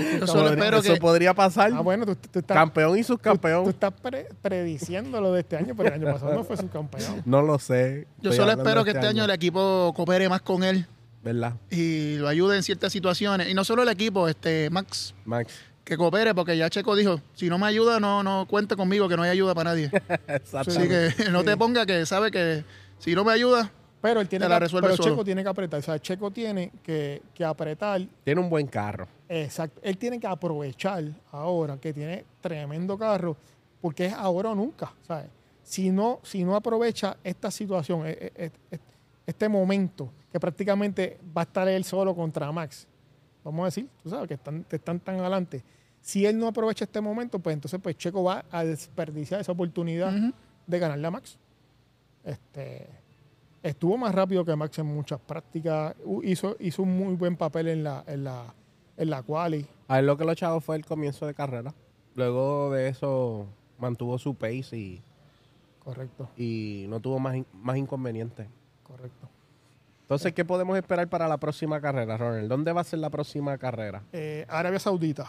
Yo 0.00 0.26
solo 0.26 0.50
espero 0.50 0.78
Eso 0.78 0.94
que 0.94 1.00
podría 1.00 1.34
pasar. 1.34 1.70
Ah, 1.74 1.80
bueno, 1.80 2.06
tú, 2.06 2.16
tú 2.16 2.38
estás, 2.38 2.56
Campeón 2.56 2.98
y 2.98 3.02
subcampeón. 3.04 3.64
tú 3.64 3.70
estás 3.70 3.92
pre- 3.92 4.28
prediciendo 4.42 5.20
lo 5.20 5.32
de 5.32 5.40
este 5.40 5.56
año, 5.56 5.74
pero 5.76 5.88
el 5.88 5.94
año 6.02 6.12
pasado 6.12 6.34
no 6.34 6.44
fue 6.44 6.56
subcampeón. 6.56 7.22
No 7.26 7.42
lo 7.42 7.58
sé. 7.58 8.06
yo 8.20 8.32
solo 8.32 8.52
espero 8.52 8.84
que 8.84 8.90
este 8.90 9.06
año 9.06 9.24
el 9.24 9.30
equipo 9.30 9.92
coopere 9.96 10.28
más 10.28 10.40
con 10.42 10.62
él 10.64 10.86
¿Verdad, 11.22 11.54
y 11.70 12.16
lo 12.16 12.28
ayude 12.28 12.56
en 12.56 12.62
ciertas 12.62 12.92
situaciones. 12.92 13.48
Y 13.48 13.54
no 13.54 13.64
solo 13.64 13.82
el 13.82 13.88
equipo, 13.88 14.28
este 14.28 14.70
Max, 14.70 15.14
Max? 15.24 15.52
que 15.84 15.96
coopere, 15.96 16.34
porque 16.34 16.56
ya 16.56 16.70
Checo 16.70 16.94
dijo, 16.94 17.20
si 17.34 17.48
no 17.48 17.58
me 17.58 17.66
ayuda, 17.66 17.98
no, 17.98 18.22
no 18.22 18.46
cuente 18.48 18.76
conmigo, 18.76 19.08
que 19.08 19.16
no 19.16 19.22
hay 19.24 19.30
ayuda 19.30 19.54
para 19.54 19.70
nadie. 19.70 19.90
Exacto. 20.28 20.70
Así 20.70 20.88
que 20.88 21.12
no 21.32 21.42
te 21.44 21.56
ponga 21.56 21.86
que 21.86 22.06
sabe 22.06 22.30
que 22.30 22.64
si 22.98 23.14
no 23.14 23.24
me 23.24 23.32
ayuda, 23.32 23.70
Pero 24.00 24.20
él 24.20 24.28
tiene 24.28 24.44
Te 24.44 24.48
la 24.48 24.60
que, 24.60 24.76
pero. 24.80 24.96
Checo 24.96 25.24
tiene 25.24 25.42
que 25.42 25.48
apretar. 25.48 25.80
O 25.80 25.82
sea, 25.82 25.98
Checo 25.98 26.30
tiene 26.30 26.70
que, 26.82 27.22
que 27.34 27.44
apretar. 27.44 28.00
Tiene 28.24 28.40
un 28.40 28.48
buen 28.48 28.66
carro. 28.66 29.08
Exacto. 29.28 29.80
Él 29.82 29.98
tiene 29.98 30.20
que 30.20 30.26
aprovechar 30.26 31.04
ahora 31.32 31.76
que 31.78 31.92
tiene 31.92 32.24
tremendo 32.40 32.96
carro, 32.96 33.36
porque 33.80 34.06
es 34.06 34.12
ahora 34.12 34.50
o 34.50 34.54
nunca. 34.54 34.92
¿sabes? 35.06 35.26
Si 35.62 35.90
no, 35.90 36.20
si 36.22 36.44
no 36.44 36.54
aprovecha 36.56 37.16
esta 37.24 37.50
situación, 37.50 38.06
e- 38.06 38.32
e- 38.36 38.50
e- 38.70 38.78
este 39.26 39.48
momento, 39.48 40.10
que 40.32 40.40
prácticamente 40.40 41.18
va 41.36 41.42
a 41.42 41.44
estar 41.44 41.68
él 41.68 41.84
solo 41.84 42.14
contra 42.14 42.50
Max, 42.52 42.86
vamos 43.44 43.62
a 43.62 43.64
decir, 43.66 43.88
tú 44.02 44.08
sabes, 44.08 44.28
que 44.28 44.34
están, 44.34 44.64
que 44.64 44.76
están 44.76 45.00
tan 45.00 45.20
adelante. 45.20 45.62
Si 46.00 46.24
él 46.24 46.38
no 46.38 46.46
aprovecha 46.46 46.84
este 46.84 47.00
momento, 47.00 47.38
pues 47.38 47.52
entonces 47.54 47.78
pues 47.82 47.96
Checo 47.98 48.22
va 48.22 48.44
a 48.50 48.64
desperdiciar 48.64 49.40
esa 49.40 49.52
oportunidad 49.52 50.12
de 50.66 50.78
ganarle 50.78 51.06
a 51.06 51.10
Max. 51.10 51.36
Este, 52.24 52.86
estuvo 53.62 53.96
más 53.96 54.14
rápido 54.14 54.44
que 54.44 54.54
Max 54.56 54.78
en 54.78 54.86
muchas 54.86 55.20
prácticas, 55.20 55.94
hizo, 56.22 56.56
hizo 56.60 56.82
un 56.82 56.96
muy 56.96 57.14
buen 57.14 57.36
papel 57.36 57.68
en 57.68 57.84
la, 57.84 58.04
en 58.06 58.24
la, 58.24 58.54
en 58.96 59.10
la 59.10 59.22
quali. 59.22 59.66
A 59.88 59.98
él 59.98 60.06
lo 60.06 60.16
que 60.16 60.24
lo 60.24 60.32
echaba 60.32 60.60
fue 60.60 60.76
el 60.76 60.84
comienzo 60.84 61.26
de 61.26 61.34
carrera. 61.34 61.74
Luego 62.14 62.70
de 62.72 62.88
eso 62.88 63.46
mantuvo 63.78 64.18
su 64.18 64.34
pace 64.34 64.76
y, 64.76 65.02
Correcto, 65.82 66.28
y 66.36 66.86
no 66.88 67.00
tuvo 67.00 67.18
más, 67.18 67.36
más 67.54 67.76
inconvenientes. 67.76 68.46
correcto. 68.82 69.28
Entonces, 70.02 70.32
¿qué 70.32 70.44
podemos 70.44 70.76
esperar 70.78 71.06
para 71.08 71.28
la 71.28 71.36
próxima 71.36 71.80
carrera, 71.82 72.16
Ronald? 72.16 72.48
¿Dónde 72.48 72.72
va 72.72 72.80
a 72.80 72.84
ser 72.84 72.98
la 72.98 73.10
próxima 73.10 73.58
carrera? 73.58 74.02
Eh, 74.12 74.46
Arabia 74.48 74.78
Saudita, 74.78 75.26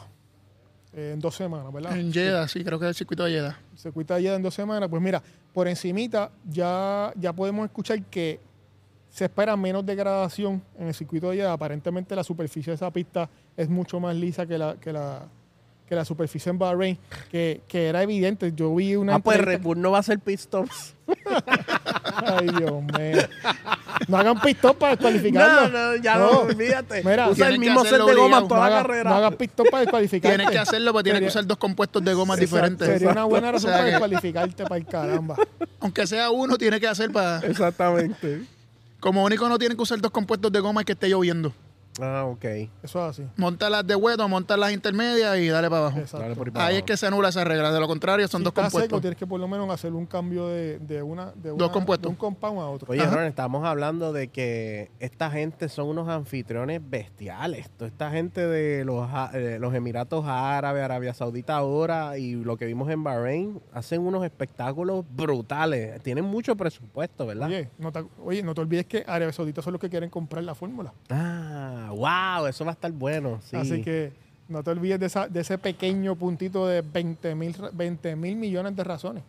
eh, 0.93 1.11
en 1.13 1.19
dos 1.19 1.35
semanas, 1.35 1.71
¿verdad? 1.73 1.97
en 1.97 2.13
Jeddah, 2.13 2.47
sí, 2.47 2.63
creo 2.63 2.79
que 2.79 2.85
es 2.85 2.89
el 2.89 2.95
circuito 2.95 3.25
de 3.25 3.31
Jeddah. 3.31 3.59
circuito 3.75 4.13
de 4.13 4.19
allá 4.21 4.35
en 4.35 4.41
dos 4.41 4.53
semanas, 4.53 4.87
pues 4.89 5.01
mira, 5.01 5.21
por 5.59 5.67
encimita 5.67 6.31
ya, 6.49 7.11
ya 7.17 7.33
podemos 7.33 7.65
escuchar 7.65 8.01
que 8.03 8.39
se 9.09 9.25
espera 9.25 9.57
menos 9.57 9.85
degradación 9.85 10.63
en 10.77 10.87
el 10.87 10.93
circuito 10.93 11.27
de 11.27 11.33
allá. 11.33 11.51
Aparentemente 11.51 12.15
la 12.15 12.23
superficie 12.23 12.71
de 12.71 12.75
esa 12.75 12.89
pista 12.91 13.29
es 13.57 13.67
mucho 13.67 13.99
más 13.99 14.15
lisa 14.15 14.45
que 14.45 14.57
la, 14.57 14.77
que 14.79 14.93
la, 14.93 15.27
que 15.85 15.95
la 15.95 16.05
superficie 16.05 16.49
en 16.49 16.59
Bahrein, 16.59 16.97
que, 17.29 17.59
que 17.67 17.87
era 17.89 18.01
evidente. 18.01 18.53
Yo 18.55 18.73
vi 18.73 18.95
una 18.95 19.15
Ah, 19.15 19.19
pues 19.19 19.41
Red 19.41 19.59
Bull 19.59 19.81
no 19.81 19.91
va 19.91 19.97
a 19.97 19.99
hacer 19.99 20.19
pit 20.19 20.39
stops. 20.39 20.95
Ay, 22.23 22.47
Dios 22.57 22.81
mío. 22.81 23.17
No 24.07 24.17
hagan 24.17 24.39
pistón 24.39 24.75
para 24.75 24.95
descualificarlo. 24.95 25.69
No, 25.69 25.95
no, 25.95 25.95
ya 26.01 26.17
No. 26.17 26.29
olvídate. 26.41 27.03
Mira, 27.03 27.29
Usa 27.29 27.49
el 27.49 27.59
mismo 27.59 27.83
set 27.83 27.91
de 27.93 27.97
goma 27.99 28.11
obligado. 28.13 28.41
en 28.41 28.47
toda 28.47 28.59
no 28.61 28.69
la 28.69 28.81
carrera. 28.81 29.09
no 29.09 29.15
hagas 29.17 29.35
pistón 29.35 29.65
para 29.69 29.81
descualificarte. 29.85 30.37
Tienes 30.37 30.51
que 30.53 30.59
hacerlo, 30.59 30.91
porque 30.93 31.03
tienes 31.03 31.21
que 31.21 31.27
usar 31.27 31.45
dos 31.45 31.57
compuestos 31.57 32.03
de 32.03 32.13
gomas 32.13 32.39
diferentes. 32.39 32.87
Sería 32.87 33.09
una 33.09 33.25
buena 33.25 33.49
O 33.49 33.51
razón 33.53 33.69
sea 33.69 33.77
para 33.79 33.89
descualificarte 33.91 34.63
para 34.63 34.77
el 34.77 34.85
caramba. 34.85 35.35
Aunque 35.79 36.07
sea 36.07 36.29
uno, 36.31 36.57
tiene 36.57 36.79
que 36.79 36.87
hacer 36.87 37.11
para. 37.11 37.39
Exactamente. 37.39 38.41
Como 38.99 39.23
único, 39.23 39.47
no 39.47 39.57
tienen 39.57 39.77
que 39.77 39.83
usar 39.83 39.99
dos 39.99 40.11
compuestos 40.11 40.51
de 40.51 40.59
goma 40.59 40.81
y 40.81 40.85
que 40.85 40.91
esté 40.93 41.07
lloviendo. 41.09 41.53
Ah, 42.01 42.25
ok. 42.25 42.45
Eso 42.45 42.69
es 42.83 42.95
así. 43.19 43.23
Monta 43.37 43.69
las 43.69 43.85
de 43.85 43.95
huevo, 43.95 44.27
monta 44.27 44.55
las 44.57 44.71
intermedias 44.71 45.37
y 45.37 45.47
dale 45.47 45.69
para 45.69 45.81
abajo. 45.83 45.99
Exacto. 45.99 46.19
Dale 46.19 46.35
por 46.35 46.47
ahí 46.47 46.51
para 46.53 46.65
Ahí 46.65 46.75
es 46.77 46.83
que 46.83 46.97
se 46.97 47.07
anula 47.07 47.29
esa 47.29 47.43
regla. 47.43 47.71
De 47.71 47.79
lo 47.79 47.87
contrario, 47.87 48.27
son 48.27 48.41
si 48.41 48.43
dos 48.45 48.51
está 48.51 48.63
seco, 48.63 48.71
compuestos. 48.71 49.01
tienes 49.01 49.17
que 49.17 49.27
por 49.27 49.39
lo 49.39 49.47
menos 49.47 49.69
hacer 49.69 49.93
un 49.93 50.05
cambio 50.05 50.47
de, 50.47 50.79
de 50.79 51.01
una, 51.03 51.31
de 51.35 51.51
una- 51.51 51.69
compuestos. 51.71 52.03
de 52.03 52.09
un 52.09 52.15
compound 52.15 52.59
a 52.59 52.65
otro. 52.67 52.87
Oye. 52.91 53.05
Ronald, 53.05 53.27
estamos 53.29 53.65
hablando 53.65 54.13
de 54.13 54.27
que 54.29 54.91
esta 54.99 55.29
gente 55.31 55.69
son 55.69 55.87
unos 55.87 56.07
anfitriones 56.07 56.81
bestiales. 56.87 57.69
Toda 57.71 57.87
esta 57.89 58.11
gente 58.11 58.45
de 58.47 58.85
los, 58.85 59.07
a- 59.11 59.29
de 59.31 59.59
los 59.59 59.73
Emiratos 59.73 60.25
Árabes, 60.27 60.83
Arabia 60.83 61.13
Saudita 61.13 61.55
ahora 61.57 62.17
y 62.17 62.35
lo 62.35 62.57
que 62.57 62.65
vimos 62.65 62.89
en 62.89 63.03
Bahrein, 63.03 63.61
hacen 63.73 64.01
unos 64.01 64.23
espectáculos 64.23 65.05
brutales. 65.09 66.01
Tienen 66.03 66.25
mucho 66.25 66.55
presupuesto, 66.55 67.25
¿verdad? 67.25 67.47
Oye 67.47 67.69
no, 67.77 67.91
te, 67.91 68.03
oye, 68.23 68.43
no 68.43 68.53
te 68.53 68.61
olvides 68.61 68.85
que 68.85 69.03
Arabia 69.07 69.33
Saudita 69.33 69.61
son 69.61 69.73
los 69.73 69.81
que 69.81 69.89
quieren 69.89 70.09
comprar 70.09 70.43
la 70.43 70.55
fórmula. 70.55 70.93
Ah, 71.09 71.88
wow, 71.91 72.47
eso 72.47 72.63
va 72.65 72.71
a 72.71 72.73
estar 72.73 72.91
bueno. 72.91 73.39
Sí. 73.43 73.55
Así 73.55 73.81
que 73.81 74.11
No 74.47 74.63
te 74.63 74.71
olvides 74.71 74.99
de, 74.99 75.05
esa- 75.05 75.27
de 75.27 75.41
ese 75.41 75.57
pequeño 75.59 76.15
puntito 76.15 76.65
de 76.67 76.81
20 76.81 77.35
mil 77.35 77.55
20 77.73 78.15
mil 78.15 78.35
millones 78.35 78.75
de 78.75 78.83
razones. 78.83 79.23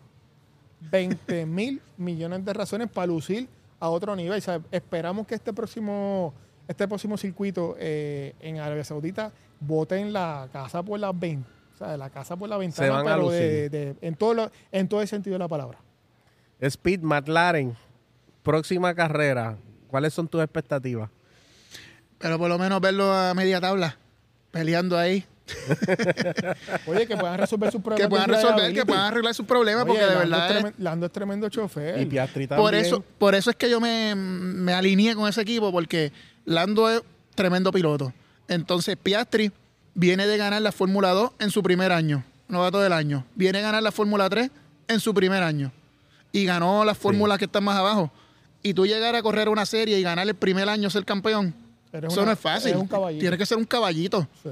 20 0.90 1.46
mil 1.46 1.80
millones 1.98 2.44
de 2.44 2.52
razones 2.52 2.88
para 2.90 3.06
lucir 3.06 3.48
a 3.78 3.88
otro 3.88 4.16
nivel. 4.16 4.38
O 4.38 4.40
sea, 4.42 4.60
esperamos 4.70 5.26
que 5.26 5.34
este 5.34 5.52
próximo, 5.52 6.32
este 6.68 6.88
próximo 6.88 7.16
circuito 7.18 7.76
eh, 7.78 8.34
en 8.40 8.58
Arabia 8.58 8.84
Saudita 8.84 9.32
voten 9.60 10.12
la 10.12 10.48
casa 10.52 10.82
por 10.82 10.98
las 10.98 11.18
20. 11.18 11.46
O 11.74 11.76
sea, 11.76 11.96
la 11.96 12.10
casa 12.10 12.36
por 12.36 12.48
la 12.48 12.56
ventana, 12.58 12.90
van 12.90 13.08
a 13.08 13.14
pero 13.16 13.30
de- 13.30 13.40
lucir. 13.62 13.70
de- 13.70 13.96
en, 14.00 14.14
todo 14.14 14.34
lo- 14.34 14.50
en 14.72 14.88
todo 14.88 15.02
el 15.02 15.08
sentido 15.08 15.34
de 15.34 15.38
la 15.40 15.48
palabra. 15.48 15.78
Speed 16.60 17.00
McLaren, 17.00 17.74
próxima 18.42 18.94
carrera. 18.94 19.56
¿Cuáles 19.88 20.14
son 20.14 20.28
tus 20.28 20.40
expectativas? 20.42 21.10
Pero 22.20 22.38
por 22.38 22.48
lo 22.48 22.58
menos 22.58 22.80
verlo 22.80 23.12
a 23.12 23.34
media 23.34 23.60
tabla, 23.60 23.96
peleando 24.52 24.96
ahí. 24.96 25.24
Oye, 26.86 27.06
que 27.08 27.16
puedan 27.16 27.38
resolver 27.38 27.72
sus 27.72 27.80
problemas. 27.82 28.06
Que 28.06 28.08
puedan 28.08 28.28
resolver, 28.28 28.72
que 28.72 28.86
puedan 28.86 29.04
arreglar 29.06 29.34
sus 29.34 29.46
problemas, 29.46 29.84
Oye, 29.84 29.92
porque 29.98 30.04
de 30.04 30.26
Lando 30.26 30.36
verdad. 30.54 30.66
es- 30.68 30.74
Lando 30.78 31.06
es 31.06 31.12
tremendo 31.12 31.48
chofer. 31.48 32.00
Y 32.00 32.06
Piastri 32.06 32.46
también. 32.46 32.64
por, 32.64 32.74
eso, 32.74 33.04
por 33.18 33.34
eso 33.34 33.50
es 33.50 33.56
que 33.56 33.68
yo 33.68 33.80
me, 33.80 34.14
me 34.14 34.72
alineé 34.72 35.14
con 35.14 35.28
ese 35.28 35.40
equipo, 35.40 35.72
porque 35.72 36.12
Lando 36.44 36.88
es 36.90 37.02
tremendo 37.34 37.72
piloto. 37.72 38.12
Entonces, 38.48 38.96
Piastri 39.02 39.50
viene 39.94 40.26
de 40.26 40.36
ganar 40.36 40.62
la 40.62 40.72
Fórmula 40.72 41.10
2 41.10 41.32
en 41.38 41.50
su 41.50 41.62
primer 41.62 41.90
año, 41.92 42.22
novato 42.48 42.80
del 42.80 42.92
año. 42.92 43.24
Viene 43.34 43.58
a 43.58 43.62
ganar 43.62 43.82
la 43.82 43.92
Fórmula 43.92 44.28
3 44.28 44.50
en 44.88 45.00
su 45.00 45.14
primer 45.14 45.42
año. 45.42 45.72
Y 46.32 46.44
ganó 46.44 46.84
las 46.84 46.96
fórmulas 46.96 47.38
que 47.38 47.46
están 47.46 47.64
más 47.64 47.76
abajo. 47.76 48.12
Y 48.62 48.74
tú 48.74 48.86
llegar 48.86 49.16
a 49.16 49.22
correr 49.22 49.48
una 49.48 49.66
serie 49.66 49.98
y 49.98 50.02
ganar 50.02 50.28
el 50.28 50.34
primer 50.36 50.68
año 50.68 50.88
ser 50.90 51.04
campeón, 51.04 51.54
Eres 51.92 52.12
eso 52.12 52.20
una- 52.20 52.26
no 52.26 52.32
es 52.32 52.38
fácil. 52.38 52.76
un 52.76 52.86
caballito. 52.86 53.20
Tiene 53.20 53.38
que 53.38 53.46
ser 53.46 53.58
un 53.58 53.64
caballito. 53.64 54.26
Sí. 54.42 54.50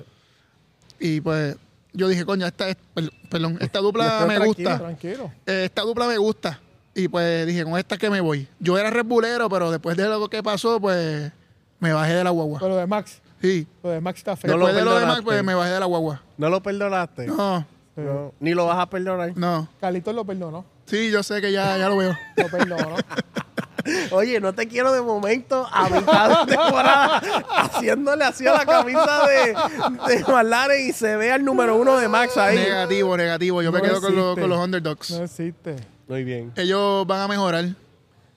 Y 1.01 1.21
pues 1.21 1.57
yo 1.93 2.09
dije, 2.09 2.25
coño, 2.25 2.47
esta, 2.47 2.69
es- 2.69 2.77
per- 2.95 3.11
perdón, 3.31 3.59
esta 3.61 3.79
dupla 3.81 4.05
me 4.29 4.37
tranquilo, 4.37 4.45
gusta. 4.47 4.79
Tranquilo. 4.79 5.33
Eh, 5.47 5.63
esta 5.67 5.83
dupla 5.83 6.07
me 6.07 6.19
gusta. 6.19 6.61
Y 6.95 7.07
pues 7.09 7.47
dije, 7.47 7.63
con 7.65 7.79
esta 7.79 7.97
que 7.97 8.11
me 8.11 8.21
voy. 8.21 8.49
Yo 8.59 8.77
era 8.77 8.91
Red 8.91 9.05
Bullero, 9.05 9.49
pero 9.49 9.71
después 9.71 9.97
de 9.97 10.09
lo 10.09 10.29
que 10.29 10.43
pasó, 10.43 10.81
pues 10.81 11.31
me 11.79 11.93
bajé 11.93 12.15
de 12.15 12.25
la 12.25 12.31
guagua. 12.31 12.59
Pero 12.59 12.71
lo 12.71 12.77
de 12.77 12.87
Max, 12.89 13.21
Sí. 13.41 13.69
lo 13.85 13.91
de 13.91 14.01
Max 14.01 14.19
está 14.19 14.37
feo. 14.37 14.51
No 14.51 14.57
lo 14.57 14.67
Después 14.67 14.85
de 14.85 14.85
lo 14.85 14.99
demás, 14.99 15.17
perdonaste. 15.19 15.25
pues 15.25 15.45
me 15.45 15.55
bajé 15.55 15.71
de 15.75 15.81
la 15.81 15.87
guagua. 15.87 16.23
¿No 16.37 16.49
lo 16.51 16.61
perdonaste? 16.61 17.27
No, 17.29 17.65
No. 17.95 18.33
Ni 18.41 18.53
lo 18.55 18.67
vas 18.67 18.79
a 18.79 18.91
perdonar. 18.91 19.33
no. 19.37 19.69
Carlitos 19.81 20.13
lo 20.15 20.25
perdonó. 20.25 20.65
Sí, 20.87 21.11
yo 21.13 21.23
sé 21.23 21.41
que 21.41 21.53
ya, 21.53 21.77
ya 21.79 21.89
lo 21.89 21.97
veo. 21.99 22.17
Lo 22.37 22.49
perdonó. 22.49 22.97
Oye, 24.11 24.41
no 24.41 24.53
te 24.55 24.67
quiero 24.69 24.93
de 24.93 25.01
momento 25.01 25.67
a 25.71 25.89
mitad 25.89 26.45
de 26.47 26.55
temporada 26.57 27.23
haciéndole 27.49 28.25
así 28.25 28.47
a 28.47 28.55
la 28.55 28.67
camisa 28.67 29.27
de, 29.27 30.15
de 30.15 30.89
y 30.89 30.93
se 30.93 31.17
vea 31.17 31.37
el 31.37 31.45
número 31.45 31.77
uno 31.77 31.97
de 31.99 32.09
Max 32.09 32.37
ahí. 32.37 32.57
negativo, 32.57 33.17
negativo. 33.17 33.63
Yo 33.63 33.73
me 33.73 33.81
quedo 33.81 34.01
con, 34.01 34.15
los- 34.17 34.39
con 34.39 34.49
los 34.49 34.59
underdogs. 34.59 35.11
No 35.13 35.25
existe. 35.25 35.77
Muy 36.09 36.25
bien. 36.25 36.53
Ellos 36.57 37.07
van 37.07 37.21
a 37.21 37.29
mejorar. 37.29 37.65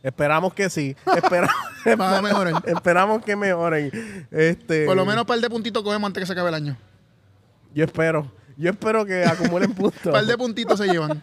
Esperamos 0.04 0.54
que 0.54 0.70
sí. 0.70 0.96
Espera- 1.06 1.50
Van 1.98 2.14
a 2.16 2.22
mejorar. 2.22 2.64
Esperamos 2.66 3.24
que 3.24 3.36
mejoren. 3.36 4.28
Este, 4.32 4.86
Por 4.86 4.96
lo 4.96 5.06
menos 5.06 5.22
un 5.22 5.28
par 5.28 5.40
de 5.40 5.50
puntitos 5.50 5.84
cogemos 5.84 6.08
antes 6.08 6.22
que 6.22 6.28
se 6.28 6.34
acabe 6.34 6.50
el 6.50 6.56
año. 6.56 6.78
Yo 7.74 7.86
espero. 7.86 8.32
Yo 8.58 8.70
espero 8.72 9.06
que 9.06 9.24
acumulen 9.26 9.74
puntos. 9.76 10.06
Un 10.06 10.12
par 10.12 10.26
de 10.26 10.38
puntitos 10.38 10.78
se 10.80 10.88
llevan. 10.88 11.22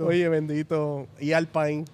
Oye, 0.00 0.28
bendito. 0.28 1.06
Y 1.20 1.32
Alpine. 1.32 1.84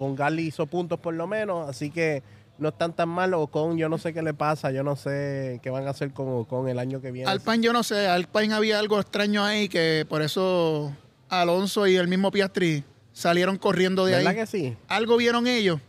Con 0.00 0.16
Gali 0.16 0.46
hizo 0.46 0.64
puntos 0.66 0.98
por 0.98 1.12
lo 1.12 1.26
menos, 1.26 1.68
así 1.68 1.90
que 1.90 2.22
no 2.56 2.70
están 2.70 2.94
tan 2.94 3.10
mal. 3.10 3.34
Ocon, 3.34 3.76
yo 3.76 3.90
no 3.90 3.98
sé 3.98 4.14
qué 4.14 4.22
le 4.22 4.32
pasa, 4.32 4.70
yo 4.70 4.82
no 4.82 4.96
sé 4.96 5.60
qué 5.62 5.68
van 5.68 5.86
a 5.86 5.90
hacer 5.90 6.12
con 6.14 6.26
Ocon 6.30 6.68
el 6.70 6.78
año 6.78 7.02
que 7.02 7.10
viene. 7.10 7.30
Alpine, 7.30 7.60
yo 7.60 7.74
no 7.74 7.82
sé. 7.82 8.06
Alpine 8.08 8.54
había 8.54 8.78
algo 8.78 8.98
extraño 8.98 9.44
ahí 9.44 9.68
que 9.68 10.06
por 10.08 10.22
eso 10.22 10.90
Alonso 11.28 11.86
y 11.86 11.96
el 11.96 12.08
mismo 12.08 12.30
Piastri 12.30 12.82
salieron 13.12 13.58
corriendo 13.58 14.06
de 14.06 14.12
¿Verdad 14.12 14.28
ahí. 14.30 14.36
que 14.36 14.46
sí? 14.46 14.76
algo 14.88 15.18
vieron 15.18 15.46
ellos 15.46 15.80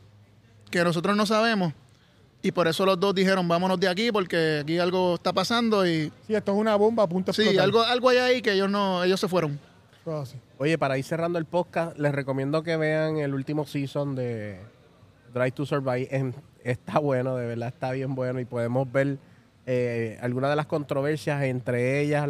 que 0.69 0.83
nosotros 0.83 1.15
no 1.15 1.25
sabemos 1.25 1.71
y 2.41 2.51
por 2.51 2.67
eso 2.67 2.85
los 2.85 2.99
dos 2.99 3.15
dijeron 3.15 3.47
vámonos 3.47 3.79
de 3.79 3.87
aquí 3.87 4.11
porque 4.11 4.59
aquí 4.63 4.77
algo 4.77 5.15
está 5.15 5.31
pasando 5.31 5.87
y 5.87 6.11
Sí, 6.27 6.35
esto 6.35 6.51
es 6.51 6.57
una 6.57 6.75
bomba 6.75 7.03
a 7.03 7.07
punto 7.07 7.31
de 7.31 7.35
sí 7.35 7.41
explotar. 7.43 7.63
algo 7.63 7.81
algo 7.83 8.09
hay 8.09 8.17
ahí 8.17 8.41
que 8.41 8.51
ellos 8.53 8.69
no 8.69 9.03
ellos 9.03 9.19
se 9.19 9.27
fueron 9.27 9.57
Oye, 10.57 10.77
para 10.77 10.97
ir 10.97 11.03
cerrando 11.03 11.37
el 11.37 11.45
podcast, 11.45 11.97
les 11.97 12.11
recomiendo 12.11 12.63
que 12.63 12.75
vean 12.77 13.17
el 13.17 13.33
último 13.33 13.65
season 13.65 14.15
de 14.15 14.57
Drive 15.33 15.51
to 15.51 15.65
Survive. 15.65 16.07
En- 16.11 16.33
está 16.63 16.99
bueno, 16.99 17.35
de 17.35 17.45
verdad 17.47 17.69
está 17.69 17.91
bien 17.91 18.15
bueno 18.15 18.39
y 18.39 18.45
podemos 18.45 18.91
ver 18.91 19.17
eh, 19.65 20.17
algunas 20.21 20.49
de 20.49 20.55
las 20.55 20.65
controversias 20.65 21.43
entre 21.43 22.01
ellas. 22.01 22.29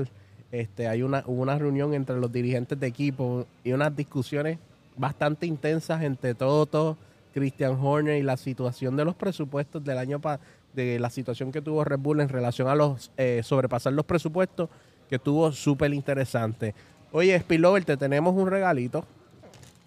Este, 0.51 0.87
hay 0.89 1.01
una, 1.01 1.23
hubo 1.27 1.41
una 1.41 1.57
reunión 1.57 1.93
entre 1.93 2.17
los 2.17 2.31
dirigentes 2.31 2.77
de 2.79 2.87
equipo 2.87 3.45
y 3.63 3.71
unas 3.71 3.95
discusiones 3.95 4.57
bastante 4.97 5.45
intensas 5.45 6.01
entre 6.03 6.33
Toto, 6.35 6.97
Christian 7.33 7.77
Horner 7.81 8.17
y 8.17 8.23
la 8.23 8.35
situación 8.35 8.97
de 8.97 9.05
los 9.05 9.15
presupuestos 9.15 9.81
del 9.83 9.97
año 9.97 10.19
pa- 10.19 10.41
de 10.73 10.99
la 10.99 11.09
situación 11.09 11.53
que 11.53 11.61
tuvo 11.61 11.85
Red 11.85 11.99
Bull 11.99 12.19
en 12.19 12.27
relación 12.27 12.67
a 12.67 12.75
los 12.75 13.11
eh, 13.15 13.41
sobrepasar 13.43 13.93
los 13.93 14.05
presupuestos, 14.05 14.69
que 15.09 15.15
estuvo 15.15 15.51
súper 15.53 15.93
interesante. 15.93 16.73
Oye, 17.11 17.37
Spillover, 17.39 17.83
te 17.85 17.97
tenemos 17.97 18.35
un 18.35 18.47
regalito. 18.49 19.03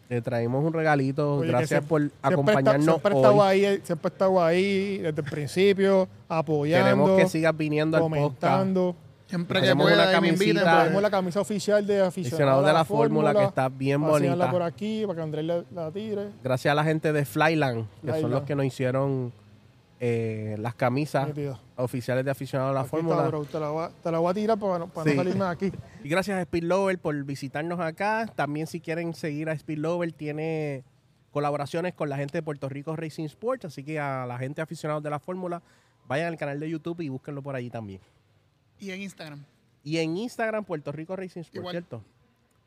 Te 0.08 0.20
traemos 0.20 0.62
un 0.62 0.72
regalito. 0.72 1.36
Oye, 1.36 1.46
que 1.46 1.52
Gracias 1.52 1.82
sie- 1.82 1.86
por 1.88 2.00
siempre 2.00 2.16
está- 2.16 2.28
acompañarnos 2.28 2.84
Siempre 2.84 3.12
he 3.12 3.16
estado 3.16 3.34
hoy. 3.36 3.64
ahí, 3.64 3.80
siempre 3.82 4.08
he 4.08 4.12
estado 4.12 4.44
ahí 4.44 4.98
desde 4.98 5.20
el 5.22 5.30
principio, 5.30 6.08
apoyando, 6.28 6.84
Queremos 6.84 7.10
que 7.20 7.26
sigas 7.28 7.56
viniendo 7.56 7.96
al 7.96 8.02
podcast. 8.02 8.22
comentando. 8.40 8.96
siempre 9.26 9.62
que 9.62 9.74
pueda 9.74 10.04
y 10.04 10.06
me 10.06 10.12
camisita. 10.12 10.44
inviten 10.44 10.62
Traemos 10.62 10.92
pues, 10.92 11.02
la 11.02 11.10
camisa 11.10 11.40
oficial 11.40 11.86
de 11.86 12.00
aficionado 12.02 12.36
Aficionado 12.36 12.62
de 12.66 12.72
la 12.74 12.84
fórmula, 12.84 13.34
que 13.34 13.44
está 13.44 13.68
bien 13.70 14.00
bonita. 14.02 14.50
por 14.50 14.62
aquí, 14.62 15.04
para 15.06 15.16
que 15.16 15.22
Andrés 15.22 15.44
la, 15.46 15.64
la 15.74 15.90
tire. 15.90 16.28
Gracias 16.44 16.70
a 16.70 16.74
la 16.74 16.84
gente 16.84 17.12
de 17.12 17.24
Flyland, 17.24 17.86
que 18.02 18.06
son 18.08 18.12
Flyland. 18.12 18.32
los 18.34 18.42
que 18.42 18.54
nos 18.54 18.66
hicieron 18.66 19.32
eh, 20.00 20.56
las 20.60 20.74
camisas 20.74 21.28
Nítido. 21.28 21.58
Oficiales 21.76 22.24
de 22.24 22.30
aficionados 22.30 22.70
a 22.70 22.74
la 22.74 22.80
Aquí 22.80 22.86
está, 22.86 22.96
fórmula. 22.96 23.28
bro, 23.28 23.44
te, 23.44 23.58
la 23.60 23.68
voy 23.70 23.84
a, 23.84 23.88
te 23.90 24.10
la 24.12 24.18
voy 24.18 24.30
a 24.30 24.34
tirar 24.34 24.58
para, 24.58 24.78
no- 24.78 24.88
para 24.88 25.10
Sí. 25.10 25.16
no 25.16 25.22
salirme 25.24 25.44
de 25.44 25.50
aquí. 25.50 25.72
Y 26.04 26.08
gracias 26.08 26.38
a 26.38 26.42
Speedlover 26.44 26.98
por 26.98 27.14
visitarnos 27.24 27.80
acá. 27.80 28.26
También 28.34 28.66
si 28.66 28.80
quieren 28.80 29.14
seguir 29.14 29.48
a 29.50 29.58
Speedlover, 29.58 30.12
tiene 30.12 30.84
colaboraciones 31.32 31.94
con 31.94 32.08
la 32.08 32.16
gente 32.16 32.38
de 32.38 32.42
Puerto 32.42 32.68
Rico 32.68 32.94
Racing 32.94 33.24
Sports. 33.24 33.64
Así 33.64 33.82
que 33.82 33.98
a 33.98 34.24
la 34.26 34.38
gente 34.38 34.62
aficionados 34.62 35.02
de 35.02 35.10
la 35.10 35.18
fórmula, 35.18 35.62
vayan 36.06 36.28
al 36.28 36.36
canal 36.36 36.60
de 36.60 36.70
YouTube 36.70 37.00
y 37.00 37.08
búsquenlo 37.08 37.42
por 37.42 37.56
allí 37.56 37.70
también. 37.70 38.00
y 38.78 38.90
en 38.90 39.02
Instagram 39.02 39.42
Y 39.82 39.98
en 39.98 40.16
Instagram, 40.16 40.64
Puerto 40.64 40.92
Rico 40.92 41.16
Racing 41.16 41.40
Sports, 41.40 41.56
Igual. 41.56 41.72
¿cierto? 41.72 42.02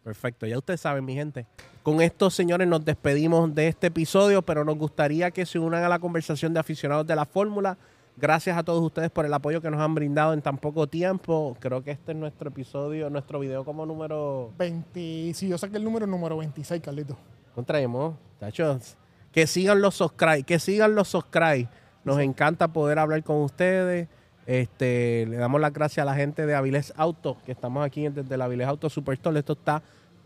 Perfecto, 0.04 0.46
ya 0.48 0.58
ustedes 0.58 0.80
saben, 0.82 1.04
mi 1.04 1.14
gente. 1.16 1.46
Con 1.84 2.02
esto, 2.02 2.30
señores, 2.30 2.66
nos 2.68 2.84
despedimos 2.86 3.54
de 3.54 3.68
este 3.68 3.88
episodio, 3.88 4.42
pero 4.42 4.64
nos 4.64 4.78
gustaría 4.78 5.32
que 5.32 5.46
se 5.46 5.60
unan 5.60 5.84
a 5.84 5.90
la 5.90 6.00
conversación 6.00 6.54
de 6.54 6.60
aficionados 6.62 7.06
de 7.06 7.16
la 7.16 7.26
fórmula. 7.26 7.78
Gracias 8.20 8.58
a 8.58 8.64
todos 8.64 8.82
ustedes 8.82 9.12
por 9.12 9.28
el 9.28 9.34
apoyo 9.36 9.62
que 9.62 9.70
nos 9.70 9.80
han 9.80 9.94
brindado 9.94 10.34
en 10.34 10.42
tan 10.42 10.58
poco 10.58 10.88
tiempo. 10.88 11.56
Creo 11.60 11.84
que 11.84 11.92
este 11.92 12.14
es 12.14 12.18
nuestro 12.18 12.50
episodio, 12.50 13.12
nuestro 13.12 13.38
video 13.38 13.64
como 13.64 13.86
número 13.86 14.52
20, 14.58 15.36
si 15.36 15.48
yo 15.48 15.56
saqué 15.60 15.78
el 15.78 15.84
número 15.84 16.08
número 16.08 16.36
26, 16.38 16.82
Carlito. 16.82 17.16
Contraemos, 17.54 18.16
tachos. 18.40 18.98
Que 19.32 19.46
sigan 19.46 19.82
los 19.82 19.94
subscribe, 19.94 20.42
que 20.42 20.58
sigan 20.58 20.96
los 20.96 21.10
subscribe. 21.10 21.70
Nos 22.04 22.20
encanta 22.20 22.70
poder 22.70 22.98
hablar 22.98 23.24
con 23.24 23.38
ustedes. 23.44 24.08
Este, 24.48 25.28
le 25.28 25.38
damos 25.38 25.62
las 25.62 25.72
gracias 25.72 26.02
a 26.02 26.06
la 26.06 26.16
gente 26.16 26.48
de 26.48 26.56
Avilés 26.56 26.94
Auto, 26.98 27.38
que 27.46 27.52
estamos 27.52 27.86
aquí 27.86 28.10
desde 28.10 28.36
la 28.36 28.46
Avilés 28.46 28.68
Auto 28.68 28.90
Superstore. 28.90 29.38
Esto 29.38 29.54
está 29.54 29.84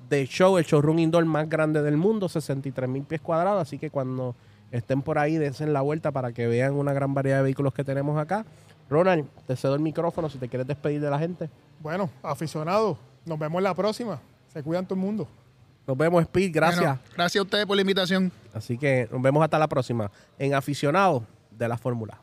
de 0.07 0.25
show, 0.27 0.57
el 0.57 0.63
showroom 0.63 0.99
indoor 0.99 1.25
más 1.25 1.49
grande 1.49 1.81
del 1.81 1.97
mundo, 1.97 2.29
63 2.29 2.87
mil 2.87 3.03
pies 3.03 3.19
cuadrados. 3.19 3.61
Así 3.61 3.77
que 3.77 3.89
cuando 3.89 4.33
estén 4.72 5.01
por 5.01 5.17
ahí, 5.17 5.38
dense 5.38 5.65
la 5.67 5.82
vuelta 5.82 6.11
para 6.11 6.32
que 6.32 6.47
vean 6.47 6.74
una 6.74 6.93
gran 6.93 7.13
variedad 7.13 7.38
de 7.38 7.43
vehículos 7.43 7.74
que 7.74 7.84
tenemos 7.84 8.17
acá. 8.17 8.45
Ronald, 8.89 9.26
te 9.47 9.55
cedo 9.55 9.76
el 9.76 9.82
micrófono 9.82 10.30
si 10.30 10.38
te 10.38 10.49
quieres 10.49 10.67
despedir 10.67 10.99
de 11.01 11.09
la 11.09 11.19
gente. 11.19 11.49
Bueno, 11.80 12.09
aficionados, 12.24 12.97
nos 13.26 13.39
vemos 13.39 13.61
la 13.61 13.74
próxima. 13.74 14.19
Se 14.51 14.61
cuidan 14.61 14.86
todo 14.86 14.95
el 14.95 15.01
mundo. 15.01 15.28
Nos 15.88 15.97
vemos, 15.97 16.22
Speed. 16.24 16.51
Gracias. 16.53 16.80
Bueno, 16.80 16.99
gracias 17.15 17.39
a 17.39 17.43
ustedes 17.43 17.65
por 17.65 17.76
la 17.76 17.82
invitación 17.82 18.32
Así 18.53 18.78
que 18.78 19.07
nos 19.11 19.22
vemos 19.22 19.43
hasta 19.43 19.57
la 19.57 19.67
próxima 19.67 20.11
en 20.38 20.53
Aficionados 20.53 21.24
de 21.51 21.67
la 21.67 21.78
Fórmula. 21.78 22.20